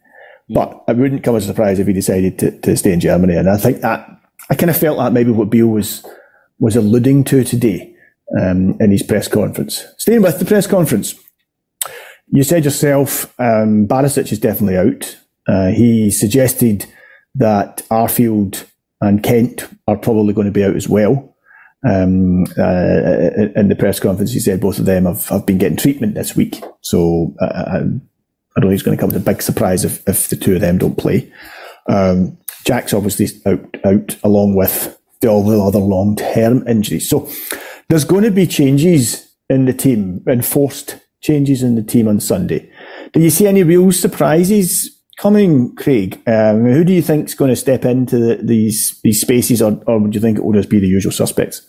but 0.48 0.84
it 0.88 0.96
wouldn't 0.96 1.24
come 1.24 1.36
as 1.36 1.44
a 1.44 1.48
surprise 1.48 1.78
if 1.78 1.86
he 1.86 1.92
decided 1.92 2.38
to, 2.38 2.58
to 2.60 2.76
stay 2.76 2.92
in 2.92 3.00
Germany. 3.00 3.36
And 3.36 3.48
I 3.48 3.56
think 3.56 3.80
that 3.80 4.08
I 4.50 4.54
kind 4.54 4.70
of 4.70 4.76
felt 4.76 4.98
that 4.98 5.12
maybe 5.12 5.30
what 5.30 5.50
Beale 5.50 5.68
was 5.68 6.04
was 6.58 6.76
alluding 6.76 7.24
to 7.24 7.42
today 7.42 7.94
um, 8.40 8.76
in 8.80 8.90
his 8.90 9.02
press 9.02 9.28
conference. 9.28 9.84
Staying 9.98 10.22
with 10.22 10.38
the 10.38 10.44
press 10.44 10.66
conference, 10.66 11.14
you 12.28 12.42
said 12.42 12.64
yourself, 12.64 13.34
um, 13.40 13.86
Barisic 13.86 14.30
is 14.30 14.38
definitely 14.38 14.76
out. 14.76 15.18
Uh, 15.48 15.68
he 15.68 16.10
suggested 16.10 16.86
that 17.34 17.82
Arfield 17.90 18.64
and 19.00 19.22
Kent 19.22 19.68
are 19.88 19.96
probably 19.96 20.32
going 20.32 20.46
to 20.46 20.52
be 20.52 20.64
out 20.64 20.76
as 20.76 20.88
well. 20.88 21.34
Um, 21.84 22.44
uh, 22.56 23.50
in 23.56 23.68
the 23.68 23.76
press 23.76 23.98
conference, 23.98 24.32
he 24.32 24.38
said 24.38 24.60
both 24.60 24.78
of 24.78 24.84
them 24.84 25.04
have, 25.04 25.26
have 25.28 25.44
been 25.44 25.58
getting 25.58 25.76
treatment 25.76 26.14
this 26.14 26.36
week. 26.36 26.62
So 26.80 27.34
uh, 27.40 27.80
I, 28.56 28.60
don't 28.60 28.70
think 28.70 28.74
it's 28.74 28.82
going 28.82 28.96
to 28.96 29.00
come 29.00 29.10
as 29.10 29.16
a 29.16 29.20
big 29.20 29.42
surprise 29.42 29.84
if, 29.84 30.06
if 30.08 30.28
the 30.28 30.36
two 30.36 30.54
of 30.54 30.60
them 30.60 30.78
don't 30.78 30.98
play. 30.98 31.32
Um, 31.88 32.38
Jack's 32.64 32.94
obviously 32.94 33.28
out, 33.46 33.76
out 33.84 34.16
along 34.22 34.54
with 34.54 34.98
the, 35.20 35.28
all 35.28 35.44
the 35.44 35.60
other 35.60 35.78
long 35.78 36.16
term 36.16 36.66
injuries. 36.68 37.08
So 37.08 37.28
there's 37.88 38.04
going 38.04 38.24
to 38.24 38.30
be 38.30 38.46
changes 38.46 39.34
in 39.48 39.64
the 39.64 39.72
team, 39.72 40.22
enforced 40.28 40.98
changes 41.20 41.62
in 41.62 41.74
the 41.74 41.82
team 41.82 42.08
on 42.08 42.20
Sunday. 42.20 42.70
Do 43.12 43.20
you 43.20 43.30
see 43.30 43.46
any 43.46 43.62
real 43.62 43.92
surprises 43.92 44.90
coming, 45.18 45.74
Craig? 45.76 46.20
Um, 46.26 46.64
who 46.64 46.84
do 46.84 46.92
you 46.92 47.02
think 47.02 47.26
is 47.28 47.34
going 47.34 47.50
to 47.50 47.56
step 47.56 47.84
into 47.84 48.18
the, 48.18 48.36
these 48.42 49.00
these 49.02 49.20
spaces, 49.20 49.62
or, 49.62 49.80
or 49.86 49.98
would 49.98 50.14
you 50.14 50.20
think 50.20 50.38
it 50.38 50.44
will 50.44 50.52
just 50.52 50.68
be 50.68 50.80
the 50.80 50.88
usual 50.88 51.12
suspects? 51.12 51.62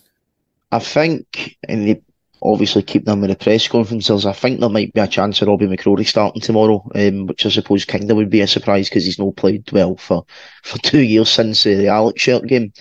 I 0.71 0.79
think, 0.79 1.57
and 1.67 1.87
they 1.87 2.01
obviously 2.43 2.83
keep 2.83 3.05
them 3.05 3.23
in 3.23 3.29
the 3.29 3.35
press 3.35 3.67
conferences. 3.67 4.25
I 4.25 4.33
think 4.33 4.59
there 4.59 4.69
might 4.69 4.93
be 4.93 4.99
a 5.01 5.07
chance 5.07 5.41
of 5.41 5.47
Robby 5.47 5.67
McCrorie 5.67 6.05
starting 6.07 6.41
tomorrow, 6.41 6.85
um, 6.95 7.27
which 7.27 7.45
I 7.45 7.49
suppose 7.49 7.85
kind 7.85 8.09
of 8.09 8.17
would 8.17 8.29
be 8.29 8.41
a 8.41 8.47
surprise 8.47 8.89
because 8.89 9.05
he's 9.05 9.19
not 9.19 9.35
played 9.35 9.71
well 9.71 9.95
for, 9.95 10.25
for 10.63 10.77
two 10.79 11.01
years 11.01 11.29
since 11.29 11.65
uh, 11.65 11.69
the 11.69 11.85
Alashkert 11.85 12.47
game. 12.47 12.73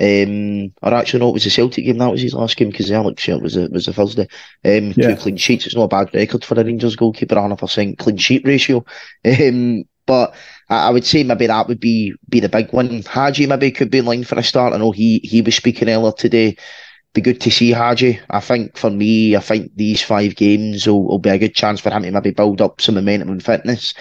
Um, 0.00 0.72
or 0.82 0.94
actually, 0.94 1.18
no, 1.18 1.30
it 1.30 1.34
was 1.34 1.44
the 1.44 1.50
Celtic 1.50 1.84
game. 1.84 1.98
That 1.98 2.12
was 2.12 2.22
his 2.22 2.34
last 2.34 2.56
game 2.56 2.70
because 2.70 2.88
the 2.88 2.94
Alashkert 2.94 3.42
was 3.42 3.56
a, 3.56 3.66
was 3.68 3.88
a 3.88 3.92
Thursday. 3.92 4.28
Um, 4.64 4.92
Yeah. 4.96 5.08
Two 5.08 5.16
clean 5.16 5.36
sheets. 5.36 5.66
It's 5.66 5.74
not 5.74 5.84
a 5.84 5.88
bad 5.88 6.14
record 6.14 6.44
for 6.44 6.58
a 6.58 6.64
Rangers 6.64 6.94
goalkeeper. 6.94 7.34
100% 7.34 7.98
clean 7.98 8.16
sheet 8.16 8.46
ratio. 8.46 8.84
Um, 9.24 9.84
but 10.06 10.34
I, 10.68 10.88
I 10.88 10.90
would 10.90 11.04
say 11.04 11.24
maybe 11.24 11.48
that 11.48 11.66
would 11.66 11.80
be 11.80 12.14
be 12.28 12.38
the 12.40 12.48
big 12.48 12.72
one. 12.72 13.02
Hagi 13.02 13.46
maybe 13.46 13.72
could 13.72 13.90
be 13.90 13.98
in 13.98 14.06
line 14.06 14.24
for 14.24 14.38
a 14.38 14.42
start. 14.44 14.72
I 14.72 14.78
know 14.78 14.92
he 14.92 15.18
he 15.24 15.42
was 15.42 15.56
speaking 15.56 15.88
earlier 15.88 16.12
today 16.12 16.56
be 17.14 17.20
good 17.20 17.40
to 17.42 17.50
see 17.50 17.70
Hagi. 17.70 18.20
I 18.30 18.40
think 18.40 18.76
for 18.76 18.90
me, 18.90 19.34
I 19.36 19.40
think 19.40 19.72
these 19.74 20.02
five 20.02 20.36
games 20.36 20.86
will, 20.86 21.04
will 21.04 21.18
be 21.18 21.30
a 21.30 21.38
good 21.38 21.54
chance 21.54 21.80
for 21.80 21.90
him 21.90 22.02
to 22.02 22.10
maybe 22.10 22.30
build 22.30 22.60
up 22.60 22.80
some 22.80 22.94
momentum 22.96 23.30
and 23.30 23.44
fitness. 23.44 23.94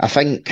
I 0.00 0.08
think, 0.08 0.50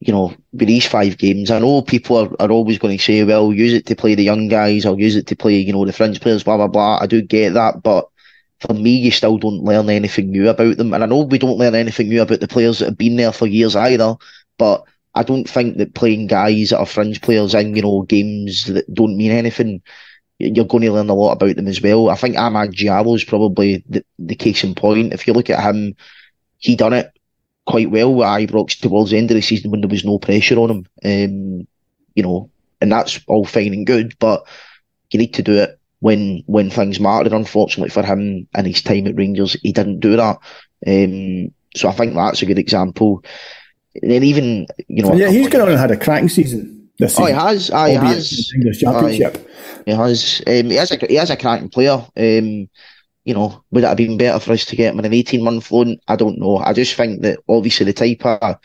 you 0.00 0.12
know, 0.12 0.34
with 0.52 0.68
these 0.68 0.86
five 0.86 1.18
games, 1.18 1.50
I 1.50 1.58
know 1.58 1.82
people 1.82 2.16
are, 2.16 2.42
are 2.42 2.50
always 2.50 2.78
going 2.78 2.96
to 2.96 3.02
say, 3.02 3.24
well, 3.24 3.52
use 3.52 3.72
it 3.72 3.86
to 3.86 3.96
play 3.96 4.14
the 4.14 4.24
young 4.24 4.48
guys 4.48 4.86
or 4.86 4.98
use 4.98 5.16
it 5.16 5.26
to 5.28 5.36
play, 5.36 5.56
you 5.56 5.72
know, 5.72 5.84
the 5.84 5.92
fringe 5.92 6.20
players, 6.20 6.44
blah, 6.44 6.56
blah, 6.56 6.68
blah. 6.68 6.98
I 7.00 7.06
do 7.06 7.20
get 7.20 7.54
that, 7.54 7.82
but 7.82 8.08
for 8.60 8.72
me, 8.72 8.90
you 8.96 9.10
still 9.10 9.38
don't 9.38 9.64
learn 9.64 9.90
anything 9.90 10.30
new 10.30 10.48
about 10.48 10.76
them. 10.76 10.94
And 10.94 11.02
I 11.02 11.06
know 11.06 11.22
we 11.22 11.38
don't 11.38 11.58
learn 11.58 11.74
anything 11.74 12.08
new 12.08 12.22
about 12.22 12.40
the 12.40 12.48
players 12.48 12.78
that 12.78 12.86
have 12.86 12.98
been 12.98 13.16
there 13.16 13.32
for 13.32 13.46
years 13.46 13.76
either, 13.76 14.16
but 14.56 14.84
I 15.14 15.22
don't 15.22 15.48
think 15.48 15.78
that 15.78 15.94
playing 15.94 16.26
guys 16.26 16.70
that 16.70 16.78
are 16.78 16.86
fringe 16.86 17.20
players 17.20 17.54
in, 17.54 17.74
you 17.74 17.82
know, 17.82 18.02
games 18.02 18.66
that 18.66 18.92
don't 18.94 19.16
mean 19.16 19.32
anything 19.32 19.82
you're 20.38 20.66
going 20.66 20.82
to 20.82 20.92
learn 20.92 21.08
a 21.08 21.14
lot 21.14 21.32
about 21.32 21.56
them 21.56 21.66
as 21.66 21.80
well. 21.80 22.10
I 22.10 22.14
think 22.14 22.36
Amad 22.36 22.74
Diallo 22.74 23.16
is 23.16 23.24
probably 23.24 23.82
the, 23.88 24.04
the 24.18 24.34
case 24.34 24.64
in 24.64 24.74
point. 24.74 25.12
If 25.12 25.26
you 25.26 25.32
look 25.32 25.48
at 25.48 25.62
him, 25.62 25.96
he 26.58 26.76
done 26.76 26.92
it 26.92 27.10
quite 27.66 27.90
well 27.90 28.14
with 28.14 28.26
Ibrox 28.26 28.78
towards 28.78 29.10
the 29.10 29.18
end 29.18 29.30
of 29.30 29.34
the 29.34 29.40
season 29.40 29.70
when 29.70 29.80
there 29.80 29.88
was 29.88 30.04
no 30.04 30.18
pressure 30.18 30.58
on 30.58 30.70
him. 30.70 30.86
Um, 31.04 31.68
you 32.14 32.22
know, 32.22 32.50
and 32.80 32.92
that's 32.92 33.20
all 33.26 33.44
fine 33.44 33.72
and 33.72 33.86
good, 33.86 34.18
but 34.18 34.46
you 35.10 35.18
need 35.18 35.34
to 35.34 35.42
do 35.42 35.54
it 35.54 35.78
when 36.00 36.42
when 36.46 36.70
things 36.70 37.00
matter. 37.00 37.24
And 37.24 37.34
unfortunately 37.34 37.90
for 37.90 38.02
him 38.02 38.46
and 38.54 38.66
his 38.66 38.82
time 38.82 39.06
at 39.06 39.16
Rangers, 39.16 39.54
he 39.62 39.72
didn't 39.72 40.00
do 40.00 40.16
that. 40.16 40.38
Um, 40.86 41.52
so 41.74 41.88
I 41.88 41.92
think 41.92 42.14
that's 42.14 42.42
a 42.42 42.46
good 42.46 42.58
example. 42.58 43.24
then 44.02 44.22
even 44.22 44.66
you 44.88 45.02
know, 45.02 45.14
yeah, 45.14 45.30
he's 45.30 45.48
gone 45.48 45.62
on 45.62 45.68
and 45.70 45.78
had 45.78 45.90
a 45.90 45.96
cracking 45.96 46.28
season 46.28 46.75
this. 46.98 47.18
Oh, 47.18 47.26
he 47.26 47.32
has. 47.32 47.70
Oh, 47.72 47.86
he 47.86 47.94
has. 47.94 48.52
English 48.54 48.80
Championship. 48.80 49.36
Aye, 49.36 49.82
he 49.86 49.92
has. 49.92 50.42
Um, 50.46 50.70
he 50.70 50.74
has 50.74 50.90
a 50.90 50.96
he 51.06 51.14
has 51.14 51.30
a 51.30 51.36
cracking 51.36 51.70
player. 51.70 52.04
Um, 52.16 52.68
you 53.24 53.34
know, 53.34 53.64
would 53.70 53.84
it 53.84 53.88
have 53.88 53.96
been 53.96 54.16
better 54.16 54.38
for 54.38 54.52
us 54.52 54.64
to 54.66 54.76
get 54.76 54.92
him 54.92 55.00
in 55.00 55.04
an 55.04 55.14
eighteen 55.14 55.42
month 55.42 55.70
loan? 55.70 55.98
I 56.08 56.16
don't 56.16 56.38
know. 56.38 56.58
I 56.58 56.72
just 56.72 56.94
think 56.94 57.22
that 57.22 57.38
obviously 57.48 57.86
the 57.86 57.92
type 57.92 58.24
of 58.24 58.56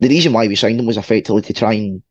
the 0.00 0.08
reason 0.08 0.32
why 0.32 0.48
we 0.48 0.56
signed 0.56 0.80
him 0.80 0.86
was 0.86 0.96
effectively 0.96 1.42
to 1.42 1.52
try 1.52 1.74
and 1.74 2.02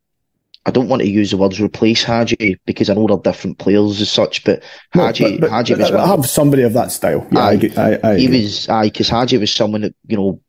I 0.66 0.70
don't 0.70 0.88
want 0.88 1.02
to 1.02 1.08
use 1.08 1.30
the 1.30 1.36
words 1.36 1.60
replace 1.60 2.02
Hagi 2.02 2.58
because 2.64 2.88
I 2.88 2.94
know 2.94 3.06
they're 3.06 3.18
different 3.18 3.58
players 3.58 4.00
as 4.00 4.10
such, 4.10 4.44
but 4.44 4.62
no, 4.94 5.12
but, 5.12 5.40
but, 5.40 5.50
Hagi 5.50 5.74
was 5.74 5.92
one. 5.92 6.08
have 6.08 6.26
somebody 6.26 6.62
of 6.62 6.72
that 6.72 6.90
style. 6.90 7.26
Yeah, 7.30 7.40
aye, 7.40 7.70
I, 7.76 7.80
I, 7.80 8.12
I 8.12 8.18
he 8.18 8.28
was 8.28 8.68
aye 8.68 8.84
because 8.84 9.08
Hagi 9.08 9.36
was 9.36 9.52
someone 9.52 9.82
that 9.82 9.94
you 10.06 10.16
know 10.16 10.40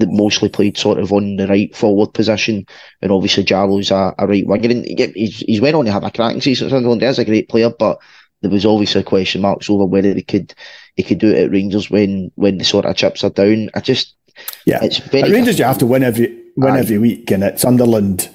that 0.00 0.10
mostly 0.10 0.48
played 0.48 0.76
sort 0.76 0.98
of 0.98 1.12
on 1.12 1.36
the 1.36 1.46
right 1.46 1.74
forward 1.74 2.12
position, 2.12 2.66
and 3.00 3.12
obviously 3.12 3.44
Diallo's 3.44 3.90
a, 3.90 4.14
a 4.18 4.26
right 4.26 4.46
winger. 4.46 4.70
And 4.70 4.84
he's, 4.84 5.38
he's 5.40 5.60
went 5.60 5.76
on 5.76 5.84
to 5.84 5.92
have 5.92 6.04
a 6.04 6.10
cracking 6.10 6.40
season. 6.40 6.70
Sunderland 6.70 7.02
is 7.02 7.18
a 7.18 7.24
great 7.24 7.48
player, 7.48 7.70
but 7.70 7.98
there 8.42 8.50
was 8.50 8.66
obviously 8.66 9.02
a 9.02 9.04
question 9.04 9.42
marks 9.42 9.68
over 9.68 9.84
whether 9.84 10.14
he 10.14 10.22
could 10.22 10.54
he 10.96 11.02
could 11.02 11.18
do 11.18 11.30
it 11.30 11.44
at 11.44 11.50
Rangers 11.50 11.90
when 11.90 12.32
when 12.34 12.58
the 12.58 12.64
sort 12.64 12.86
of 12.86 12.96
chips 12.96 13.22
are 13.22 13.30
down. 13.30 13.70
I 13.74 13.80
just 13.80 14.14
yeah, 14.64 14.82
it's 14.82 14.98
very 14.98 15.24
at 15.24 15.30
Rangers 15.30 15.58
you 15.58 15.64
have 15.64 15.78
to 15.78 15.86
win 15.86 16.02
every 16.02 16.42
win 16.56 16.76
every 16.76 16.98
week, 16.98 17.30
and 17.30 17.44
at 17.44 17.60
Sunderland. 17.60 18.34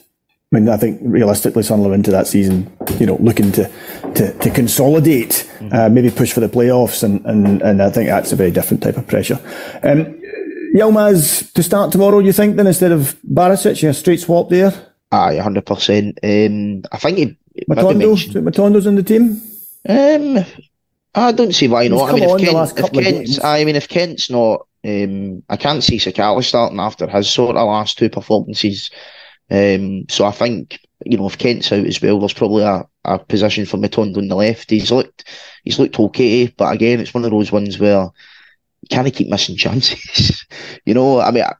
I 0.53 0.59
mean, 0.59 0.69
I 0.69 0.77
think 0.77 1.01
realistically, 1.01 1.63
Sunderland 1.63 1.95
into 1.95 2.11
that 2.11 2.27
season, 2.27 2.71
you 2.99 3.07
know, 3.07 3.17
looking 3.17 3.51
to 3.53 3.69
to, 4.13 4.31
to 4.37 4.49
consolidate, 4.51 5.49
uh, 5.71 5.89
maybe 5.89 6.11
push 6.11 6.31
for 6.31 6.39
the 6.39 6.47
playoffs, 6.47 7.03
and, 7.03 7.25
and 7.25 7.61
and 7.61 7.81
I 7.81 7.89
think 7.89 8.07
that's 8.07 8.31
a 8.31 8.35
very 8.35 8.51
different 8.51 8.83
type 8.83 8.97
of 8.97 9.07
pressure. 9.07 9.39
Um, 9.83 10.21
Yilmaz 10.75 11.53
to 11.53 11.63
start 11.63 11.91
tomorrow, 11.91 12.19
you 12.19 12.33
think? 12.33 12.57
Then 12.57 12.67
instead 12.67 12.91
of 12.91 13.15
Barisic, 13.23 13.87
a 13.87 13.93
straight 13.93 14.19
swap 14.19 14.49
there. 14.49 14.73
aye, 15.11 15.37
hundred 15.37 15.65
percent. 15.65 16.19
Um, 16.21 16.83
I 16.91 16.97
think 16.97 17.17
he 17.17 17.37
Matondo, 17.69 18.15
Matondo's 18.43 18.85
in 18.85 18.95
the 18.95 19.03
team. 19.03 19.41
Um, 19.87 20.45
I 21.15 21.31
don't 21.31 21.55
see 21.55 21.69
why 21.69 21.87
not. 21.87 22.09
I 22.09 22.13
mean, 22.13 22.23
if, 22.23 22.75
Kent, 22.75 22.79
if 22.79 22.91
Kent's. 22.91 23.43
I 23.43 23.63
mean, 23.63 23.77
if 23.77 23.87
Kent's 23.87 24.29
not, 24.29 24.67
um, 24.83 25.41
I 25.47 25.55
can't 25.55 25.83
see 25.83 25.97
Sakala 25.97 26.43
starting 26.43 26.79
after 26.79 27.07
his 27.07 27.29
sort 27.29 27.55
of 27.55 27.67
last 27.67 27.97
two 27.97 28.09
performances. 28.09 28.91
Um, 29.49 30.05
so 30.09 30.25
I 30.25 30.31
think 30.31 30.79
you 31.05 31.17
know 31.17 31.27
if 31.27 31.37
Kent's 31.37 31.71
out 31.71 31.85
as 31.85 32.01
well, 32.01 32.19
there's 32.19 32.33
probably 32.33 32.63
a, 32.63 32.85
a 33.05 33.19
position 33.19 33.65
for 33.65 33.77
Matondo 33.77 34.17
on 34.17 34.27
the 34.27 34.35
left. 34.35 34.69
He's 34.69 34.91
looked, 34.91 35.23
he's 35.63 35.79
looked 35.79 35.99
okay, 35.99 36.47
but 36.47 36.73
again, 36.73 36.99
it's 36.99 37.13
one 37.13 37.23
of 37.23 37.31
those 37.31 37.51
ones 37.51 37.79
where 37.79 38.09
can't 38.89 39.13
keep 39.13 39.29
missing 39.29 39.55
chances. 39.57 40.45
you 40.85 40.93
know, 40.93 41.19
I 41.19 41.31
mean, 41.31 41.43
I- 41.43 41.55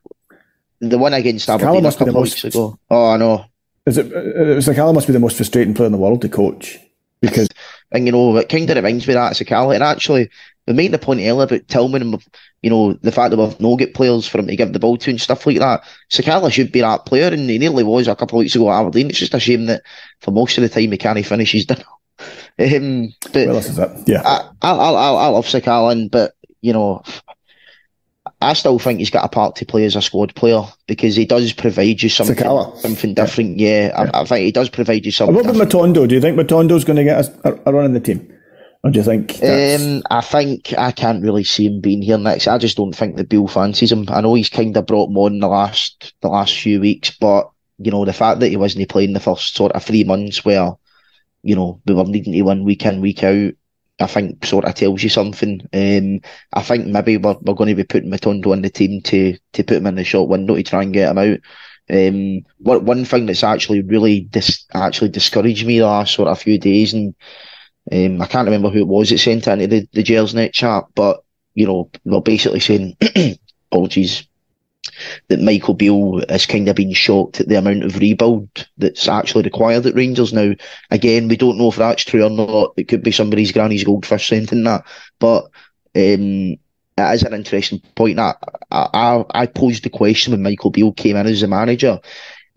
the 0.81 0.97
one 0.97 1.13
against 1.13 1.49
Aberdeen 1.49 1.79
a 1.79 1.81
must 1.83 1.99
the 1.99 2.05
couple 2.05 2.19
of 2.21 2.21
most- 2.23 2.43
weeks 2.43 2.55
ago. 2.55 2.77
Oh, 2.89 3.09
I 3.11 3.17
know. 3.17 3.45
Is 3.85 3.97
it? 3.97 4.07
Uh, 4.11 4.59
Sakala 4.59 4.93
must 4.93 5.07
be 5.07 5.13
the 5.13 5.19
most 5.19 5.37
frustrating 5.37 5.73
player 5.73 5.85
in 5.85 5.91
the 5.91 5.97
world 5.97 6.21
to 6.23 6.29
coach 6.29 6.79
because 7.21 7.47
And 7.91 8.05
you 8.07 8.11
know, 8.11 8.35
it 8.37 8.49
kind 8.49 8.69
of 8.69 8.75
reminds 8.75 9.07
me 9.07 9.13
of 9.13 9.19
that 9.19 9.33
Sakala. 9.33 9.75
And 9.75 9.83
actually, 9.83 10.29
we 10.67 10.73
made 10.73 10.91
the 10.91 10.97
point 10.97 11.21
earlier 11.21 11.43
about 11.43 11.67
Tillman 11.67 12.01
and 12.01 12.23
you 12.63 12.69
know 12.71 12.93
the 12.93 13.11
fact 13.11 13.29
that 13.31 13.37
we've 13.37 13.59
no 13.59 13.75
get 13.77 13.93
players 13.93 14.27
for 14.27 14.39
him 14.39 14.47
to 14.47 14.55
give 14.55 14.73
the 14.73 14.79
ball 14.79 14.97
to 14.97 15.11
and 15.11 15.21
stuff 15.21 15.45
like 15.45 15.59
that. 15.59 15.83
Sakala 16.11 16.51
should 16.51 16.71
be 16.71 16.81
that 16.81 17.05
player, 17.05 17.27
and 17.31 17.47
he 17.49 17.57
nearly 17.59 17.83
was 17.83 18.07
a 18.07 18.15
couple 18.15 18.37
of 18.39 18.43
weeks 18.43 18.55
ago 18.55 18.69
at 18.71 18.79
Aberdeen. 18.81 19.09
It's 19.09 19.19
just 19.19 19.33
a 19.35 19.39
shame 19.39 19.67
that 19.67 19.83
for 20.19 20.31
most 20.31 20.57
of 20.57 20.63
the 20.63 20.69
time 20.69 20.91
he 20.91 20.97
can't 20.97 21.25
finish 21.25 21.51
his 21.53 21.65
dinner. 21.67 21.83
Um, 22.57 23.13
but 23.33 23.47
well, 23.47 23.55
this 23.55 23.69
is 23.69 23.77
it. 23.79 23.91
Yeah, 24.07 24.21
I, 24.25 24.49
I, 24.61 24.71
I, 24.71 24.91
I 24.91 25.11
I 25.13 25.27
love 25.27 25.45
Sakala, 25.45 26.09
but 26.09 26.33
you 26.65 26.73
know, 26.73 27.03
I 28.41 28.53
still 28.53 28.79
think 28.79 28.99
he's 28.99 29.11
got 29.11 29.23
a 29.23 29.29
part 29.29 29.55
to 29.57 29.65
play 29.65 29.85
as 29.85 29.95
a 29.95 30.01
squad 30.01 30.33
player 30.33 30.63
because 30.87 31.15
he 31.15 31.25
does 31.25 31.53
provide 31.53 32.01
you 32.01 32.09
something, 32.09 32.35
something 32.79 33.13
different. 33.13 33.59
Yeah, 33.59 33.93
I, 33.95 34.21
I 34.21 34.25
think 34.25 34.45
he 34.45 34.51
does 34.51 34.69
provide 34.69 35.05
you 35.05 35.11
something. 35.11 35.35
what 35.35 35.45
about. 35.45 35.67
Matondo? 35.67 36.07
Do 36.07 36.15
you 36.15 36.21
think 36.21 36.37
Matondo's 36.37 36.83
going 36.83 36.97
to 36.97 37.03
get 37.03 37.27
a, 37.45 37.59
a 37.67 37.73
run 37.73 37.85
in 37.85 37.93
the 37.93 37.99
team, 37.99 38.35
or 38.83 38.89
do 38.89 38.97
you 38.97 39.03
think? 39.03 39.31
Um, 39.43 40.01
I 40.09 40.21
think 40.21 40.73
I 40.75 40.91
can't 40.91 41.23
really 41.23 41.43
see 41.43 41.67
him 41.67 41.81
being 41.81 42.01
here 42.01 42.17
next. 42.17 42.47
I 42.47 42.57
just 42.57 42.77
don't 42.77 42.95
think 42.95 43.15
the 43.15 43.23
Beale 43.23 43.47
fancies 43.47 43.91
him. 43.91 44.05
I 44.09 44.21
know 44.21 44.33
he's 44.33 44.49
kind 44.49 44.75
of 44.75 44.87
brought 44.87 45.09
him 45.09 45.17
on 45.17 45.39
the 45.39 45.47
last 45.47 46.15
the 46.21 46.29
last 46.29 46.57
few 46.57 46.81
weeks, 46.81 47.11
but 47.11 47.49
you 47.77 47.91
know 47.91 48.05
the 48.05 48.13
fact 48.13 48.39
that 48.39 48.49
he 48.49 48.57
wasn't 48.57 48.89
playing 48.89 49.13
the 49.13 49.19
first 49.19 49.55
sort 49.55 49.73
of 49.73 49.83
three 49.83 50.03
months 50.03 50.43
where 50.43 50.71
you 51.43 51.55
know 51.55 51.79
we 51.85 51.93
were 51.93 52.05
needing 52.05 52.33
to 52.33 52.41
win 52.41 52.63
week 52.63 52.85
in 52.85 53.01
week 53.01 53.23
out. 53.23 53.53
I 53.99 54.07
think 54.07 54.45
sort 54.45 54.65
of 54.65 54.75
tells 54.75 55.01
you 55.03 55.09
something. 55.09 55.61
Um, 55.73 56.21
I 56.53 56.61
think 56.61 56.87
maybe 56.87 57.17
we're, 57.17 57.37
we're 57.41 57.53
going 57.53 57.69
to 57.69 57.75
be 57.75 57.83
putting 57.83 58.11
Matondo 58.11 58.53
in 58.53 58.61
the 58.61 58.69
team 58.69 59.01
to 59.03 59.37
to 59.53 59.63
put 59.63 59.77
him 59.77 59.87
in 59.87 59.95
the 59.95 60.03
short 60.03 60.29
window 60.29 60.55
to 60.55 60.63
try 60.63 60.83
and 60.83 60.93
get 60.93 61.11
him 61.11 61.17
out. 61.17 61.39
Um, 61.89 62.45
one 62.57 62.85
one 62.85 63.05
thing 63.05 63.25
that's 63.25 63.43
actually 63.43 63.81
really 63.83 64.21
dis- 64.21 64.65
actually 64.73 65.09
discouraged 65.09 65.65
me 65.65 65.79
the 65.79 65.85
last 65.85 66.13
sort 66.13 66.27
of 66.27 66.41
few 66.41 66.57
days, 66.59 66.93
and 66.93 67.15
um, 67.91 68.21
I 68.21 68.27
can't 68.27 68.45
remember 68.45 68.69
who 68.69 68.79
it 68.79 68.87
was 68.87 69.11
that 69.11 69.19
sent 69.19 69.47
into 69.47 69.67
the, 69.67 69.87
the 69.93 70.03
Gersnet 70.03 70.51
chat, 70.53 70.85
but 70.95 71.23
you 71.53 71.65
know, 71.65 71.89
they're 72.03 72.21
basically 72.21 72.59
saying, 72.59 72.97
apologies, 73.71 74.27
that 75.29 75.41
Michael 75.41 75.73
Beale 75.73 76.21
has 76.29 76.45
kind 76.45 76.67
of 76.67 76.75
been 76.75 76.93
shocked 76.93 77.41
at 77.41 77.47
the 77.47 77.55
amount 77.55 77.83
of 77.83 77.97
rebuild 77.97 78.49
that's 78.77 79.07
actually 79.07 79.43
required 79.43 79.85
at 79.85 79.95
Rangers 79.95 80.33
now. 80.33 80.53
Again, 80.91 81.27
we 81.27 81.37
don't 81.37 81.57
know 81.57 81.69
if 81.69 81.75
that's 81.75 82.03
true 82.03 82.23
or 82.23 82.29
not. 82.29 82.73
It 82.77 82.87
could 82.87 83.03
be 83.03 83.11
somebody's 83.11 83.51
granny's 83.51 83.83
goldfish 83.83 84.29
sending 84.29 84.63
that, 84.63 84.85
but 85.19 85.45
um, 85.95 86.57
it 86.97 87.13
is 87.13 87.23
an 87.23 87.33
interesting 87.33 87.81
point. 87.95 88.19
I, 88.19 88.35
I 88.71 89.23
I 89.33 89.45
posed 89.47 89.83
the 89.83 89.89
question 89.89 90.31
when 90.31 90.43
Michael 90.43 90.71
Beale 90.71 90.93
came 90.93 91.15
in 91.17 91.27
as 91.27 91.41
the 91.41 91.47
manager: 91.47 91.99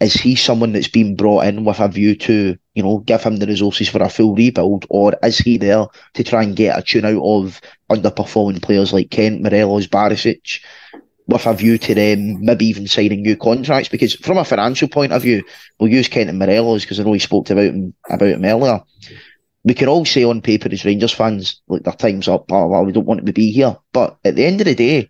Is 0.01 0.15
he 0.15 0.37
someone 0.37 0.73
that's 0.73 0.89
been 0.89 1.17
brought 1.17 1.47
in 1.47 1.65
with 1.65 1.81
a 1.81 1.89
view 1.89 2.15
to 2.17 2.57
you 2.75 2.83
know 2.83 2.99
give 2.99 3.23
him 3.23 3.37
the 3.37 3.47
resources 3.47 3.89
for 3.89 4.03
a 4.03 4.09
full 4.09 4.35
rebuild, 4.37 4.87
or 4.91 5.15
is 5.23 5.39
he 5.39 5.59
there 5.59 5.87
to 6.15 6.25
try 6.25 6.43
and 6.45 6.55
get 6.57 6.79
a 6.79 6.83
tune 6.83 7.05
out 7.05 7.23
of 7.23 7.61
underperforming 7.91 8.63
players 8.63 8.93
like 8.93 9.11
Kent, 9.11 9.43
Morelos, 9.43 9.89
Barisic? 9.89 10.61
With 11.29 11.47
a 11.47 11.55
view 11.55 11.79
to 11.79 11.95
them 11.95 12.45
maybe 12.45 12.67
even 12.67 12.89
signing 12.89 13.23
new 13.23 13.37
contracts. 13.37 13.89
Because 13.89 14.15
from 14.15 14.39
a 14.39 14.45
financial 14.45 14.89
point 14.89 15.13
of 15.13 15.23
view, 15.23 15.45
we'll 15.79 15.93
use 15.93 16.09
Kent 16.09 16.31
and 16.31 16.39
Morelos 16.39 16.83
because 16.83 16.99
I 16.99 17.05
know 17.05 17.13
he 17.13 17.21
spoke 17.21 17.49
about 17.51 17.65
him 17.65 17.95
about 18.09 18.29
him 18.29 18.45
earlier. 18.45 18.81
We 19.65 19.75
can 19.75 19.89
all 19.89 20.05
say 20.07 20.25
on 20.25 20.41
paper 20.41 20.69
as 20.73 20.85
Rangers 20.85 21.13
fans, 21.13 21.61
like 21.69 21.83
their 21.83 21.93
time's 21.93 22.29
up, 22.29 22.49
blah, 22.49 22.67
blah, 22.67 22.83
we 22.83 22.93
don't 22.93 23.05
want 23.05 23.27
to 23.27 23.33
be 23.33 23.51
here. 23.51 23.77
But 23.93 24.17
at 24.25 24.35
the 24.35 24.47
end 24.47 24.61
of 24.61 24.67
the 24.67 24.75
day, 24.75 25.09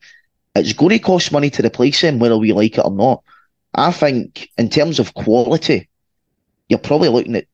it's 0.56 0.72
going 0.72 0.90
to 0.90 0.98
cost 0.98 1.30
money 1.30 1.50
to 1.50 1.64
replace 1.64 2.00
him, 2.00 2.18
whether 2.18 2.36
we 2.36 2.52
like 2.52 2.76
it 2.76 2.84
or 2.84 2.90
not. 2.90 3.22
I 3.74 3.92
think 3.92 4.48
in 4.58 4.68
terms 4.70 4.98
of 4.98 5.14
quality, 5.14 5.88
you're 6.68 6.80
probably 6.80 7.10
looking 7.10 7.36
at 7.36 7.46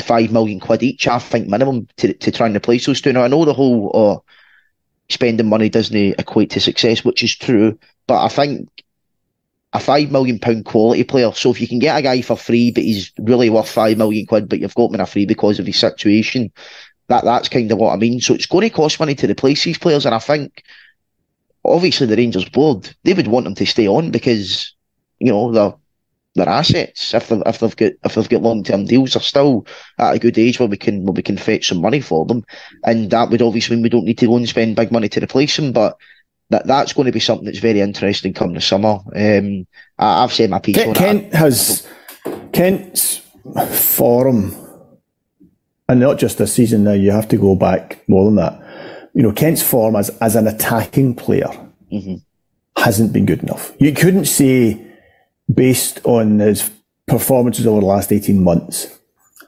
five 0.00 0.32
million 0.32 0.58
quid 0.58 0.82
each, 0.82 1.06
I 1.06 1.18
think 1.20 1.46
minimum 1.46 1.86
to 1.98 2.12
to 2.12 2.32
try 2.32 2.46
and 2.46 2.56
replace 2.56 2.86
those 2.86 3.00
two. 3.00 3.12
Now 3.12 3.22
I 3.22 3.28
know 3.28 3.44
the 3.44 3.52
whole 3.52 3.90
uh, 3.94 4.30
spending 5.10 5.48
money 5.48 5.68
doesn't 5.68 5.96
equate 6.18 6.50
to 6.50 6.60
success, 6.60 7.04
which 7.04 7.22
is 7.22 7.36
true. 7.36 7.78
But 8.10 8.24
I 8.24 8.28
think 8.28 8.68
a 9.72 9.78
five 9.78 10.10
million 10.10 10.40
pound 10.40 10.64
quality 10.64 11.04
player. 11.04 11.30
So 11.32 11.52
if 11.52 11.60
you 11.60 11.68
can 11.68 11.78
get 11.78 11.96
a 11.96 12.02
guy 12.02 12.22
for 12.22 12.36
free, 12.36 12.72
but 12.72 12.82
he's 12.82 13.12
really 13.20 13.50
worth 13.50 13.70
five 13.70 13.98
million 13.98 14.26
quid, 14.26 14.48
but 14.48 14.58
you've 14.58 14.74
got 14.74 14.88
him 14.88 14.96
in 14.96 15.00
a 15.00 15.06
free 15.06 15.26
because 15.26 15.60
of 15.60 15.66
his 15.66 15.78
situation, 15.78 16.50
that 17.06 17.22
that's 17.22 17.48
kind 17.48 17.70
of 17.70 17.78
what 17.78 17.92
I 17.92 17.96
mean. 17.98 18.20
So 18.20 18.34
it's 18.34 18.46
going 18.46 18.68
to 18.68 18.74
cost 18.74 18.98
money 18.98 19.14
to 19.14 19.30
replace 19.30 19.62
these 19.62 19.78
players, 19.78 20.06
and 20.06 20.14
I 20.16 20.18
think 20.18 20.64
obviously 21.64 22.08
the 22.08 22.16
Rangers 22.16 22.48
board 22.48 22.92
they 23.04 23.14
would 23.14 23.28
want 23.28 23.44
them 23.44 23.54
to 23.54 23.64
stay 23.64 23.86
on 23.86 24.10
because 24.10 24.74
you 25.20 25.30
know 25.30 25.52
they're 25.52 25.74
their 26.34 26.48
assets. 26.48 27.14
If 27.14 27.28
they've 27.28 27.42
if 27.46 27.60
they've 27.60 27.76
got 27.76 27.92
if 28.04 28.14
they've 28.16 28.28
got 28.28 28.42
long 28.42 28.64
term 28.64 28.86
deals, 28.86 29.12
they're 29.12 29.22
still 29.22 29.68
at 30.00 30.16
a 30.16 30.18
good 30.18 30.36
age 30.36 30.58
where 30.58 30.68
we 30.68 30.78
can 30.78 31.04
where 31.04 31.12
we 31.12 31.22
can 31.22 31.38
fetch 31.38 31.68
some 31.68 31.80
money 31.80 32.00
for 32.00 32.26
them, 32.26 32.42
and 32.84 33.08
that 33.10 33.30
would 33.30 33.40
obviously 33.40 33.76
mean 33.76 33.84
we 33.84 33.88
don't 33.88 34.04
need 34.04 34.18
to 34.18 34.26
go 34.26 34.36
and 34.36 34.48
spend 34.48 34.74
big 34.74 34.90
money 34.90 35.08
to 35.10 35.22
replace 35.22 35.54
them. 35.54 35.70
But 35.70 35.96
that 36.50 36.66
that's 36.66 36.92
going 36.92 37.06
to 37.06 37.12
be 37.12 37.20
something 37.20 37.46
that's 37.46 37.58
very 37.58 37.80
interesting 37.80 38.32
come 38.34 38.52
the 38.54 38.60
summer. 38.60 38.98
Um, 39.14 39.66
I, 39.98 40.24
I've 40.24 40.32
said 40.32 40.50
my 40.50 40.58
piece 40.58 40.78
on 40.78 40.94
Kent. 40.94 40.96
Kent 40.96 41.34
has 41.34 41.86
Kent's 42.52 43.18
form, 43.70 44.54
and 45.88 46.00
not 46.00 46.18
just 46.18 46.38
this 46.38 46.52
season. 46.52 46.84
Now 46.84 46.92
you 46.92 47.10
have 47.12 47.28
to 47.28 47.36
go 47.36 47.54
back 47.56 48.02
more 48.08 48.24
than 48.26 48.36
that. 48.36 49.08
You 49.14 49.22
know, 49.22 49.32
Kent's 49.32 49.62
form 49.62 49.96
as 49.96 50.10
as 50.20 50.36
an 50.36 50.46
attacking 50.46 51.14
player 51.16 51.48
Mhm. 51.92 52.22
hasn't 52.76 53.12
been 53.12 53.26
good 53.26 53.42
enough. 53.42 53.72
You 53.78 53.92
couldn't 53.92 54.26
say, 54.26 54.80
based 55.52 56.00
on 56.04 56.38
his 56.38 56.70
performances 57.06 57.66
over 57.66 57.80
the 57.80 57.86
last 57.86 58.12
eighteen 58.12 58.42
months, 58.44 58.86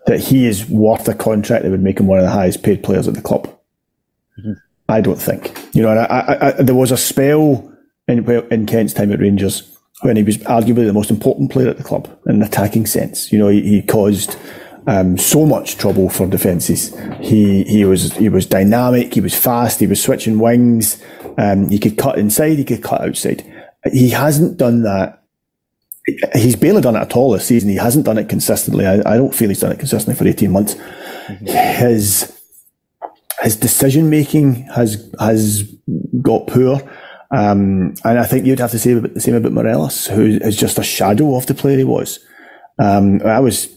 that 0.07 0.19
he 0.21 0.47
is 0.47 0.69
worth 0.69 1.07
a 1.09 1.15
contract 1.15 1.63
that 1.65 1.71
would 1.71 1.83
make 1.83 2.01
him 2.01 2.07
one 2.09 2.19
of 2.19 2.25
the 2.25 2.31
highest 2.31 2.63
paid 2.63 2.83
players 2.83 3.07
at 3.07 3.15
the 3.15 3.23
club. 3.23 3.49
I 4.93 5.01
don't 5.01 5.21
think. 5.21 5.57
You 5.75 5.83
know, 5.83 5.91
and 5.91 6.01
I, 6.01 6.55
I, 6.59 6.63
there 6.63 6.75
was 6.75 6.93
a 6.93 6.97
spell 6.97 7.71
in 8.09 8.29
in 8.51 8.67
Kent's 8.67 8.93
time 8.93 9.13
at 9.13 9.21
Rangers 9.21 9.69
when 10.03 10.17
he 10.17 10.23
was 10.23 10.39
arguably 10.39 10.87
the 10.87 10.93
most 10.93 11.11
important 11.11 11.51
player 11.51 11.69
at 11.69 11.79
the 11.79 11.85
club 11.85 12.09
in 12.27 12.37
an 12.37 12.43
attacking 12.43 12.87
sense. 12.87 13.33
You 13.33 13.39
know, 13.39 13.49
he, 13.49 13.63
he 13.63 13.83
caused 13.83 14.37
um, 14.87 15.17
so 15.17 15.47
much 15.47 15.77
trouble 15.77 16.09
for 16.09 16.27
defences. 16.27 16.97
He 17.21 17.65
he 17.65 17.85
was 17.85 18.13
he 18.17 18.29
was 18.29 18.47
dynamic. 18.47 19.15
He 19.15 19.21
was 19.21 19.37
fast. 19.37 19.81
He 19.81 19.87
was 19.87 20.03
switching 20.03 20.39
wings. 20.39 21.03
Um, 21.39 21.71
he 21.71 21.79
could 21.79 21.97
cut 21.97 22.19
inside. 22.19 22.59
He 22.59 22.65
could 22.65 22.83
cut 22.83 23.01
outside. 23.01 23.45
He 23.93 24.11
hasn't 24.11 24.59
done 24.59 24.83
that 24.83 25.23
he's 26.35 26.57
barely 26.57 26.81
done 26.81 26.97
it 26.97 27.01
at 27.01 27.17
all 27.17 27.31
this 27.31 27.47
season. 27.47 27.71
He 27.71 27.77
hasn't 27.77 28.05
done 28.05 28.19
it 28.19 28.29
consistently. 28.29 28.87
I, 28.87 28.95
I 29.07 29.17
don't 29.17 29.35
feel 29.35 29.49
he's 29.49 29.61
done 29.61 29.73
it 29.73 29.79
consistently 29.79 30.19
for 30.19 30.29
18 30.29 30.51
months. 30.51 30.75
Mm-hmm. 30.75 31.47
His 31.47 32.42
his 33.43 33.57
decision 33.57 34.11
making 34.11 34.55
has 34.75 35.11
has 35.19 35.65
got 36.21 36.47
poor. 36.47 36.81
Um, 37.31 37.95
and 38.05 38.19
I 38.19 38.25
think 38.25 38.45
you'd 38.45 38.59
have 38.61 38.73
to 38.73 38.79
say 38.79 38.93
the 38.93 39.21
same 39.21 39.35
about 39.35 39.53
Morelos, 39.53 40.07
who 40.07 40.23
is 40.23 40.57
just 40.57 40.79
a 40.79 40.83
shadow 40.83 41.35
of 41.35 41.47
the 41.47 41.55
player 41.55 41.79
he 41.79 41.85
was. 41.85 42.19
Um, 42.79 43.23
I 43.23 43.41
was 43.41 43.69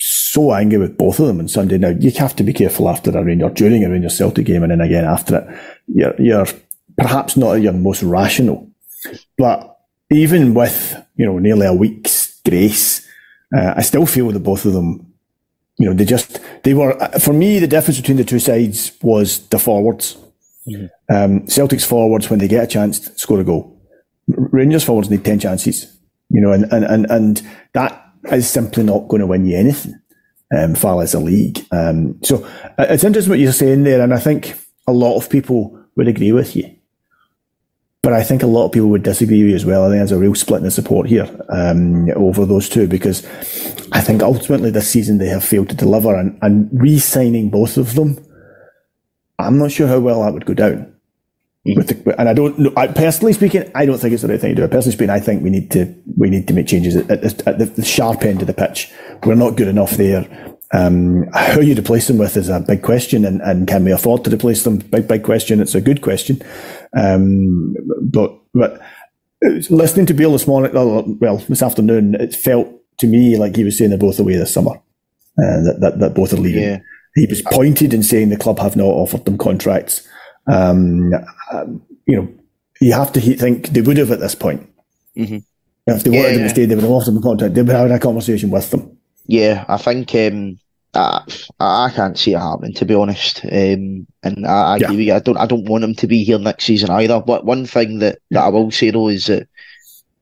so 0.00 0.52
angry 0.52 0.78
with 0.78 0.98
both 0.98 1.20
of 1.20 1.26
them 1.26 1.38
on 1.38 1.48
Sunday. 1.48 1.78
Now 1.78 1.88
you 1.88 2.10
have 2.12 2.34
to 2.36 2.42
be 2.42 2.52
careful 2.52 2.88
after 2.88 3.16
a 3.16 3.24
Rangers 3.24 3.52
during 3.54 3.84
a 3.84 3.90
Rangers 3.90 4.16
Celtic 4.16 4.46
game 4.46 4.62
and 4.62 4.72
then 4.72 4.80
again 4.80 5.04
after 5.04 5.38
it. 5.38 5.58
You're, 5.86 6.20
you're 6.20 6.46
perhaps 6.96 7.36
not 7.36 7.54
your 7.54 7.72
most 7.72 8.02
rational, 8.02 8.68
but 9.36 9.78
even 10.10 10.54
with 10.54 10.96
you 11.16 11.26
know 11.26 11.38
nearly 11.38 11.66
a 11.66 11.72
week's 11.72 12.40
grace, 12.40 13.06
uh, 13.56 13.74
I 13.76 13.82
still 13.82 14.06
feel 14.06 14.30
that 14.30 14.40
both 14.40 14.64
of 14.64 14.72
them, 14.72 15.12
you 15.78 15.86
know, 15.86 15.94
they 15.94 16.04
just 16.04 16.40
they 16.68 16.74
were 16.74 16.92
for 17.18 17.32
me 17.32 17.58
the 17.58 17.66
difference 17.66 17.98
between 17.98 18.18
the 18.18 18.24
two 18.24 18.38
sides 18.38 18.92
was 19.00 19.48
the 19.48 19.58
forwards. 19.58 20.18
Mm-hmm. 20.66 20.86
Um, 21.08 21.48
Celtic's 21.48 21.86
forwards 21.86 22.28
when 22.28 22.40
they 22.40 22.46
get 22.46 22.64
a 22.64 22.66
chance 22.66 23.10
score 23.16 23.40
a 23.40 23.44
goal. 23.44 23.80
Rangers 24.26 24.84
forwards 24.84 25.08
need 25.08 25.24
ten 25.24 25.40
chances, 25.40 25.98
you 26.28 26.42
know, 26.42 26.52
and 26.52 26.70
and 26.70 26.84
and, 26.84 27.06
and 27.08 27.42
that 27.72 28.12
is 28.30 28.50
simply 28.50 28.82
not 28.82 29.08
going 29.08 29.20
to 29.20 29.26
win 29.26 29.46
you 29.46 29.56
anything, 29.56 29.98
um, 30.54 30.74
far 30.74 31.00
as 31.02 31.14
a 31.14 31.20
league. 31.20 31.64
Um, 31.72 32.22
so 32.22 32.44
uh, 32.78 32.84
it's 32.90 33.02
interesting 33.02 33.30
what 33.30 33.38
you're 33.38 33.52
saying 33.52 33.84
there, 33.84 34.02
and 34.02 34.12
I 34.12 34.18
think 34.18 34.54
a 34.86 34.92
lot 34.92 35.16
of 35.16 35.30
people 35.30 35.82
would 35.96 36.06
agree 36.06 36.32
with 36.32 36.54
you. 36.54 36.77
But 38.08 38.16
I 38.16 38.24
think 38.24 38.42
a 38.42 38.46
lot 38.46 38.64
of 38.64 38.72
people 38.72 38.88
would 38.88 39.02
disagree 39.02 39.42
with 39.42 39.50
you 39.50 39.54
as 39.54 39.66
well. 39.66 39.84
I 39.84 39.88
think 39.88 39.98
there's 39.98 40.12
a 40.12 40.18
real 40.18 40.34
split 40.34 40.60
in 40.60 40.64
the 40.64 40.70
support 40.70 41.06
here 41.06 41.28
um, 41.50 42.08
over 42.12 42.46
those 42.46 42.66
two 42.66 42.88
because 42.88 43.22
I 43.92 44.00
think 44.00 44.22
ultimately 44.22 44.70
this 44.70 44.90
season 44.90 45.18
they 45.18 45.26
have 45.26 45.44
failed 45.44 45.68
to 45.68 45.76
deliver 45.76 46.16
and, 46.16 46.38
and 46.40 46.70
re-signing 46.72 47.50
both 47.50 47.76
of 47.76 47.96
them, 47.96 48.16
I'm 49.38 49.58
not 49.58 49.72
sure 49.72 49.88
how 49.88 50.00
well 50.00 50.22
that 50.22 50.32
would 50.32 50.46
go 50.46 50.54
down. 50.54 50.96
The, 51.66 52.14
and 52.18 52.30
I 52.30 52.32
don't 52.32 52.58
know. 52.58 52.72
I, 52.78 52.86
personally 52.86 53.34
speaking, 53.34 53.70
I 53.74 53.84
don't 53.84 53.98
think 53.98 54.14
it's 54.14 54.22
the 54.22 54.28
right 54.28 54.40
thing 54.40 54.56
to 54.56 54.62
do. 54.62 54.68
Personally 54.68 54.92
speaking, 54.92 55.10
I 55.10 55.20
think 55.20 55.42
we 55.42 55.50
need 55.50 55.70
to 55.72 55.94
we 56.16 56.30
need 56.30 56.48
to 56.48 56.54
make 56.54 56.66
changes 56.66 56.96
at, 56.96 57.10
at, 57.10 57.46
at 57.46 57.58
the, 57.58 57.66
the, 57.66 57.84
sharp 57.84 58.22
end 58.22 58.40
of 58.40 58.46
the 58.46 58.54
pitch. 58.54 58.90
We're 59.24 59.34
not 59.34 59.58
good 59.58 59.68
enough 59.68 59.98
there. 59.98 60.26
Um, 60.72 61.26
how 61.34 61.60
you 61.60 61.74
replace 61.74 62.06
them 62.08 62.16
with 62.16 62.38
is 62.38 62.48
a 62.48 62.60
big 62.60 62.82
question, 62.82 63.26
and, 63.26 63.42
and 63.42 63.68
can 63.68 63.84
we 63.84 63.92
afford 63.92 64.24
to 64.24 64.30
replace 64.30 64.64
them? 64.64 64.78
Big 64.78 65.06
big 65.06 65.24
question. 65.24 65.60
It's 65.60 65.74
a 65.74 65.82
good 65.82 66.00
question. 66.00 66.40
Um, 66.96 67.74
but 68.02 68.38
but 68.54 68.80
listening 69.70 70.06
to 70.06 70.14
Beale 70.14 70.32
this 70.32 70.46
morning, 70.46 70.72
well 71.20 71.38
this 71.48 71.62
afternoon, 71.62 72.14
it 72.14 72.34
felt 72.34 72.68
to 72.98 73.06
me 73.06 73.36
like 73.36 73.56
he 73.56 73.64
was 73.64 73.78
saying 73.78 73.90
they're 73.90 73.98
both 73.98 74.18
away 74.18 74.36
this 74.36 74.52
summer, 74.52 74.72
uh, 74.72 75.60
that, 75.64 75.78
that 75.80 75.98
that 76.00 76.14
both 76.14 76.32
are 76.32 76.36
leaving. 76.36 76.62
Yeah. 76.62 76.80
He 77.14 77.26
was 77.26 77.42
pointed 77.42 77.92
in 77.94 78.02
saying 78.02 78.28
the 78.28 78.36
club 78.36 78.58
have 78.58 78.76
not 78.76 78.84
offered 78.84 79.24
them 79.24 79.38
contracts. 79.38 80.06
Um, 80.46 81.12
you 82.06 82.16
know, 82.16 82.28
you 82.80 82.92
have 82.92 83.12
to 83.12 83.20
think 83.20 83.68
they 83.68 83.80
would 83.80 83.96
have 83.96 84.10
at 84.10 84.20
this 84.20 84.34
point. 84.34 84.68
Mm-hmm. 85.16 85.38
If 85.86 86.04
they 86.04 86.10
wanted 86.10 86.36
yeah, 86.36 86.42
to 86.42 86.48
stay, 86.48 86.64
they 86.66 86.74
would 86.74 86.84
have 86.84 86.92
offered 86.92 87.06
them 87.06 87.18
a 87.18 87.22
contract. 87.22 87.54
They 87.54 87.62
would 87.62 87.70
have 87.70 87.88
had 87.88 87.98
a 87.98 88.02
conversation 88.02 88.50
with 88.50 88.70
them. 88.70 88.98
Yeah, 89.26 89.64
I 89.68 89.78
think 89.78 90.14
um, 90.14 90.58
I, 90.94 91.22
I 91.60 91.90
can't 91.94 92.18
see 92.18 92.32
it 92.32 92.38
happening 92.38 92.74
to 92.74 92.84
be 92.84 92.94
honest. 92.94 93.44
Um, 93.44 94.06
and 94.22 94.46
I, 94.46 94.74
I 94.74 94.76
yeah. 94.76 95.16
I 95.16 95.20
don't. 95.20 95.36
I 95.36 95.46
don't 95.46 95.68
want 95.68 95.84
him 95.84 95.94
to 95.96 96.06
be 96.06 96.24
here 96.24 96.38
next 96.38 96.64
season 96.64 96.90
either. 96.90 97.20
But 97.20 97.44
one 97.44 97.66
thing 97.66 97.98
that, 97.98 98.18
that 98.30 98.44
I 98.44 98.48
will 98.48 98.70
say 98.70 98.90
though 98.90 99.08
is 99.08 99.26
that 99.26 99.48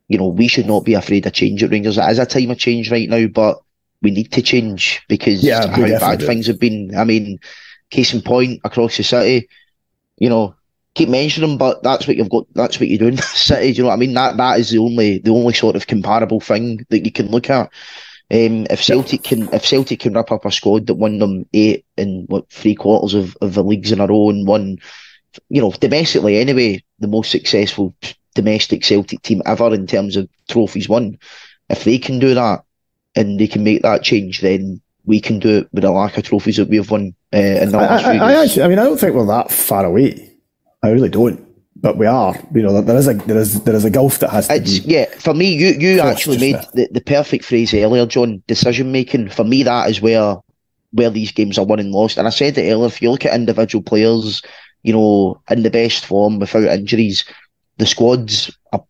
you 0.09 0.19
know 0.19 0.29
we 0.29 0.49
should 0.49 0.67
not 0.67 0.85
be 0.85 0.95
afraid 0.95 1.27
of 1.27 1.33
change 1.33 1.63
at 1.63 1.71
Rangers. 1.71 1.99
It 1.99 2.11
is 2.11 2.19
a 2.19 2.27
time 2.27 2.51
of 2.51 2.59
change 2.59 2.91
right 2.91 3.09
now, 3.09 3.27
but 3.29 3.61
we 4.03 4.11
need 4.11 4.33
to 4.33 4.43
change 4.43 5.03
because 5.09 5.43
yeah, 5.43 5.67
how 5.69 5.87
bad 5.99 6.21
things 6.21 6.47
have 6.49 6.61
been. 6.61 6.97
I 6.97 7.05
mean, 7.05 7.39
case 7.91 8.13
in 8.13 8.23
point 8.23 8.61
across 8.65 8.97
the 8.97 9.05
city, 9.05 9.49
you 10.19 10.29
know, 10.29 10.55
keep 10.95 11.09
mentioning 11.09 11.51
them, 11.51 11.59
but 11.59 11.83
that's 11.83 12.07
what 12.09 12.17
you've 12.17 12.31
got. 12.31 12.47
That's 12.55 12.81
what 12.81 12.89
you 12.89 12.99
do 12.99 13.09
in 13.09 13.17
the 13.17 13.23
city. 13.23 13.73
Do 13.73 13.77
you 13.77 13.83
know 13.85 13.89
what 13.89 13.95
I 13.95 13.99
mean? 13.99 14.15
That 14.15 14.37
that 14.37 14.59
is 14.59 14.71
the 14.71 14.79
only 14.79 15.19
the 15.19 15.31
only 15.31 15.55
sort 15.55 15.77
of 15.77 15.87
comparable 15.87 16.41
thing 16.41 16.85
that 16.91 17.05
you 17.05 17.13
can 17.13 17.29
look 17.29 17.51
at. 17.51 17.71
Um, 18.29 18.67
if 18.71 18.83
Celtic 18.83 19.23
can 19.23 19.49
if 19.53 19.65
Celtic 19.65 20.01
can 20.01 20.15
rip 20.15 20.33
up 20.33 20.45
a 20.45 20.51
squad 20.51 20.87
that 20.87 20.95
won 20.95 21.19
them 21.19 21.47
eight 21.53 21.85
in 21.97 22.25
what 22.27 22.51
three 22.51 22.75
quarters 22.75 23.15
of, 23.15 23.37
of 23.41 23.55
the 23.55 23.63
leagues 23.63 23.93
in 23.93 24.01
a 24.01 24.07
row 24.07 24.31
and 24.31 24.47
won, 24.47 24.79
you 25.49 25.61
know, 25.61 25.71
domestically 25.71 26.37
anyway, 26.37 26.83
the 26.99 27.07
most 27.07 27.31
successful 27.31 27.95
domestic 28.35 28.85
Celtic 28.85 29.23
team 29.23 29.43
ever 29.47 29.73
in 29.73 29.87
terms 29.87 30.17
of 30.17 30.29
trophies 30.49 30.89
won. 30.89 31.19
If 31.69 31.85
they 31.85 31.99
can 31.99 32.19
do 32.19 32.35
that 32.35 32.65
and 33.15 33.39
they 33.39 33.47
can 33.47 33.63
make 33.63 33.83
that 33.83 34.03
change, 34.03 34.41
then 34.41 34.81
we 35.05 35.21
can 35.21 35.39
do 35.39 35.59
it 35.59 35.69
with 35.73 35.85
a 35.85 35.91
lack 35.91 36.19
of 36.19 36.25
trophies 36.25 36.57
that 36.57 36.69
we've 36.69 36.91
won 36.91 37.15
uh, 37.33 37.37
in 37.39 37.71
the 37.71 37.79
last 37.79 38.05
I, 38.05 38.17
I, 38.17 38.31
I, 38.33 38.45
actually, 38.45 38.63
I 38.65 38.69
mean, 38.69 38.79
I 38.81 38.85
don't 38.85 38.99
think 38.99 39.15
we're 39.15 39.27
that 39.27 39.53
far 39.53 39.85
away. 39.85 40.33
I 40.83 40.91
really 40.91 41.09
don't. 41.09 41.46
But 41.79 41.99
we 41.99 42.07
are, 42.07 42.35
you 42.55 42.63
know, 42.63 42.81
there 42.81 42.97
is 42.97 43.07
a 43.07 43.15
there 43.15 43.37
is 43.39 43.63
there 43.65 43.75
is 43.75 43.85
a 43.85 43.91
gulf 43.91 44.19
that 44.21 44.31
has 44.31 44.49
to 44.49 44.55
it's, 44.55 44.79
be. 44.79 44.93
Yeah, 44.95 45.07
for 45.19 45.35
me, 45.35 45.55
you 45.55 45.69
you 45.69 46.01
actually 46.01 46.39
made 46.39 46.57
the, 46.73 46.89
the 46.91 47.01
perfect 47.01 47.45
phrase 47.45 47.75
earlier, 47.75 48.07
John. 48.07 48.43
Decision 48.47 48.93
making. 48.93 49.29
For 49.29 49.45
me, 49.45 49.63
that 49.63 49.91
is 49.91 50.01
where 50.01 50.37
where 50.93 51.11
these 51.11 51.33
games 51.33 51.59
are 51.59 51.67
won 51.67 51.79
and 51.79 51.93
lost. 51.93 52.17
And 52.17 52.27
I 52.27 52.31
said 52.31 52.57
it 52.57 52.71
earlier. 52.71 52.87
If 52.87 53.03
you 53.03 53.11
look 53.11 53.27
at 53.27 53.35
individual 53.35 53.83
players, 53.83 54.43
you 54.83 54.93
know, 54.93 55.41
in 55.51 55.63
the 55.63 55.71
best 55.71 56.07
form 56.07 56.39
without 56.39 56.65
injuries, 56.65 57.25
the 57.77 57.87
squads 57.87 58.57
are, 58.73 58.83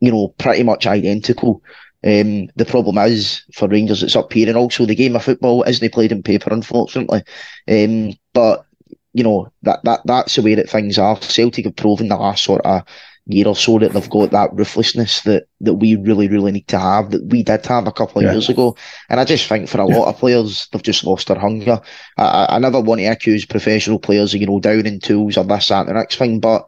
you 0.00 0.10
know, 0.10 0.28
pretty 0.38 0.64
much 0.64 0.86
identical. 0.86 1.62
Um, 2.04 2.48
the 2.56 2.64
problem 2.66 2.98
is 2.98 3.44
for 3.54 3.68
Rangers, 3.68 4.02
it's 4.02 4.16
up 4.16 4.32
here, 4.32 4.48
and 4.48 4.56
also 4.56 4.84
the 4.84 4.96
game 4.96 5.14
of 5.14 5.22
football 5.22 5.62
isn't 5.62 5.92
played 5.92 6.10
in 6.10 6.22
paper, 6.24 6.52
unfortunately. 6.52 7.22
Um, 7.70 8.14
but 8.32 8.66
you 9.12 9.24
know 9.24 9.52
that 9.62 9.84
that 9.84 10.00
that's 10.04 10.36
the 10.36 10.42
way 10.42 10.54
that 10.54 10.70
things 10.70 10.98
are. 10.98 11.20
Celtic 11.20 11.64
have 11.64 11.76
proven 11.76 12.08
the 12.08 12.16
last 12.16 12.44
sort 12.44 12.62
of 12.62 12.82
year 13.26 13.46
or 13.46 13.54
so 13.54 13.78
that 13.78 13.92
they've 13.92 14.10
got 14.10 14.32
that 14.32 14.52
ruthlessness 14.52 15.20
that 15.22 15.44
that 15.60 15.74
we 15.74 15.94
really 15.94 16.28
really 16.28 16.50
need 16.50 16.66
to 16.66 16.78
have 16.78 17.10
that 17.10 17.24
we 17.26 17.42
did 17.42 17.64
have 17.66 17.86
a 17.86 17.92
couple 17.92 18.18
of 18.18 18.24
yeah. 18.24 18.32
years 18.32 18.48
ago. 18.48 18.76
And 19.08 19.20
I 19.20 19.24
just 19.24 19.48
think 19.48 19.68
for 19.68 19.80
a 19.80 19.88
yeah. 19.88 19.96
lot 19.96 20.08
of 20.08 20.18
players, 20.18 20.68
they've 20.72 20.82
just 20.82 21.04
lost 21.04 21.28
their 21.28 21.38
hunger. 21.38 21.80
I, 22.16 22.46
I 22.50 22.58
never 22.58 22.80
want 22.80 23.00
to 23.00 23.06
accuse 23.06 23.44
professional 23.44 23.98
players 23.98 24.34
of 24.34 24.40
you 24.40 24.46
know 24.46 24.60
down 24.60 24.86
in 24.86 24.98
tools 24.98 25.36
or 25.36 25.44
this 25.44 25.68
that 25.68 25.80
and 25.80 25.88
the 25.90 25.94
next 25.94 26.16
thing, 26.16 26.40
but 26.40 26.66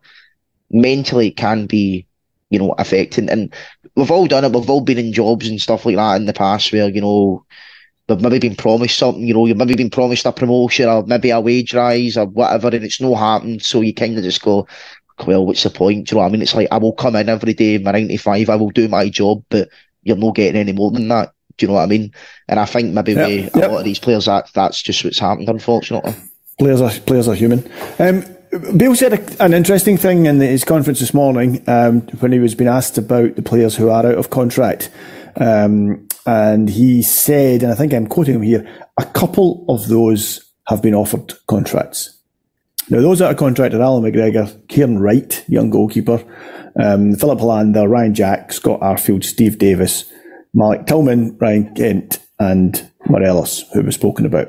mentally 0.71 1.29
it 1.29 1.37
can 1.37 1.67
be 1.67 2.07
you 2.51 2.59
know 2.59 2.75
affecting. 2.79 3.29
And 3.29 3.53
we've 3.97 4.11
all 4.11 4.27
done 4.27 4.45
it. 4.45 4.53
We've 4.53 4.71
all 4.71 4.81
been 4.81 4.99
in 4.99 5.13
jobs 5.13 5.49
and 5.49 5.61
stuff 5.61 5.87
like 5.87 5.97
that 5.97 6.17
in 6.17 6.27
the 6.27 6.33
past 6.33 6.73
where 6.73 6.89
you 6.89 7.01
know 7.01 7.45
they've 8.07 8.21
maybe 8.21 8.39
been 8.39 8.57
promised 8.57 8.99
something, 8.99 9.27
you 9.27 9.35
know, 9.35 9.47
you've 9.47 9.57
maybe 9.57 9.75
been 9.75 9.91
promised 9.91 10.27
a 10.27 10.33
promotion 10.33 10.89
or 10.89 11.05
maybe 11.07 11.31
a 11.31 11.41
wage 11.41 11.75
rise 11.75 12.17
or 12.17 12.27
whatever, 12.27 12.69
and 12.69 12.85
it's 12.85 13.01
not 13.01 13.15
happened. 13.15 13.63
So 13.63 13.81
you 13.81 13.95
kind 13.95 14.17
of 14.19 14.25
just 14.25 14.43
go, 14.43 14.67
well, 15.27 15.47
what's 15.47 15.63
the 15.63 15.71
point? 15.71 16.09
Do 16.09 16.15
you 16.15 16.17
know 16.17 16.23
what 16.23 16.29
I 16.29 16.33
mean? 16.33 16.43
It's 16.43 16.55
like, 16.55 16.69
I 16.71 16.79
will 16.79 16.93
come 16.93 17.17
in 17.17 17.29
every 17.29 17.55
day, 17.55 17.79
my 17.79 17.93
95, 17.93 18.51
I 18.51 18.57
will 18.57 18.71
do 18.71 18.89
my 18.89 19.09
job, 19.09 19.43
but 19.49 19.69
you're 20.03 20.17
not 20.17 20.35
getting 20.35 20.61
any 20.61 20.73
more 20.73 20.91
than 20.91 21.09
that. 21.09 21.33
Do 21.57 21.65
you 21.65 21.69
know 21.69 21.75
what 21.75 21.85
I 21.85 21.87
mean? 21.87 22.13
And 22.49 22.59
I 22.59 22.65
think 22.65 22.93
maybe 22.93 23.13
yep, 23.15 23.55
yep. 23.55 23.55
a 23.55 23.73
lot 23.73 23.79
of 23.79 23.85
these 23.85 24.01
players, 24.01 24.27
that 24.27 24.51
that's 24.55 24.83
just 24.83 25.05
what's 25.05 25.21
happened, 25.21 25.49
unfortunately. 25.49 26.15
Players 26.59 26.81
are 26.81 26.91
players 26.91 27.29
are 27.29 27.35
human. 27.35 27.71
Um, 27.99 28.25
Beale 28.77 28.95
said 28.95 29.13
a, 29.13 29.45
an 29.45 29.55
interesting 29.55 29.97
thing 29.97 30.27
in 30.27 30.41
his 30.41 30.65
conference 30.65 31.01
this 31.01 31.15
morning 31.15 31.63
um, 31.69 32.03
when 32.21 32.33
he 32.33 32.39
was 32.39 32.55
being 32.55 32.69
asked 32.69 32.99
about 32.99 33.35
the 33.35 33.43
players 33.43 33.77
who 33.77 33.89
are 33.89 34.07
out 34.07 34.15
of 34.15 34.31
contract. 34.31 34.91
Um, 35.37 36.04
and 36.27 36.69
he 36.69 37.03
said, 37.03 37.63
and 37.63 37.73
I 37.73 37.75
think 37.75 37.93
I'm 37.93 38.07
quoting 38.07 38.37
him 38.37 38.43
here, 38.43 38.67
a 38.99 39.05
couple 39.05 39.65
of 39.69 39.89
those 39.89 40.53
have 40.69 40.83
been 40.83 40.95
offered 40.95 41.35
contracts. 41.47 42.19
Now, 42.91 43.01
those 43.01 43.23
out 43.23 43.31
of 43.31 43.37
contract 43.39 43.75
are 43.75 43.83
Alan 43.83 44.03
McGregor, 44.03 44.67
Kieran 44.69 44.99
Wright, 44.99 45.45
young 45.49 45.71
goalkeeper, 45.71 46.23
um, 46.83 47.15
Filip 47.15 47.39
Helander, 47.39 47.89
Ryan 47.89 48.15
Jack, 48.15 48.53
Scott 48.53 48.81
Arfield, 48.81 49.25
Steve 49.25 49.59
Davis, 49.59 50.11
Malik 50.53 50.87
Tillman, 50.87 51.37
Ryan 51.39 51.75
Kent, 51.75 52.19
and 52.39 52.91
Morelos, 53.09 53.65
who 53.73 53.83
was 53.83 53.95
spoken 53.95 54.27
about. 54.27 54.49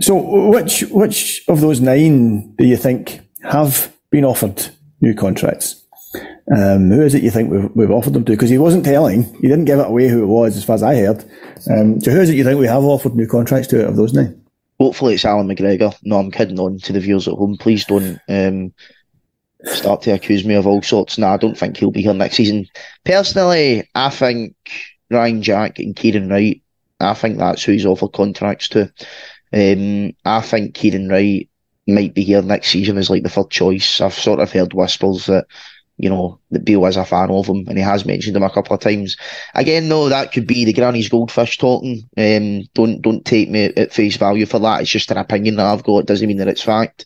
So, 0.00 0.50
which 0.50 0.82
which 0.90 1.44
of 1.48 1.60
those 1.60 1.80
nine 1.80 2.54
do 2.56 2.66
you 2.66 2.76
think 2.76 3.20
have 3.42 3.92
been 4.10 4.24
offered 4.24 4.68
new 5.00 5.14
contracts? 5.14 5.83
Um, 6.50 6.90
who 6.90 7.02
is 7.02 7.14
it 7.14 7.22
you 7.22 7.30
think 7.30 7.50
we've, 7.50 7.70
we've 7.74 7.90
offered 7.90 8.12
them 8.12 8.24
to? 8.26 8.32
Because 8.32 8.50
he 8.50 8.58
wasn't 8.58 8.84
telling, 8.84 9.24
he 9.36 9.48
didn't 9.48 9.64
give 9.64 9.78
it 9.78 9.86
away 9.86 10.08
who 10.08 10.22
it 10.22 10.26
was, 10.26 10.56
as 10.56 10.64
far 10.64 10.74
as 10.74 10.82
I 10.82 10.96
heard. 10.96 11.24
Um, 11.70 12.00
so 12.00 12.10
who 12.10 12.20
is 12.20 12.28
it 12.28 12.36
you 12.36 12.44
think 12.44 12.60
we 12.60 12.66
have 12.66 12.84
offered 12.84 13.14
new 13.14 13.26
contracts 13.26 13.68
to 13.68 13.82
out 13.82 13.90
of 13.90 13.96
those 13.96 14.12
nine? 14.12 14.40
Hopefully 14.78 15.14
it's 15.14 15.24
Alan 15.24 15.48
McGregor. 15.48 15.94
No, 16.02 16.18
I'm 16.18 16.30
kidding 16.30 16.58
on 16.58 16.78
to 16.80 16.92
the 16.92 17.00
viewers 17.00 17.28
at 17.28 17.34
home. 17.34 17.56
Please 17.56 17.84
don't 17.86 18.20
um, 18.28 18.74
start 19.64 20.02
to 20.02 20.10
accuse 20.10 20.44
me 20.44 20.54
of 20.54 20.66
all 20.66 20.82
sorts. 20.82 21.16
No, 21.16 21.28
I 21.28 21.36
don't 21.36 21.56
think 21.56 21.76
he'll 21.76 21.90
be 21.90 22.02
here 22.02 22.12
next 22.12 22.36
season. 22.36 22.66
Personally, 23.04 23.88
I 23.94 24.10
think 24.10 24.54
Ryan 25.10 25.42
Jack 25.42 25.78
and 25.78 25.96
Kieran 25.96 26.28
Wright, 26.28 26.60
I 27.00 27.14
think 27.14 27.38
that's 27.38 27.62
who 27.62 27.72
he's 27.72 27.86
offered 27.86 28.12
contracts 28.12 28.68
to. 28.70 28.92
Um, 29.52 30.12
I 30.24 30.40
think 30.40 30.74
Kieran 30.74 31.08
Wright 31.08 31.48
might 31.86 32.14
be 32.14 32.24
here 32.24 32.42
next 32.42 32.68
season 32.68 32.98
as 32.98 33.10
like 33.10 33.22
the 33.22 33.28
third 33.28 33.50
choice. 33.50 34.00
I've 34.00 34.14
sort 34.14 34.40
of 34.40 34.52
heard 34.52 34.74
whispers 34.74 35.26
that 35.26 35.46
you 35.96 36.10
know, 36.10 36.40
that 36.50 36.64
Beale 36.64 36.86
is 36.86 36.96
a 36.96 37.04
fan 37.04 37.30
of 37.30 37.46
him 37.46 37.64
and 37.68 37.78
he 37.78 37.84
has 37.84 38.04
mentioned 38.04 38.36
him 38.36 38.42
a 38.42 38.50
couple 38.50 38.74
of 38.74 38.80
times. 38.80 39.16
Again, 39.54 39.88
though, 39.88 40.08
that 40.08 40.32
could 40.32 40.46
be 40.46 40.64
the 40.64 40.72
granny's 40.72 41.08
goldfish 41.08 41.58
talking. 41.58 42.08
Um, 42.16 42.62
don't 42.74 43.00
don't 43.00 43.24
take 43.24 43.48
me 43.48 43.66
at 43.66 43.92
face 43.92 44.16
value 44.16 44.46
for 44.46 44.58
that. 44.60 44.82
It's 44.82 44.90
just 44.90 45.10
an 45.10 45.18
opinion 45.18 45.56
that 45.56 45.66
I've 45.66 45.84
got. 45.84 46.00
It 46.00 46.06
doesn't 46.06 46.26
mean 46.26 46.38
that 46.38 46.48
it's 46.48 46.62
fact. 46.62 47.04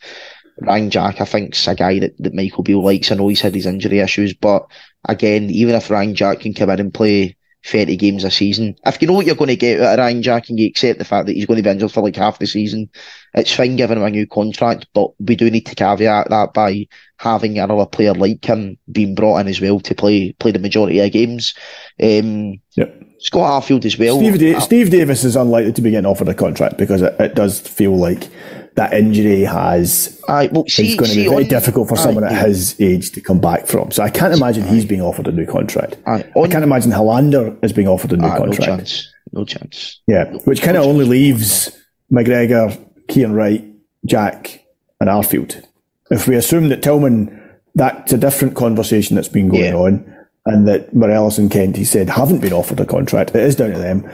Ryan 0.60 0.90
Jack, 0.90 1.20
I 1.20 1.24
think, 1.24 1.54
is 1.54 1.68
a 1.68 1.74
guy 1.74 2.00
that, 2.00 2.16
that 2.18 2.34
Michael 2.34 2.64
Beale 2.64 2.82
likes. 2.82 3.12
I 3.12 3.14
know 3.14 3.28
he's 3.28 3.40
had 3.40 3.54
his 3.54 3.66
injury 3.66 4.00
issues, 4.00 4.34
but 4.34 4.66
again, 5.04 5.50
even 5.50 5.74
if 5.74 5.90
Ryan 5.90 6.14
Jack 6.14 6.40
can 6.40 6.54
come 6.54 6.70
in 6.70 6.80
and 6.80 6.94
play 6.94 7.36
30 7.66 7.96
games 7.96 8.24
a 8.24 8.30
season. 8.30 8.76
If 8.86 9.00
you 9.00 9.08
know 9.08 9.14
what 9.14 9.26
you're 9.26 9.34
going 9.34 9.48
to 9.48 9.56
get 9.56 9.80
out 9.80 9.94
of 9.94 9.98
Ryan 9.98 10.22
Jack 10.22 10.48
and 10.48 10.58
you 10.58 10.66
accept 10.66 10.98
the 10.98 11.04
fact 11.04 11.26
that 11.26 11.34
he's 11.34 11.46
going 11.46 11.56
to 11.58 11.62
be 11.62 11.70
injured 11.70 11.92
for 11.92 12.02
like 12.02 12.16
half 12.16 12.38
the 12.38 12.46
season, 12.46 12.88
it's 13.34 13.54
fine 13.54 13.76
giving 13.76 13.98
him 13.98 14.04
a 14.04 14.10
new 14.10 14.26
contract, 14.26 14.86
but 14.94 15.10
we 15.20 15.36
do 15.36 15.50
need 15.50 15.66
to 15.66 15.74
caveat 15.74 16.28
that 16.30 16.52
by 16.54 16.86
having 17.18 17.58
another 17.58 17.86
player 17.86 18.14
like 18.14 18.44
him 18.44 18.78
being 18.92 19.14
brought 19.14 19.38
in 19.38 19.48
as 19.48 19.60
well 19.60 19.80
to 19.80 19.94
play 19.94 20.32
play 20.34 20.50
the 20.52 20.58
majority 20.58 21.00
of 21.00 21.12
games. 21.12 21.54
Um, 22.02 22.60
yep. 22.74 23.02
Scott 23.20 23.62
Arfield 23.64 23.84
as 23.84 23.98
well. 23.98 24.18
Steve, 24.18 24.38
da- 24.38 24.58
Steve, 24.60 24.90
Davis 24.90 25.24
is 25.24 25.34
unlikely 25.34 25.72
to 25.72 25.82
be 25.82 25.90
getting 25.90 26.06
offered 26.06 26.28
a 26.28 26.34
contract 26.34 26.78
because 26.78 27.02
it, 27.02 27.16
it 27.18 27.34
does 27.34 27.58
feel 27.60 27.96
like 27.96 28.28
that 28.76 28.92
injury 28.94 29.42
has 29.42 30.22
Aye, 30.28 30.48
well, 30.52 30.64
see, 30.68 30.86
it's 30.92 30.94
going 30.94 31.10
to 31.10 31.16
be 31.16 31.24
very 31.28 31.42
on- 31.42 31.48
difficult 31.48 31.88
for 31.88 31.96
someone 31.96 32.22
at 32.22 32.46
his 32.46 32.80
age 32.80 33.10
to 33.10 33.20
come 33.20 33.40
back 33.40 33.66
from. 33.66 33.90
So 33.90 34.04
I 34.04 34.10
can't 34.10 34.32
imagine 34.32 34.62
he's 34.68 34.84
being 34.84 35.00
offered 35.00 35.26
a 35.26 35.32
new 35.32 35.46
contract. 35.46 35.96
Aye, 36.06 36.30
I 36.40 36.46
can't 36.46 36.62
imagine 36.62 36.92
Helander 36.92 37.58
is 37.64 37.72
being 37.72 37.88
offered 37.88 38.12
a 38.12 38.16
new 38.16 38.24
Ah, 38.28 38.34
no 38.34 38.44
contract. 38.44 38.62
chance. 38.64 39.12
No 39.32 39.44
chance. 39.44 40.00
Yeah, 40.06 40.32
which 40.44 40.62
kind 40.62 40.76
of 40.76 40.84
only 40.84 41.04
leaves 41.04 41.76
McGregor, 42.12 42.78
Kean 43.08 43.32
Wright, 43.32 43.64
Jack, 44.04 44.64
and 45.00 45.08
Arfield. 45.08 45.62
If 46.10 46.28
we 46.28 46.36
assume 46.36 46.68
that 46.68 46.82
Tillman, 46.82 47.40
that's 47.74 48.12
a 48.12 48.18
different 48.18 48.54
conversation 48.54 49.16
that's 49.16 49.28
been 49.28 49.48
going 49.48 49.64
Yeah. 49.64 49.74
on, 49.74 50.14
and 50.46 50.66
that 50.68 50.94
Morelos 50.94 51.38
and 51.38 51.50
Kent, 51.50 51.76
he 51.76 51.84
said, 51.84 52.08
haven't 52.08 52.40
been 52.40 52.52
offered 52.52 52.80
a 52.80 52.86
contract. 52.86 53.30
It 53.34 53.42
is 53.42 53.56
down 53.56 53.72
to 53.72 53.78
them. 53.78 54.08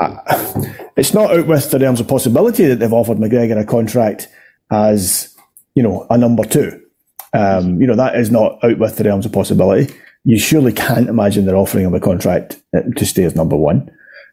I- 0.00 0.64
It's 0.96 1.12
not 1.14 1.30
out 1.36 1.46
with 1.46 1.70
the 1.70 1.78
realms 1.78 2.00
of 2.00 2.08
possibility 2.08 2.66
that 2.66 2.76
they've 2.76 2.92
offered 2.92 3.18
McGregor 3.18 3.60
a 3.60 3.64
contract 3.64 4.28
as, 4.72 5.34
you 5.74 5.82
know, 5.82 6.06
a 6.10 6.16
number 6.18 6.42
two. 6.44 6.80
Um, 7.34 7.80
you 7.80 7.86
know, 7.86 7.96
that 7.96 8.16
is 8.16 8.30
not 8.30 8.58
out 8.64 8.78
with 8.78 8.96
the 8.96 9.04
realms 9.04 9.26
of 9.26 9.32
possibility. 9.32 9.92
You 10.24 10.38
surely 10.38 10.72
can't 10.72 11.08
imagine 11.08 11.44
they're 11.44 11.54
offering 11.56 11.84
him 11.84 11.94
a 11.94 12.00
contract 12.00 12.60
uh, 12.74 12.80
to 12.96 13.04
stay 13.06 13.24
as 13.24 13.36
number 13.36 13.56
one. 13.56 13.90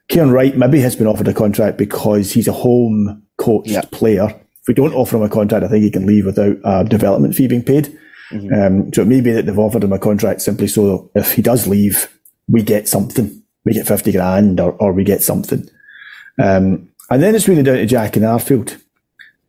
Kieran 0.10 0.32
Wright 0.32 0.56
maybe 0.58 0.80
has 0.82 0.96
been 0.96 1.08
offered 1.08 1.28
a 1.28 1.34
contract 1.34 1.78
because 1.78 2.32
he's 2.32 2.48
a 2.48 2.52
home 2.54 3.24
coached 3.38 3.70
Yeah. 3.70 3.82
player. 3.92 4.28
If 4.62 4.68
we 4.68 4.74
don't 4.74 4.94
offer 4.94 5.18
him 5.18 5.24
a 5.24 5.30
contract, 5.30 5.66
I 5.66 5.68
think 5.68 5.84
he 5.84 5.92
can 5.92 6.06
leave 6.06 6.26
without 6.26 6.58
a 6.64 6.84
development 6.86 7.36
fee 7.36 7.48
being 7.48 7.64
paid. 7.64 7.90
Um, 8.32 8.92
so 8.92 9.04
it 9.04 9.08
may 9.08 9.22
be 9.22 9.32
that 9.32 9.46
they've 9.46 9.60
offered 9.60 9.84
him 9.84 9.94
a 9.94 10.00
contract 10.00 10.42
simply 10.42 10.66
so 10.68 11.12
if 11.14 11.34
he 11.34 11.42
does 11.44 11.68
leave, 11.68 12.08
we 12.48 12.64
get 12.64 12.88
something. 12.88 13.44
We 13.64 13.74
get 13.74 13.86
50 13.88 14.12
grand 14.12 14.60
or, 14.60 14.72
or 14.80 14.92
we 14.92 15.04
get 15.04 15.22
something. 15.22 15.70
Um, 16.42 16.90
and 17.12 17.22
then 17.22 17.36
it's 17.36 17.48
really 17.48 17.62
down 17.62 17.76
to 17.76 17.86
Jack 17.86 18.16
and 18.16 18.26
Arfield. 18.26 18.78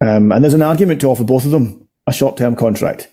Um, 0.02 0.32
and 0.32 0.44
there's 0.44 0.52
an 0.54 0.60
argument 0.62 1.00
to 1.00 1.06
offer 1.08 1.24
both 1.24 1.46
of 1.46 1.50
them 1.50 1.88
a 2.06 2.12
short 2.12 2.36
term 2.36 2.56
contract. 2.56 3.08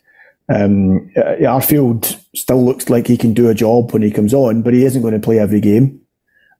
Um, 0.54 1.10
uh, 1.16 1.36
Arfield 1.39 2.18
still 2.36 2.66
looks 2.66 2.89
like 2.89 3.08
he 3.08 3.16
can 3.16 3.34
do 3.34 3.48
a 3.50 3.54
job 3.56 3.94
when 3.94 4.02
he 4.02 4.12
comes 4.12 4.34
on, 4.34 4.64
but 4.64 4.74
he 4.74 4.84
isn't 4.84 5.02
going 5.02 5.14
to 5.14 5.20
play 5.22 5.39
every 5.39 5.62
game. 5.62 6.01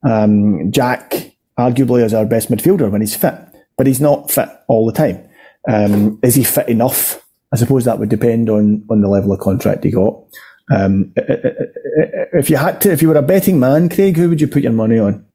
Um, 0.04 0.72
Jack, 0.72 1.34
arguably, 1.58 2.04
is 2.04 2.14
our 2.14 2.26
best 2.26 2.50
midfielder 2.50 2.90
when 2.90 3.02
he's 3.02 3.16
fit, 3.16 3.36
but 3.78 3.88
he's 3.88 4.02
not 4.02 4.32
fit 4.32 4.50
all 4.68 4.86
the 4.86 4.94
time. 4.94 5.28
Um, 5.70 6.20
is 6.24 6.36
he 6.36 6.44
fit 6.44 6.70
enough? 6.70 7.24
I 7.54 7.58
suppose 7.58 7.86
that 7.86 8.00
would 8.00 8.10
depend 8.10 8.50
on 8.50 8.86
on 8.90 9.02
the 9.02 9.10
level 9.10 9.32
of 9.32 9.40
contract 9.40 9.84
he 9.84 9.92
got. 9.92 10.16
Um, 10.72 11.12
if 11.16 12.50
you 12.50 12.58
had 12.58 12.80
to, 12.82 12.92
if 12.92 13.02
you 13.02 13.10
were 13.10 13.16
a 13.16 13.22
betting 13.22 13.60
man, 13.60 13.90
Craig, 13.90 14.16
who 14.16 14.30
would 14.30 14.42
you 14.42 14.48
put 14.48 14.64
your 14.64 14.72
money 14.72 14.98
on? 14.98 15.26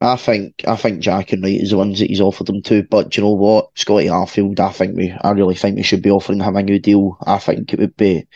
I 0.00 0.16
think 0.16 0.62
I 0.66 0.76
think 0.76 1.00
Jack 1.00 1.32
and 1.32 1.42
Wright 1.42 1.60
is 1.60 1.70
the 1.70 1.78
ones 1.78 1.98
that 1.98 2.10
he's 2.10 2.20
offered 2.20 2.46
them 2.46 2.62
to. 2.62 2.82
But 2.82 3.16
you 3.16 3.22
know 3.22 3.32
what, 3.32 3.70
Scotty 3.76 4.06
Arfield, 4.06 4.60
I 4.60 4.70
think 4.72 4.96
we, 4.96 5.14
I 5.22 5.30
really 5.30 5.54
think 5.54 5.76
we 5.76 5.82
should 5.82 6.02
be 6.02 6.10
offering 6.10 6.40
him 6.40 6.56
a 6.56 6.62
new 6.62 6.78
deal. 6.78 7.16
I 7.26 7.38
think 7.38 7.72
it 7.72 7.80
would 7.80 7.96
be 7.96 8.26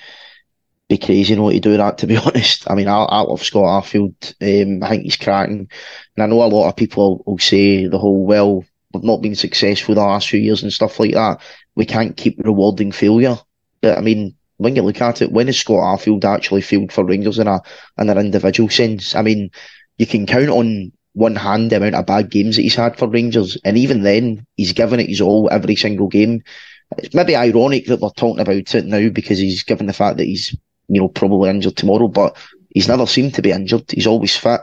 be 0.91 0.99
crazy 0.99 1.36
not 1.36 1.53
to 1.53 1.61
do 1.61 1.76
that. 1.76 1.99
To 1.99 2.07
be 2.07 2.16
honest, 2.26 2.70
I 2.70 2.74
mean, 2.74 2.88
I, 2.88 3.05
I 3.05 3.20
love 3.20 3.43
Scott 3.43 3.84
Arfield. 3.84 4.34
Um, 4.43 4.82
I 4.82 4.88
think 4.91 5.05
he's 5.05 5.16
cracking, 5.16 5.70
and 6.16 6.22
I 6.22 6.26
know 6.26 6.43
a 6.43 6.45
lot 6.45 6.68
of 6.68 6.76
people 6.76 7.22
will 7.24 7.38
say 7.38 7.86
the 7.86 7.99
whole 7.99 8.26
well, 8.26 8.64
we've 8.93 9.05
not 9.05 9.22
been 9.22 9.36
successful 9.36 9.95
the 9.95 10.03
last 10.03 10.28
few 10.28 10.41
years 10.41 10.62
and 10.62 10.72
stuff 10.72 10.99
like 11.01 11.12
that. 11.12 11.41
We 11.76 11.86
can't 11.86 12.16
keep 12.16 12.38
rewarding 12.45 12.93
failure. 12.93 13.38
But 13.80 13.97
I 13.97 14.01
mean, 14.03 14.36
when 14.59 14.76
you 14.76 14.82
look 14.82 15.01
at 15.01 15.22
it, 15.22 15.32
when 15.32 15.47
has 15.47 15.59
Scott 15.59 15.78
Arfield 15.78 16.24
actually 16.24 16.61
failed 16.61 16.93
for 16.93 17.05
Rangers 17.05 17.38
in 17.38 17.47
a 17.47 17.62
in 17.99 18.11
an 18.11 18.18
individual 18.18 18.68
sense? 18.68 19.14
I 19.14 19.22
mean, 19.22 19.51
you 19.97 20.07
can 20.07 20.26
count 20.26 20.51
on 20.51 20.93
one 21.12 21.36
hand 21.36 21.70
the 21.70 21.76
amount 21.76 21.95
of 21.95 22.07
bad 22.07 22.30
games 22.30 22.57
that 22.57 22.62
he's 22.62 22.74
had 22.74 22.99
for 22.99 23.09
Rangers, 23.09 23.57
and 23.64 23.78
even 23.78 24.03
then, 24.03 24.45
he's 24.57 24.72
given 24.72 25.01
it 25.01 25.09
his 25.09 25.20
all 25.20 25.49
every 25.51 25.76
single 25.76 26.09
game. 26.09 26.43
It's 26.99 27.14
maybe 27.14 27.36
ironic 27.36 27.86
that 27.86 28.01
we're 28.01 28.11
talking 28.11 28.41
about 28.41 28.74
it 28.74 28.84
now 28.84 29.09
because 29.11 29.38
he's 29.38 29.62
given 29.62 29.86
the 29.86 29.93
fact 29.93 30.16
that 30.16 30.24
he's, 30.24 30.57
you 30.91 31.01
know, 31.01 31.09
probably 31.09 31.49
injured 31.49 31.76
tomorrow, 31.76 32.09
but 32.09 32.36
he's 32.70 32.88
never 32.88 33.07
seemed 33.07 33.34
to 33.34 33.43
be 33.43 33.53
injured. 33.53 33.84
He's 33.88 34.09
always 34.09 34.36
fit. 34.36 34.61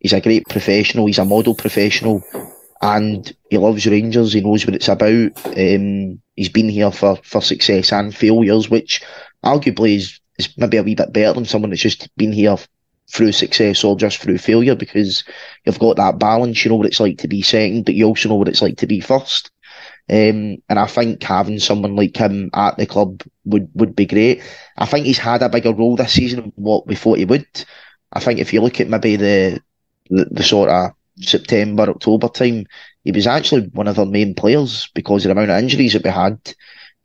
He's 0.00 0.12
a 0.12 0.20
great 0.20 0.46
professional. 0.48 1.06
He's 1.06 1.18
a 1.18 1.24
model 1.24 1.54
professional, 1.54 2.22
and 2.82 3.32
he 3.48 3.58
loves 3.58 3.86
Rangers. 3.86 4.32
He 4.32 4.40
knows 4.40 4.66
what 4.66 4.74
it's 4.74 4.88
about. 4.88 5.32
Um, 5.46 6.20
he's 6.34 6.48
been 6.48 6.68
here 6.68 6.90
for, 6.90 7.16
for 7.22 7.40
success 7.40 7.92
and 7.92 8.14
failures, 8.14 8.68
which 8.68 9.02
arguably 9.44 9.96
is, 9.96 10.20
is 10.38 10.56
maybe 10.58 10.76
a 10.76 10.82
wee 10.82 10.96
bit 10.96 11.12
better 11.12 11.34
than 11.34 11.44
someone 11.44 11.70
that's 11.70 11.82
just 11.82 12.14
been 12.16 12.32
here 12.32 12.56
through 13.10 13.32
success 13.32 13.84
or 13.84 13.96
just 13.96 14.18
through 14.18 14.38
failure 14.38 14.74
because 14.74 15.24
you've 15.64 15.78
got 15.78 15.96
that 15.96 16.18
balance. 16.18 16.64
You 16.64 16.70
know 16.70 16.76
what 16.76 16.86
it's 16.86 17.00
like 17.00 17.18
to 17.18 17.28
be 17.28 17.42
second, 17.42 17.84
but 17.84 17.94
you 17.94 18.04
also 18.04 18.28
know 18.28 18.34
what 18.34 18.48
it's 18.48 18.62
like 18.62 18.76
to 18.78 18.86
be 18.86 19.00
first. 19.00 19.50
Um, 20.10 20.62
and 20.68 20.78
I 20.78 20.86
think 20.86 21.22
having 21.22 21.58
someone 21.58 21.94
like 21.94 22.16
him 22.16 22.50
at 22.54 22.76
the 22.78 22.86
club 22.86 23.22
would, 23.44 23.68
would 23.74 23.94
be 23.94 24.06
great. 24.06 24.42
I 24.76 24.86
think 24.86 25.04
he's 25.06 25.18
had 25.18 25.42
a 25.42 25.48
bigger 25.50 25.72
role 25.74 25.96
this 25.96 26.14
season 26.14 26.40
than 26.40 26.52
what 26.56 26.86
we 26.86 26.94
thought 26.94 27.18
he 27.18 27.26
would. 27.26 27.46
I 28.12 28.20
think 28.20 28.40
if 28.40 28.52
you 28.52 28.62
look 28.62 28.80
at 28.80 28.88
maybe 28.88 29.16
the, 29.16 29.60
the, 30.08 30.26
the 30.30 30.42
sort 30.42 30.70
of 30.70 30.92
September, 31.20 31.90
October 31.90 32.28
time, 32.28 32.66
he 33.04 33.12
was 33.12 33.26
actually 33.26 33.68
one 33.74 33.86
of 33.88 33.96
the 33.96 34.06
main 34.06 34.34
players 34.34 34.88
because 34.94 35.24
of 35.24 35.28
the 35.28 35.32
amount 35.32 35.50
of 35.50 35.58
injuries 35.62 35.92
that 35.92 36.04
we 36.04 36.10
had. 36.10 36.40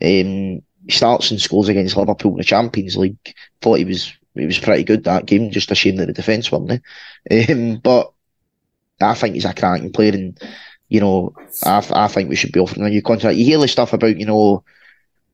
Um, 0.01 0.61
he 0.85 0.91
starts 0.91 1.31
and 1.31 1.41
scores 1.41 1.69
against 1.69 1.95
Liverpool 1.97 2.31
in 2.31 2.37
the 2.37 2.43
Champions 2.43 2.97
League. 2.97 3.35
Thought 3.61 3.79
he 3.79 3.85
was 3.85 4.13
he 4.35 4.45
was 4.45 4.59
pretty 4.59 4.83
good 4.83 5.03
that 5.03 5.25
game. 5.25 5.51
Just 5.51 5.71
a 5.71 5.75
shame 5.75 5.97
that 5.97 6.07
the 6.07 6.13
defence 6.13 6.51
weren't 6.51 6.67
they? 6.67 6.81
Um, 7.51 7.77
but 7.77 8.11
I 9.01 9.13
think 9.15 9.35
he's 9.35 9.45
a 9.45 9.53
cracking 9.53 9.91
player, 9.91 10.13
and 10.13 10.39
you 10.93 10.99
know, 10.99 11.33
I, 11.65 11.83
I 11.91 12.07
think 12.07 12.29
we 12.29 12.35
should 12.35 12.51
be 12.51 12.59
offering 12.59 12.85
a 12.85 12.89
new 12.89 13.01
contract. 13.01 13.35
You 13.35 13.45
hear 13.45 13.57
the 13.57 13.67
stuff 13.67 13.93
about 13.93 14.19
you 14.19 14.27
know 14.27 14.63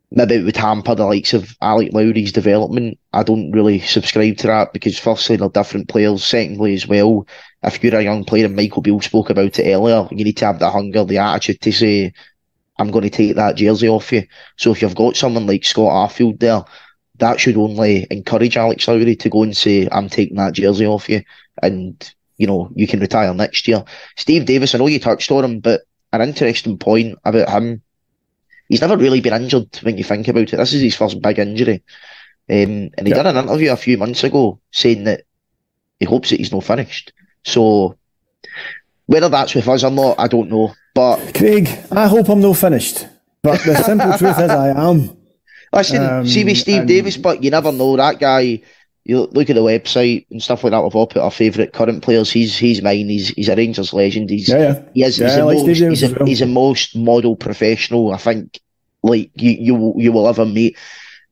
maybe 0.09 0.35
it 0.35 0.45
would 0.45 0.55
hamper 0.55 0.95
the 0.95 1.05
likes 1.05 1.33
of 1.33 1.53
Alec 1.61 1.89
Lowry's 1.91 2.31
development. 2.31 2.97
I 3.11 3.23
don't 3.23 3.51
really 3.51 3.79
subscribe 3.81 4.37
to 4.37 4.47
that 4.47 4.71
because 4.71 4.97
firstly 4.97 5.35
they're 5.35 5.49
different 5.49 5.89
players. 5.89 6.23
Secondly, 6.23 6.75
as 6.75 6.87
well, 6.87 7.27
if 7.61 7.83
you're 7.83 7.93
a 7.93 8.01
young 8.01 8.23
player, 8.23 8.45
and 8.45 8.55
Michael 8.55 8.81
Beale 8.81 9.01
spoke 9.01 9.29
about 9.29 9.59
it 9.59 9.69
earlier, 9.69 10.07
you 10.11 10.23
need 10.23 10.37
to 10.37 10.45
have 10.45 10.59
the 10.59 10.71
hunger, 10.71 11.03
the 11.03 11.17
attitude 11.17 11.59
to 11.61 11.73
say, 11.73 12.13
I'm 12.79 12.89
going 12.89 13.03
to 13.03 13.09
take 13.09 13.35
that 13.35 13.57
jersey 13.57 13.89
off 13.89 14.13
you. 14.13 14.23
So 14.55 14.71
if 14.71 14.81
you've 14.81 14.95
got 14.95 15.17
someone 15.17 15.45
like 15.45 15.65
Scott 15.65 15.91
Arfield 16.09 16.39
there, 16.39 16.63
that 17.17 17.37
should 17.37 17.57
only 17.57 18.07
encourage 18.09 18.55
Alex 18.55 18.87
Lowry 18.87 19.17
to 19.17 19.29
go 19.29 19.43
and 19.43 19.55
say, 19.55 19.89
I'm 19.91 20.07
taking 20.07 20.37
that 20.37 20.53
jersey 20.53 20.85
off 20.85 21.09
you 21.09 21.21
and, 21.61 22.15
you 22.39 22.47
know, 22.47 22.71
you 22.73 22.87
can 22.87 22.99
retire 22.99 23.31
next 23.35 23.67
year. 23.67 23.83
Steve 24.17 24.45
Davis, 24.45 24.73
I 24.73 24.79
know 24.79 24.87
you 24.87 24.99
touched 24.99 25.29
on 25.31 25.43
him, 25.45 25.59
but 25.59 25.81
an 26.11 26.21
interesting 26.21 26.77
point 26.79 27.19
about 27.23 27.49
him, 27.49 27.83
he's 28.67 28.81
never 28.81 28.97
really 28.97 29.21
been 29.21 29.33
injured 29.39 29.77
when 29.83 29.97
you 29.97 30.03
think 30.03 30.27
about 30.27 30.51
it. 30.53 30.57
This 30.57 30.73
is 30.73 30.81
his 30.81 30.95
first 30.95 31.21
big 31.21 31.37
injury. 31.37 31.83
Um, 32.49 32.89
and 32.97 33.05
he 33.05 33.09
Yeah. 33.09 33.17
did 33.21 33.27
an 33.27 33.37
interview 33.37 33.71
a 33.71 33.75
few 33.77 33.97
months 33.99 34.23
ago 34.23 34.59
saying 34.71 35.03
that 35.03 35.21
he 35.99 36.05
hopes 36.05 36.29
that 36.31 36.39
he's 36.39 36.51
not 36.51 36.63
finished. 36.63 37.13
So 37.43 37.95
whether 39.05 39.29
that's 39.29 39.53
with 39.53 39.67
us 39.67 39.83
or 39.83 39.91
not, 39.91 40.15
I 40.19 40.27
don't 40.27 40.49
know. 40.49 40.73
But 40.95 41.33
Craig, 41.35 41.69
I 41.91 42.07
hope 42.07 42.29
I'm 42.29 42.41
not 42.41 42.57
finished. 42.57 43.05
But 43.43 43.61
the 43.63 43.75
simple 43.83 44.11
truth 44.17 44.39
is, 44.39 44.49
I 44.49 44.69
am. 44.69 45.15
Listen, 45.71 46.03
Um, 46.03 46.27
see 46.27 46.43
with 46.43 46.57
Steve 46.57 46.79
and- 46.79 46.87
Davis, 46.87 47.17
but 47.17 47.43
you 47.43 47.51
never 47.51 47.71
know. 47.71 47.95
That 47.97 48.19
guy, 48.19 48.61
you 49.05 49.21
look 49.31 49.49
at 49.49 49.55
the 49.55 49.61
website 49.61 50.27
and 50.29 50.41
stuff 50.41 50.63
like 50.63 50.71
that. 50.71 50.83
We've 50.83 50.95
all 50.95 51.07
put 51.07 51.21
our 51.21 51.31
favourite 51.31 51.73
current 51.73 52.03
players. 52.03 52.31
He's 52.31 52.57
he's 52.57 52.81
mine. 52.81 53.09
He's 53.09 53.29
he's 53.29 53.49
a 53.49 53.55
Rangers 53.55 53.93
legend. 53.93 54.29
He's 54.29 54.47
Yeah, 54.49 54.57
yeah. 54.57 54.81
he 54.93 55.03
is, 55.03 55.17
Yeah, 55.19 55.25
he's, 55.27 55.33
I 55.33 55.39
the 55.39 55.45
like 55.45 55.57
most, 55.57 55.67
he's, 55.67 56.03
a, 56.03 56.13
well. 56.13 56.25
he's 56.27 56.39
the 56.39 56.45
most 56.45 56.95
model 56.95 57.35
professional. 57.35 58.13
I 58.13 58.17
think 58.17 58.59
like 59.01 59.31
you 59.35 59.51
you 59.51 59.75
will- 59.75 59.95
you 59.97 60.11
will 60.11 60.27
ever 60.27 60.45
meet. 60.45 60.77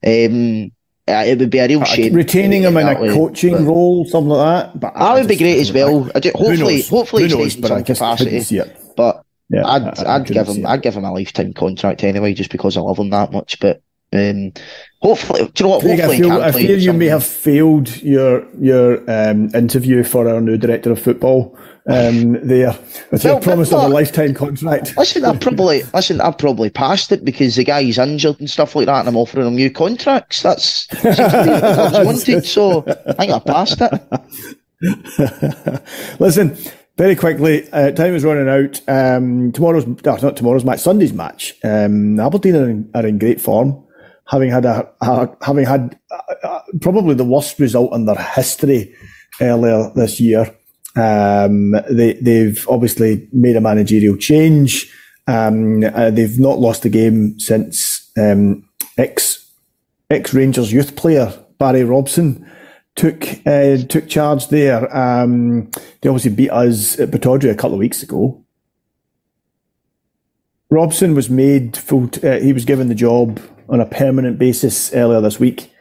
Um, 0.05 0.72
uh, 1.09 1.24
it 1.26 1.39
would 1.39 1.49
be 1.49 1.57
a 1.59 1.68
real 1.68 1.84
shame 1.86 2.13
Retaining 2.13 2.63
him 2.63 2.76
in 2.78 2.88
a 2.88 2.99
way, 2.99 3.09
coaching 3.13 3.65
role, 3.65 4.03
something 4.05 4.30
like 4.30 4.72
that. 4.74 4.80
But 4.80 4.93
That 4.93 5.13
would 5.13 5.28
be 5.28 5.38
great 5.38 5.59
as 5.59 5.72
well. 5.72 6.09
I 6.13 6.20
Who 6.20 6.30
hopefully, 6.32 6.57
knows? 6.76 6.89
hopefully, 6.89 7.24
he 7.24 7.30
knows? 7.30 7.53
stays 7.53 7.55
in 7.55 7.61
But 7.61 7.72
I 7.72 7.76
some 7.78 7.84
just 7.86 7.99
capacity. 8.01 8.30
couldn't 8.32 8.43
see 8.45 8.57
it. 8.57 8.78
But 8.97 9.24
Yeah, 9.49 9.65
I'd 9.65 9.84
I- 9.99 10.03
I 10.03 10.15
I'd 10.15 10.26
give 10.26 10.47
him. 10.47 10.65
I'd 10.65 10.82
give 10.82 10.95
him 10.95 11.05
a 11.05 11.13
lifetime 11.13 11.53
contract 11.53 12.03
anyway, 12.03 12.34
just 12.34 12.51
because 12.51 12.76
I 12.76 12.82
love 12.82 12.97
him 12.99 13.09
that 13.11 13.32
much. 13.32 13.59
But 13.61 13.82
Um, 14.14 14.53
hopefully, 15.01 15.51
do 15.53 15.64
you 15.64 15.66
know 15.66 15.76
what? 15.76 15.84
Hopefully, 15.84 16.03
I 16.03 16.18
feel, 16.18 16.32
I 16.32 16.51
feel 16.51 16.80
you 16.80 16.93
may 16.93 17.08
have 17.08 17.26
failed 17.26 18.01
your 18.01 18.47
your 18.58 18.99
um, 19.10 19.53
interview 19.53 20.03
for 20.03 20.30
our 20.30 20.39
new 20.39 20.58
director 20.58 20.91
of 20.91 21.01
football 21.01 21.58
um, 21.88 22.34
there 22.45 22.78
with 23.12 23.24
well, 23.24 23.39
promise 23.39 23.74
of 23.74 23.84
a 23.84 23.88
lifetime 23.89 24.34
contract. 24.34 24.95
Listen, 24.97 25.26
I 25.26 25.38
probably 25.38 25.84
listen. 25.93 26.22
I've 26.22 26.38
probably 26.38 26.70
passed 26.70 27.12
it 27.12 27.26
because 27.26 27.55
the 27.55 27.64
guy's 27.64 27.97
injured 27.97 28.39
and 28.39 28.49
stuff 28.49 28.76
like 28.76 28.86
that, 28.86 28.99
and 28.99 29.10
I'm 29.10 29.18
offering 29.18 29.47
him 29.47 29.55
new 29.55 29.72
contracts. 29.72 30.41
That's 30.41 30.88
I 31.03 32.03
wanted, 32.05 32.45
so 32.45 32.86
I 33.08 33.14
think 33.14 33.32
I 33.32 33.39
passed 33.39 33.80
it. 33.82 34.01
listen, 36.20 36.58
very 36.97 37.16
quickly, 37.16 37.72
uh, 37.72 37.91
time 37.91 38.16
is 38.16 38.24
running 38.24 38.49
out. 38.49 38.82
Um, 38.88 39.51
tomorrow's, 39.51 39.88
no, 39.88 40.16
not 40.18 40.36
tomorrow's 40.36 40.66
match, 40.66 40.80
Sunday's 40.80 41.14
match. 41.14 41.55
Um, 41.64 42.20
Aberdeen 42.20 42.55
are 42.55 42.70
in, 42.70 42.89
are 42.93 43.05
in, 43.05 43.18
great 43.18 43.39
form, 43.39 43.87
having 44.30 44.52
had 44.52 44.66
a, 44.66 44.90
a 45.02 45.30
having 45.42 45.66
had 45.66 46.00
a, 46.12 46.48
a, 46.48 46.64
probably 46.82 47.16
the 47.16 47.24
worst 47.24 47.60
result 47.60 47.94
in 47.94 48.06
their 48.06 48.16
history 48.16 48.94
earlier 49.42 49.92
this 49.96 50.20
year. 50.20 50.54
Um, 50.96 51.72
they, 51.90 52.14
they've 52.14 52.68
obviously 52.70 53.28
made 53.32 53.56
a 53.56 53.62
managerial 53.62 54.18
change. 54.18 54.92
Um, 55.28 55.84
uh, 55.84 56.10
they've 56.10 56.40
not 56.40 56.60
lost 56.60 56.86
a 56.86 56.90
game 56.90 57.40
since 57.40 58.10
um, 58.18 58.68
ex 58.98 59.52
ex 60.10 60.34
Rangers 60.34 60.72
youth 60.72 60.96
player 60.96 61.34
Barry 61.58 61.84
Robson 61.84 62.50
took 62.96 63.26
uh, 63.46 63.78
took 63.88 64.08
charge 64.08 64.48
there. 64.48 64.96
Um, 64.96 65.70
they 66.02 66.10
obviously 66.10 66.32
beat 66.32 66.52
us 66.52 67.00
at 67.00 67.12
Pittodrie 67.12 67.52
a 67.52 67.56
couple 67.56 67.74
of 67.74 67.80
weeks 67.80 68.04
ago. 68.04 68.44
Robson 70.70 71.16
was 71.16 71.30
made 71.30 71.78
full. 71.78 72.08
T- 72.08 72.28
uh, 72.28 72.40
he 72.40 72.54
was 72.54 72.66
given 72.66 72.90
the 72.90 72.96
job 72.96 73.40
on 73.70 73.80
a 73.80 73.86
permanent 73.86 74.39
basis 74.39 74.93
earlier 74.93 75.22
this 75.22 75.39
week. 75.39 75.72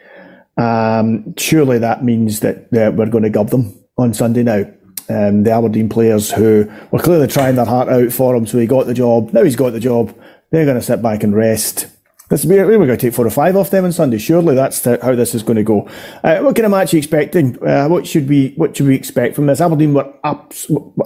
Um, 0.56 1.34
surely 1.36 1.78
that 1.78 2.04
means 2.04 2.40
that 2.40 2.68
we're 2.70 3.06
going 3.06 3.24
to 3.24 3.30
gub 3.30 3.50
them 3.50 3.78
on 3.98 4.14
Sunday 4.14 4.42
now. 4.42 4.64
Um, 5.08 5.44
the 5.44 5.52
Aberdeen 5.52 5.88
players 5.88 6.32
who 6.32 6.68
were 6.90 6.98
clearly 6.98 7.28
trying 7.28 7.54
their 7.54 7.64
heart 7.64 7.88
out 7.88 8.12
for 8.12 8.34
him, 8.34 8.46
so 8.46 8.58
he 8.58 8.66
got 8.66 8.86
the 8.86 8.94
job. 8.94 9.32
Now 9.32 9.44
he's 9.44 9.54
got 9.54 9.70
the 9.70 9.80
job. 9.80 10.16
They're 10.50 10.64
going 10.64 10.78
to 10.78 10.82
sit 10.82 11.00
back 11.00 11.22
and 11.22 11.34
rest. 11.34 11.86
This, 12.28 12.44
we're, 12.44 12.66
we're 12.66 12.78
going 12.78 12.88
to 12.88 12.96
take 12.96 13.14
four 13.14 13.24
or 13.24 13.30
five 13.30 13.54
off 13.54 13.70
them 13.70 13.84
on 13.84 13.92
Sunday. 13.92 14.18
Surely 14.18 14.56
that's 14.56 14.80
the, 14.80 14.98
how 15.00 15.14
this 15.14 15.32
is 15.32 15.44
going 15.44 15.58
to 15.58 15.62
go. 15.62 15.88
Uh, 16.24 16.40
what 16.40 16.56
kind 16.56 16.66
of 16.66 16.72
match 16.72 16.92
are 16.92 16.96
you 16.96 16.98
expecting? 16.98 17.56
Uh, 17.64 17.86
what 17.86 18.04
should 18.04 18.28
we 18.28 18.52
what 18.56 18.76
should 18.76 18.88
we 18.88 18.96
expect 18.96 19.36
from 19.36 19.46
this? 19.46 19.60
Aberdeen 19.60 19.94
were 19.94 20.12
up. 20.24 20.52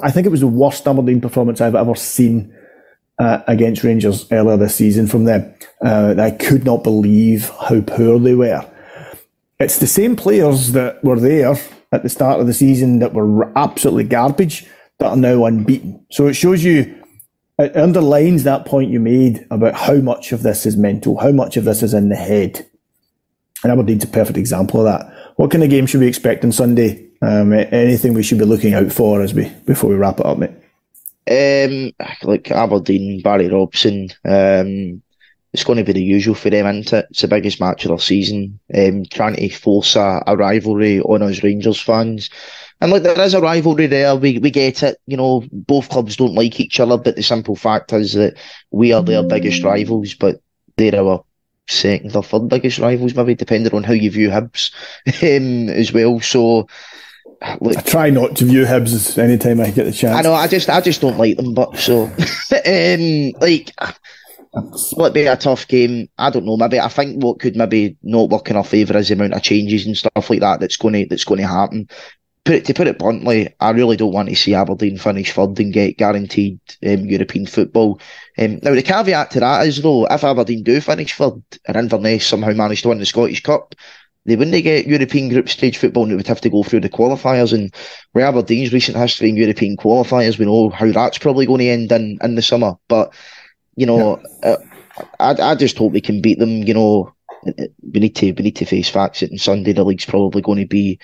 I 0.02 0.10
think 0.10 0.26
it 0.26 0.30
was 0.30 0.40
the 0.40 0.46
worst 0.46 0.88
Aberdeen 0.88 1.20
performance 1.20 1.60
I've 1.60 1.74
ever 1.74 1.94
seen 1.94 2.54
uh, 3.20 3.42
against 3.46 3.84
Rangers 3.84 4.26
earlier 4.32 4.56
this 4.56 4.74
season 4.74 5.06
from 5.06 5.24
them. 5.24 5.54
Uh, 5.84 6.14
I 6.18 6.30
could 6.30 6.64
not 6.64 6.82
believe 6.82 7.50
how 7.50 7.82
poor 7.82 8.18
they 8.18 8.34
were. 8.34 8.66
It's 9.60 9.78
the 9.78 9.86
same 9.86 10.16
players 10.16 10.72
that 10.72 11.04
were 11.04 11.20
there 11.20 11.54
at 11.92 12.02
the 12.02 12.08
start 12.08 12.40
of 12.40 12.46
the 12.46 12.54
season 12.54 12.98
that 13.00 13.12
were 13.12 13.52
absolutely 13.58 14.04
garbage 14.04 14.66
that 14.98 15.10
are 15.10 15.16
now 15.16 15.44
unbeaten. 15.44 16.04
So 16.10 16.28
it 16.28 16.34
shows 16.34 16.64
you 16.64 16.96
it 17.58 17.76
underlines 17.76 18.44
that 18.44 18.64
point 18.64 18.90
you 18.90 19.00
made 19.00 19.46
about 19.50 19.74
how 19.74 19.96
much 19.96 20.32
of 20.32 20.42
this 20.42 20.64
is 20.64 20.78
mental, 20.78 21.18
how 21.18 21.30
much 21.30 21.58
of 21.58 21.64
this 21.64 21.82
is 21.82 21.92
in 21.92 22.08
the 22.08 22.16
head. 22.16 22.66
And 23.62 23.70
Aberdeen's 23.70 24.04
a 24.04 24.08
perfect 24.08 24.38
example 24.38 24.80
of 24.80 24.86
that. 24.86 25.34
What 25.36 25.50
kind 25.50 25.62
of 25.62 25.68
game 25.68 25.84
should 25.84 26.00
we 26.00 26.08
expect 26.08 26.42
on 26.42 26.52
Sunday? 26.52 27.06
Um, 27.20 27.52
anything 27.52 28.14
we 28.14 28.22
should 28.22 28.38
be 28.38 28.46
looking 28.46 28.72
out 28.72 28.90
for 28.90 29.20
as 29.20 29.34
we 29.34 29.50
before 29.66 29.90
we 29.90 29.96
wrap 29.96 30.20
it 30.20 30.24
up, 30.24 30.38
mate? 30.38 30.52
Um, 31.30 31.92
like 32.22 32.50
Aberdeen, 32.50 33.22
Barry 33.22 33.48
Robson. 33.48 34.10
Um, 34.24 35.02
it's 35.52 35.64
going 35.64 35.78
to 35.78 35.84
be 35.84 35.92
the 35.92 36.02
usual 36.02 36.34
for 36.34 36.50
them, 36.50 36.66
isn't 36.66 36.92
it? 36.92 37.06
It's 37.10 37.22
the 37.22 37.28
biggest 37.28 37.60
match 37.60 37.84
of 37.84 37.90
the 37.90 37.98
season. 37.98 38.60
Um, 38.74 39.04
trying 39.10 39.36
to 39.36 39.48
force 39.50 39.96
a, 39.96 40.22
a 40.26 40.36
rivalry 40.36 41.00
on 41.00 41.22
us 41.22 41.42
Rangers 41.42 41.80
fans. 41.80 42.30
And 42.80 42.90
look, 42.92 43.02
there 43.02 43.20
is 43.20 43.34
a 43.34 43.40
rivalry 43.40 43.86
there. 43.86 44.16
We 44.16 44.38
we 44.38 44.50
get 44.50 44.82
it. 44.82 44.98
You 45.06 45.16
know, 45.16 45.44
both 45.52 45.88
clubs 45.88 46.16
don't 46.16 46.34
like 46.34 46.60
each 46.60 46.80
other, 46.80 46.96
but 46.96 47.16
the 47.16 47.22
simple 47.22 47.56
fact 47.56 47.92
is 47.92 48.14
that 48.14 48.34
we 48.70 48.92
are 48.92 49.02
their 49.02 49.22
biggest 49.24 49.62
rivals, 49.62 50.14
but 50.14 50.40
they're 50.76 50.96
our 50.96 51.24
second 51.68 52.14
or 52.16 52.22
third 52.22 52.48
biggest 52.48 52.78
rivals, 52.78 53.14
maybe 53.14 53.34
depending 53.34 53.74
on 53.74 53.84
how 53.84 53.92
you 53.92 54.10
view 54.10 54.30
Hibs 54.30 54.72
um, 55.22 55.68
as 55.68 55.92
well. 55.92 56.20
So. 56.20 56.66
Look, 57.60 57.76
I 57.76 57.82
try 57.82 58.10
not 58.10 58.36
to 58.36 58.44
view 58.44 58.64
Hibs 58.64 59.18
anytime 59.18 59.60
I 59.60 59.70
get 59.70 59.84
the 59.84 59.92
chance. 59.92 60.18
I 60.18 60.22
know. 60.22 60.34
I 60.34 60.46
just, 60.46 60.68
I 60.68 60.80
just 60.80 61.00
don't 61.00 61.18
like 61.18 61.36
them. 61.36 61.54
But 61.54 61.76
so, 61.78 62.04
um, 62.04 63.32
like, 63.40 63.72
it 64.52 65.14
be 65.14 65.26
a 65.26 65.36
tough 65.36 65.66
game? 65.68 66.08
I 66.18 66.30
don't 66.30 66.44
know. 66.44 66.56
Maybe 66.56 66.80
I 66.80 66.88
think 66.88 67.22
what 67.22 67.40
could 67.40 67.56
maybe 67.56 67.96
not 68.02 68.30
work 68.30 68.50
in 68.50 68.56
our 68.56 68.64
favour 68.64 68.96
is 68.96 69.08
the 69.08 69.14
amount 69.14 69.34
of 69.34 69.42
changes 69.42 69.86
and 69.86 69.96
stuff 69.96 70.30
like 70.30 70.40
that 70.40 70.60
that's 70.60 70.76
going 70.76 70.94
to 70.94 71.06
that's 71.08 71.24
going 71.24 71.40
to 71.40 71.46
happen 71.46 71.88
put 72.44 72.54
it, 72.54 72.64
to 72.66 72.74
put 72.74 72.86
it 72.86 72.98
bluntly, 72.98 73.54
I 73.60 73.70
really 73.70 73.96
don't 73.96 74.12
want 74.12 74.28
to 74.28 74.36
see 74.36 74.54
Aberdeen 74.54 74.98
finish 74.98 75.32
third 75.32 75.58
and 75.60 75.72
get 75.72 75.98
guaranteed 75.98 76.58
um, 76.86 77.06
European 77.06 77.46
football. 77.46 78.00
Um, 78.38 78.58
now, 78.62 78.74
the 78.74 78.82
caveat 78.82 79.30
to 79.32 79.40
that 79.40 79.66
is, 79.66 79.82
though, 79.82 80.06
if 80.06 80.24
Aberdeen 80.24 80.62
do 80.62 80.80
finish 80.80 81.14
third 81.14 81.42
and 81.66 81.76
Inverness 81.76 82.26
somehow 82.26 82.52
manage 82.52 82.82
to 82.82 82.88
win 82.88 82.98
the 82.98 83.06
Scottish 83.06 83.42
Cup, 83.42 83.74
they 84.26 84.36
wouldn't 84.36 84.62
get 84.62 84.86
European 84.86 85.28
group 85.28 85.48
stage 85.48 85.78
football 85.78 86.02
and 86.02 86.12
they 86.12 86.16
would 86.16 86.26
have 86.26 86.42
to 86.42 86.50
go 86.50 86.62
through 86.62 86.80
the 86.80 86.88
qualifiers. 86.88 87.52
And 87.52 87.74
with 88.12 88.24
Aberdeen's 88.24 88.72
recent 88.72 88.96
history 88.96 89.30
in 89.30 89.36
European 89.36 89.76
qualifiers, 89.76 90.38
we 90.38 90.44
know 90.44 90.68
how 90.70 90.90
that's 90.92 91.18
probably 91.18 91.46
going 91.46 91.60
to 91.60 91.68
end 91.68 91.90
in, 91.90 92.18
in 92.22 92.34
the 92.34 92.42
summer. 92.42 92.74
But, 92.88 93.14
you 93.76 93.86
know, 93.86 94.20
yeah. 94.42 94.50
uh, 94.50 94.56
I, 95.18 95.52
I 95.52 95.54
just 95.54 95.78
hope 95.78 95.92
we 95.92 96.00
can 96.00 96.20
beat 96.20 96.38
them. 96.38 96.62
You 96.62 96.74
know, 96.74 97.14
we 97.44 98.00
need 98.00 98.16
to 98.16 98.32
we 98.32 98.44
need 98.44 98.56
to 98.56 98.66
face 98.66 98.90
facts. 98.90 99.22
And 99.22 99.40
Sunday, 99.40 99.72
the 99.72 99.84
league's 99.84 100.04
probably 100.04 100.42
going 100.42 100.58
to 100.58 100.66
be 100.66 100.98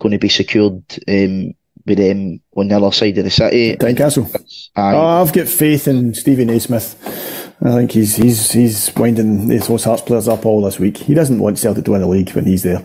going 0.00 0.12
to 0.12 0.18
be 0.18 0.28
secured 0.28 0.82
um, 1.08 1.54
with 1.86 1.98
them 1.98 2.40
on 2.54 2.68
the 2.68 2.76
other 2.76 2.92
side 2.92 3.16
of 3.16 3.24
the 3.24 3.30
city. 3.30 3.76
Tynecastle. 3.76 4.30
Oh, 4.76 5.22
I've 5.22 5.32
got 5.32 5.48
faith 5.48 5.88
in 5.88 6.14
Stevie 6.14 6.44
Naismith. 6.44 7.37
I 7.60 7.72
think 7.72 7.92
he's 7.92 8.16
he's 8.16 8.52
he's 8.52 8.94
winding 8.94 9.48
those 9.48 9.84
Hearts 9.84 10.02
players 10.02 10.28
up 10.28 10.46
all 10.46 10.62
this 10.62 10.78
week. 10.78 10.96
He 10.96 11.14
doesn't 11.14 11.40
want 11.40 11.58
Celtic 11.58 11.84
to 11.86 11.90
win 11.90 12.02
the 12.02 12.06
league 12.06 12.30
when 12.30 12.44
he's 12.44 12.62
there. 12.62 12.84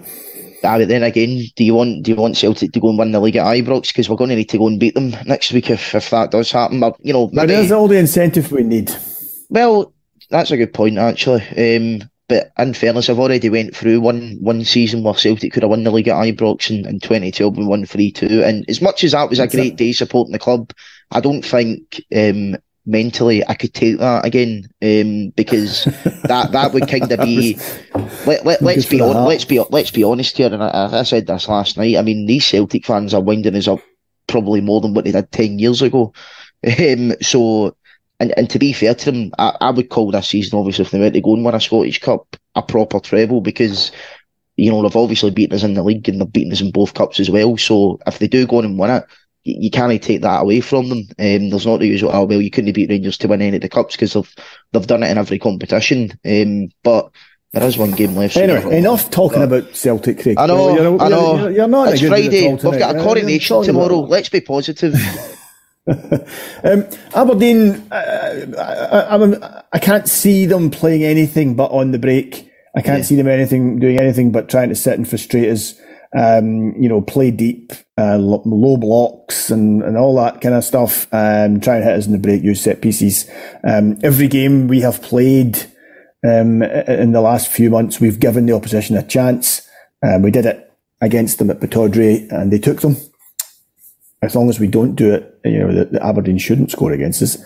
Ah, 0.63 0.77
but 0.77 0.87
then 0.87 1.03
again, 1.03 1.43
do 1.55 1.63
you 1.63 1.75
want 1.75 2.03
do 2.03 2.11
you 2.11 2.17
want 2.17 2.37
Celtic 2.37 2.71
to 2.71 2.79
go 2.79 2.89
and 2.89 2.97
win 2.97 3.11
the 3.11 3.19
league 3.19 3.35
at 3.35 3.45
Ibrox? 3.45 3.89
Because 3.89 4.09
we're 4.09 4.15
going 4.15 4.29
to 4.29 4.35
need 4.35 4.49
to 4.49 4.57
go 4.57 4.67
and 4.67 4.79
beat 4.79 4.95
them 4.95 5.11
next 5.25 5.51
week 5.51 5.69
if, 5.69 5.93
if 5.93 6.09
that 6.09 6.31
does 6.31 6.51
happen. 6.51 6.79
But 6.79 6.95
you 7.01 7.13
know, 7.13 7.29
maybe, 7.33 7.53
there's 7.53 7.71
all 7.71 7.87
the 7.87 7.97
incentive 7.97 8.51
we 8.51 8.63
need. 8.63 8.91
Well, 9.49 9.93
that's 10.29 10.51
a 10.51 10.57
good 10.57 10.73
point 10.73 10.97
actually. 10.97 11.43
Um, 11.51 12.09
but 12.27 12.51
in 12.57 12.73
fairness, 12.73 13.09
I've 13.09 13.19
already 13.19 13.49
went 13.49 13.75
through 13.75 14.01
one 14.01 14.37
one 14.39 14.63
season 14.63 15.03
where 15.03 15.13
Celtic 15.13 15.53
could 15.53 15.61
have 15.61 15.69
won 15.69 15.83
the 15.83 15.91
league 15.91 16.07
at 16.07 16.15
Ibrox 16.15 16.71
in, 16.71 16.87
in 16.87 16.99
2012 16.99 17.57
and 17.57 17.67
won 17.67 17.85
3 17.85 18.11
2. 18.11 18.43
And 18.43 18.65
as 18.67 18.81
much 18.81 19.03
as 19.03 19.11
that 19.11 19.29
was 19.29 19.39
a 19.39 19.47
great 19.47 19.75
day 19.75 19.91
supporting 19.91 20.31
the 20.31 20.39
club, 20.39 20.71
I 21.11 21.19
don't 21.19 21.43
think 21.43 22.01
um, 22.15 22.55
mentally 22.85 23.47
I 23.47 23.53
could 23.53 23.73
take 23.73 23.99
that 23.99 24.25
again 24.25 24.67
um, 24.81 25.29
because 25.35 25.85
that 26.25 26.49
that 26.51 26.73
would 26.73 26.87
kind 26.87 27.11
of 27.11 27.19
be. 27.21 27.57
Let, 28.25 28.45
let, 28.45 28.61
let's 28.61 28.85
be 28.85 29.01
on, 29.01 29.25
let's 29.25 29.45
be 29.45 29.59
let's 29.69 29.91
be 29.91 30.03
honest 30.03 30.37
here, 30.37 30.53
and 30.53 30.63
I, 30.63 30.99
I 30.99 31.03
said 31.03 31.27
this 31.27 31.47
last 31.47 31.77
night. 31.77 31.97
I 31.97 32.01
mean, 32.01 32.25
these 32.25 32.45
Celtic 32.45 32.85
fans 32.85 33.13
are 33.13 33.21
winding 33.21 33.55
us 33.55 33.67
up 33.67 33.79
probably 34.27 34.61
more 34.61 34.81
than 34.81 34.93
what 34.93 35.05
they 35.05 35.11
did 35.11 35.31
ten 35.31 35.59
years 35.59 35.81
ago. 35.81 36.13
Um, 36.65 37.13
so 37.21 37.75
and, 38.23 38.33
and 38.37 38.49
to 38.51 38.59
be 38.59 38.71
fair 38.71 38.95
to 38.95 39.11
them, 39.11 39.31
I, 39.37 39.57
I 39.59 39.71
would 39.71 39.89
call 39.89 40.11
this 40.11 40.29
season, 40.29 40.57
obviously, 40.57 40.85
if 40.85 40.91
they 40.91 40.99
were 40.99 41.09
to 41.09 41.19
go 41.19 41.33
and 41.33 41.43
win 41.43 41.55
a 41.55 41.59
Scottish 41.59 41.99
Cup, 41.99 42.37
a 42.55 42.61
proper 42.61 43.01
treble 43.01 43.41
because, 43.41 43.91
you 44.55 44.71
know, 44.71 44.81
they've 44.81 44.95
obviously 44.95 45.29
beaten 45.29 45.55
us 45.55 45.63
in 45.63 45.73
the 45.73 45.83
league 45.83 46.07
and 46.07 46.21
they've 46.21 46.31
beaten 46.31 46.53
us 46.53 46.61
in 46.61 46.71
both 46.71 46.93
cups 46.93 47.19
as 47.19 47.29
well. 47.29 47.57
So 47.57 47.99
if 48.07 48.19
they 48.19 48.27
do 48.27 48.47
go 48.47 48.59
on 48.59 48.65
and 48.65 48.79
win 48.79 48.91
it, 48.91 49.03
you, 49.43 49.55
you 49.61 49.71
can't 49.71 50.01
take 50.01 50.21
that 50.21 50.41
away 50.41 50.61
from 50.61 50.89
them. 50.89 50.99
Um, 51.19 51.49
there's 51.49 51.65
not 51.65 51.79
the 51.79 51.87
usual, 51.87 52.11
oh, 52.13 52.25
well, 52.25 52.41
you 52.41 52.51
couldn't 52.51 52.73
beat 52.73 52.89
Rangers 52.89 53.17
to 53.19 53.27
win 53.27 53.41
any 53.41 53.57
of 53.57 53.61
the 53.61 53.69
cups 53.69 53.95
because 53.95 54.13
they've, 54.13 54.35
they've 54.71 54.87
done 54.87 55.03
it 55.03 55.11
in 55.11 55.17
every 55.17 55.39
competition. 55.39 56.17
Um, 56.25 56.69
but 56.83 57.11
there 57.51 57.63
is 57.63 57.77
one 57.77 57.91
game 57.91 58.15
left. 58.15 58.35
Anyway, 58.37 58.77
enough 58.77 59.11
talking 59.11 59.47
but, 59.47 59.59
about 59.59 59.75
Celtic, 59.75 60.21
Craig. 60.21 60.37
I 60.37 60.47
know, 60.47 60.75
you're, 60.75 61.01
I 61.01 61.09
know. 61.09 61.37
You're, 61.37 61.51
you're 61.51 61.67
not 61.67 61.89
it's 61.89 62.01
Friday. 62.01 62.49
We've 62.51 62.61
got 62.61 62.95
a 62.95 63.03
coronation 63.03 63.63
tomorrow. 63.63 63.99
Let's 63.99 64.29
be 64.29 64.41
positive. 64.41 64.95
um, 65.87 66.87
Aberdeen, 67.13 67.85
uh, 67.91 68.45
I, 68.57 69.17
I, 69.17 69.63
I, 69.73 69.79
can't 69.79 70.07
see 70.07 70.45
them 70.45 70.71
playing 70.71 71.03
anything 71.03 71.55
but 71.55 71.71
on 71.71 71.91
the 71.91 71.99
break. 71.99 72.49
I 72.73 72.81
can't 72.81 72.99
yeah. 72.99 73.03
see 73.03 73.15
them 73.17 73.27
anything 73.27 73.79
doing 73.79 73.99
anything 73.99 74.31
but 74.31 74.47
trying 74.47 74.69
to 74.69 74.75
sit 74.75 74.97
and 74.97 75.07
frustrate 75.07 75.49
us. 75.49 75.73
Um, 76.15 76.73
you 76.73 76.87
know, 76.87 77.01
play 77.01 77.31
deep, 77.31 77.73
uh, 77.97 78.17
low 78.17 78.77
blocks 78.77 79.49
and, 79.49 79.81
and 79.81 79.97
all 79.97 80.15
that 80.17 80.41
kind 80.41 80.53
of 80.53 80.63
stuff. 80.63 81.07
Um, 81.11 81.59
try 81.59 81.77
and 81.77 81.83
hit 81.83 81.95
us 81.95 82.05
in 82.05 82.11
the 82.11 82.19
break, 82.19 82.43
use 82.43 82.61
set 82.61 82.81
pieces. 82.81 83.27
Um, 83.63 83.97
every 84.03 84.27
game 84.27 84.67
we 84.67 84.81
have 84.81 85.01
played 85.01 85.57
um, 86.23 86.61
in 86.61 87.11
the 87.13 87.21
last 87.21 87.49
few 87.49 87.69
months, 87.69 87.99
we've 87.99 88.19
given 88.19 88.45
the 88.45 88.53
opposition 88.53 88.95
a 88.95 89.03
chance. 89.03 89.67
Um, 90.03 90.21
we 90.21 90.31
did 90.31 90.45
it 90.45 90.71
against 91.01 91.39
them 91.39 91.49
at 91.49 91.59
Pittodrie 91.59 92.31
and 92.31 92.51
they 92.51 92.59
took 92.59 92.81
them 92.81 92.95
as 94.23 94.35
long 94.35 94.49
as 94.49 94.59
we 94.59 94.67
don't 94.67 94.95
do 94.95 95.13
it, 95.13 95.37
you 95.43 95.59
know, 95.59 95.73
the, 95.73 95.85
the 95.85 96.05
Aberdeen 96.05 96.37
shouldn't 96.37 96.71
score 96.71 96.93
against 96.93 97.21
us. 97.21 97.43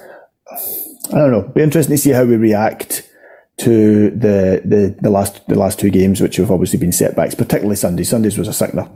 I 1.12 1.18
don't 1.18 1.32
know. 1.32 1.42
Be 1.42 1.64
interesting 1.64 1.96
to 1.96 2.02
see 2.02 2.12
how 2.12 2.24
we 2.24 2.36
react 2.36 3.10
to 3.58 4.12
the, 4.12 4.62
the, 4.64 4.96
the 5.02 5.10
last 5.10 5.46
the 5.48 5.58
last 5.58 5.80
two 5.80 5.90
games, 5.90 6.22
which 6.22 6.36
have 6.38 6.52
obviously 6.52 6.80
been 6.80 6.92
setbacks, 6.92 7.36
particularly 7.36 7.76
Sunday. 7.76 8.04
Sundays 8.04 8.38
was 8.38 8.48
a 8.48 8.54
sickener. 8.54 8.90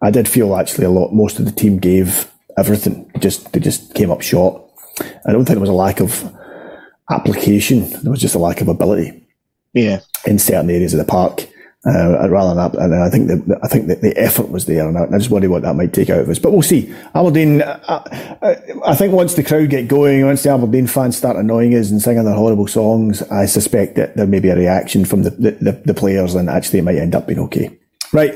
I 0.00 0.10
did 0.10 0.28
feel 0.28 0.56
actually 0.56 0.86
a 0.86 0.90
lot. 0.90 1.12
Most 1.12 1.38
of 1.38 1.44
the 1.44 1.52
team 1.52 1.78
gave 1.78 2.30
everything. 2.56 3.10
just 3.18 3.52
they 3.52 3.60
just 3.60 3.94
came 3.94 4.10
up 4.10 4.22
short. 4.22 4.62
I 5.26 5.32
don't 5.32 5.44
think 5.44 5.56
there 5.56 5.60
was 5.60 5.68
a 5.68 5.74
lack 5.74 6.00
of 6.00 6.32
application. 7.10 7.90
There 8.02 8.10
was 8.10 8.20
just 8.20 8.34
a 8.34 8.38
lack 8.38 8.60
of 8.60 8.68
ability. 8.68 9.26
Yeah, 9.74 10.00
in 10.26 10.38
certain 10.38 10.70
areas 10.70 10.94
of 10.94 10.98
the 10.98 11.04
park. 11.04 11.46
Uh, 11.86 12.28
rather 12.28 12.56
than 12.56 12.72
that, 12.72 12.82
and 12.82 12.92
I 12.92 13.08
think 13.08 13.28
that 13.28 13.60
I 13.62 13.68
think 13.68 13.86
that 13.86 14.00
the 14.00 14.12
effort 14.18 14.50
was 14.50 14.66
there, 14.66 14.88
and 14.88 14.98
I, 14.98 15.04
I, 15.04 15.18
just 15.18 15.30
worry 15.30 15.46
what 15.46 15.62
that 15.62 15.76
might 15.76 15.92
take 15.92 16.10
out 16.10 16.18
of 16.18 16.28
us. 16.28 16.40
But 16.40 16.50
we'll 16.50 16.62
see. 16.62 16.92
Aberdeen, 17.14 17.62
I, 17.62 17.66
uh, 17.66 18.36
I, 18.42 18.54
uh, 18.82 18.94
think 18.96 19.12
once 19.12 19.34
the 19.34 19.44
crowd 19.44 19.70
get 19.70 19.86
going, 19.86 20.26
once 20.26 20.42
the 20.42 20.50
Aberdeen 20.50 20.88
fans 20.88 21.16
start 21.16 21.36
annoying 21.36 21.76
us 21.76 21.92
and 21.92 22.02
singing 22.02 22.24
their 22.24 22.34
horrible 22.34 22.66
songs, 22.66 23.22
I 23.30 23.46
suspect 23.46 23.94
that 23.94 24.16
there 24.16 24.26
may 24.26 24.40
be 24.40 24.48
a 24.48 24.56
reaction 24.56 25.04
from 25.04 25.22
the, 25.22 25.30
the, 25.30 25.80
the 25.84 25.94
players, 25.94 26.34
and 26.34 26.50
actually 26.50 26.80
it 26.80 26.82
might 26.82 26.96
end 26.96 27.14
up 27.14 27.28
being 27.28 27.38
okay. 27.38 27.78
Right, 28.12 28.34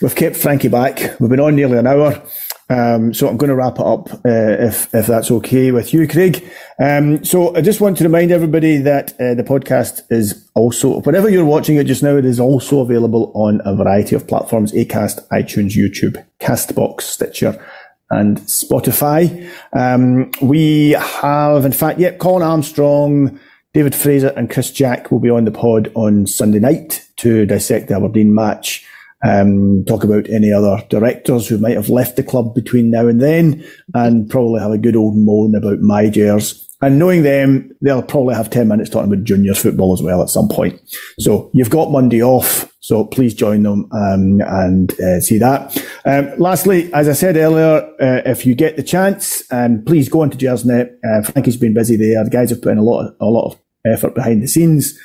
we've 0.00 0.14
kept 0.14 0.36
Frankie 0.36 0.68
back. 0.68 1.18
We've 1.18 1.30
been 1.30 1.40
on 1.40 1.56
nearly 1.56 1.78
an 1.78 1.88
hour. 1.88 2.22
Um, 2.70 3.12
so 3.12 3.28
I'm 3.28 3.36
going 3.36 3.50
to 3.50 3.56
wrap 3.56 3.74
it 3.74 3.86
up 3.86 4.10
uh, 4.24 4.56
if 4.64 4.92
if 4.94 5.06
that's 5.06 5.30
okay 5.30 5.70
with 5.70 5.92
you, 5.92 6.08
Craig. 6.08 6.42
Um, 6.78 7.22
so 7.24 7.54
I 7.54 7.60
just 7.60 7.80
want 7.80 7.98
to 7.98 8.04
remind 8.04 8.30
everybody 8.30 8.78
that 8.78 9.12
uh, 9.20 9.34
the 9.34 9.44
podcast 9.44 10.02
is 10.10 10.48
also 10.54 11.00
whenever 11.02 11.28
you're 11.28 11.44
watching 11.44 11.76
it 11.76 11.84
just 11.84 12.02
now, 12.02 12.16
it 12.16 12.24
is 12.24 12.40
also 12.40 12.80
available 12.80 13.30
on 13.34 13.60
a 13.64 13.76
variety 13.76 14.16
of 14.16 14.26
platforms: 14.26 14.72
Acast, 14.72 15.26
iTunes, 15.28 15.72
YouTube, 15.72 16.24
Castbox, 16.40 17.02
Stitcher. 17.02 17.62
And 18.10 18.38
Spotify. 18.42 19.50
Um, 19.72 20.30
we 20.40 20.90
have, 20.90 21.64
in 21.64 21.72
fact, 21.72 21.98
yep, 21.98 22.18
Colin 22.18 22.42
Armstrong, 22.42 23.40
David 23.72 23.94
Fraser, 23.94 24.28
and 24.36 24.48
Chris 24.48 24.70
Jack 24.70 25.10
will 25.10 25.18
be 25.18 25.30
on 25.30 25.46
the 25.46 25.50
pod 25.50 25.90
on 25.96 26.26
Sunday 26.26 26.60
night 26.60 27.04
to 27.16 27.44
dissect 27.46 27.88
the 27.88 27.96
Aberdeen 27.96 28.32
match 28.32 28.86
um, 29.24 29.84
talk 29.86 30.04
about 30.04 30.28
any 30.28 30.52
other 30.52 30.84
directors 30.90 31.48
who 31.48 31.58
might 31.58 31.76
have 31.76 31.88
left 31.88 32.16
the 32.16 32.22
club 32.22 32.54
between 32.54 32.90
now 32.90 33.08
and 33.08 33.20
then, 33.20 33.64
and 33.94 34.28
probably 34.28 34.60
have 34.60 34.72
a 34.72 34.78
good 34.78 34.96
old 34.96 35.16
moan 35.16 35.54
about 35.54 35.80
my 35.80 36.08
Jers. 36.08 36.60
And 36.82 36.98
knowing 36.98 37.22
them, 37.22 37.70
they'll 37.80 38.02
probably 38.02 38.34
have 38.34 38.50
10 38.50 38.68
minutes 38.68 38.90
talking 38.90 39.10
about 39.10 39.24
juniors 39.24 39.62
football 39.62 39.94
as 39.94 40.02
well 40.02 40.20
at 40.20 40.28
some 40.28 40.48
point. 40.48 40.78
So 41.18 41.50
you've 41.54 41.70
got 41.70 41.90
Monday 41.90 42.22
off. 42.22 42.70
So 42.80 43.06
please 43.06 43.32
join 43.32 43.62
them 43.62 43.88
um, 43.92 44.42
and 44.42 44.92
uh, 45.00 45.20
see 45.20 45.38
that. 45.38 45.82
Um, 46.04 46.38
lastly, 46.38 46.92
as 46.92 47.08
I 47.08 47.14
said 47.14 47.38
earlier, 47.38 47.90
uh, 47.98 48.20
if 48.26 48.44
you 48.44 48.54
get 48.54 48.76
the 48.76 48.82
chance, 48.82 49.50
um, 49.50 49.82
please 49.86 50.10
go 50.10 50.20
onto 50.20 50.36
Gersnet. 50.36 50.90
Uh, 51.02 51.22
Frankie's 51.22 51.56
been 51.56 51.72
busy 51.72 51.96
there. 51.96 52.22
The 52.22 52.28
guys 52.28 52.50
have 52.50 52.60
put 52.60 52.72
in 52.72 52.78
a 52.78 52.82
lot, 52.82 53.06
of, 53.06 53.14
a 53.18 53.24
lot 53.24 53.52
of 53.52 53.60
effort 53.86 54.14
behind 54.14 54.42
the 54.42 54.48
scenes 54.48 54.98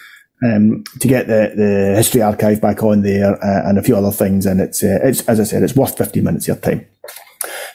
um, 0.43 0.83
to 0.99 1.07
get 1.07 1.27
the, 1.27 1.53
the 1.55 1.93
history 1.95 2.21
archive 2.21 2.61
back 2.61 2.83
on 2.83 3.01
there 3.01 3.33
uh, 3.43 3.69
and 3.69 3.77
a 3.77 3.83
few 3.83 3.95
other 3.95 4.11
things. 4.11 4.45
And 4.45 4.61
it's, 4.61 4.83
uh, 4.83 4.99
it's, 5.03 5.27
as 5.27 5.39
I 5.39 5.43
said, 5.43 5.63
it's 5.63 5.75
worth 5.75 5.97
50 5.97 6.21
minutes 6.21 6.47
of 6.47 6.55
your 6.55 6.75
time. 6.75 6.85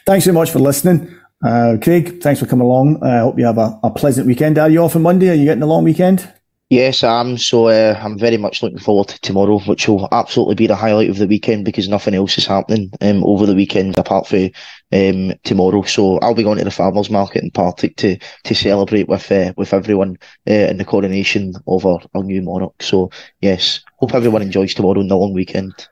Thanks 0.05 0.25
so 0.25 0.33
much 0.33 0.51
for 0.51 0.59
listening. 0.59 1.15
Uh, 1.43 1.77
Craig, 1.81 2.21
thanks 2.21 2.39
for 2.39 2.45
coming 2.45 2.65
along. 2.65 3.03
I 3.03 3.19
hope 3.19 3.37
you 3.37 3.45
have 3.45 3.57
a, 3.57 3.79
a, 3.83 3.91
pleasant 3.91 4.25
weekend. 4.25 4.57
Are 4.57 4.69
you 4.69 4.83
off 4.83 4.95
on 4.95 5.01
Monday? 5.01 5.29
Are 5.29 5.33
you 5.33 5.45
getting 5.45 5.63
a 5.63 5.67
long 5.67 5.83
weekend? 5.83 6.31
Yes, 6.69 7.03
I 7.03 7.19
am. 7.19 7.37
So 7.37 7.67
uh, 7.67 7.99
I'm 8.01 8.17
very 8.17 8.37
much 8.37 8.63
looking 8.63 8.79
forward 8.79 9.09
to 9.09 9.19
tomorrow, 9.21 9.59
which 9.59 9.87
will 9.87 10.07
absolutely 10.11 10.55
be 10.55 10.65
the 10.65 10.75
highlight 10.75 11.09
of 11.09 11.17
the 11.17 11.27
weekend 11.27 11.65
because 11.65 11.87
nothing 11.87 12.15
else 12.15 12.37
is 12.37 12.47
happening 12.47 12.91
um, 13.01 13.23
over 13.23 13.45
the 13.45 13.53
weekend 13.53 13.97
apart 13.99 14.27
from 14.27 14.49
um, 14.91 15.33
tomorrow. 15.43 15.83
So 15.83 16.17
I'll 16.19 16.35
be 16.35 16.43
going 16.43 16.57
to 16.59 16.63
the 16.63 16.71
farmers 16.71 17.09
market 17.09 17.43
in 17.43 17.51
Partick 17.51 17.95
to 17.97 18.17
to 18.43 18.55
celebrate 18.55 19.07
with 19.07 19.31
uh, 19.31 19.53
with 19.57 19.73
everyone 19.73 20.17
uh, 20.49 20.53
in 20.53 20.77
the 20.77 20.85
coronation 20.85 21.53
of 21.67 21.85
our, 21.85 21.99
our 22.13 22.23
new 22.23 22.41
monarch. 22.41 22.81
So 22.81 23.09
yes, 23.41 23.81
hope 23.97 24.13
everyone 24.13 24.41
enjoys 24.41 24.73
tomorrow 24.73 24.99
and 24.99 25.09
the 25.09 25.17
long 25.17 25.33
weekend. 25.33 25.87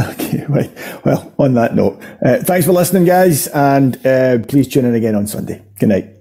Okay, 0.00 0.44
right. 0.48 0.70
Well, 1.04 1.32
on 1.38 1.54
that 1.54 1.74
note, 1.74 2.02
uh, 2.24 2.38
thanks 2.38 2.66
for 2.66 2.72
listening, 2.72 3.04
guys, 3.04 3.48
and 3.48 4.06
uh, 4.06 4.38
please 4.46 4.68
tune 4.68 4.84
in 4.84 4.94
again 4.94 5.14
on 5.14 5.26
Sunday. 5.26 5.64
Good 5.78 5.88
night. 5.88 6.17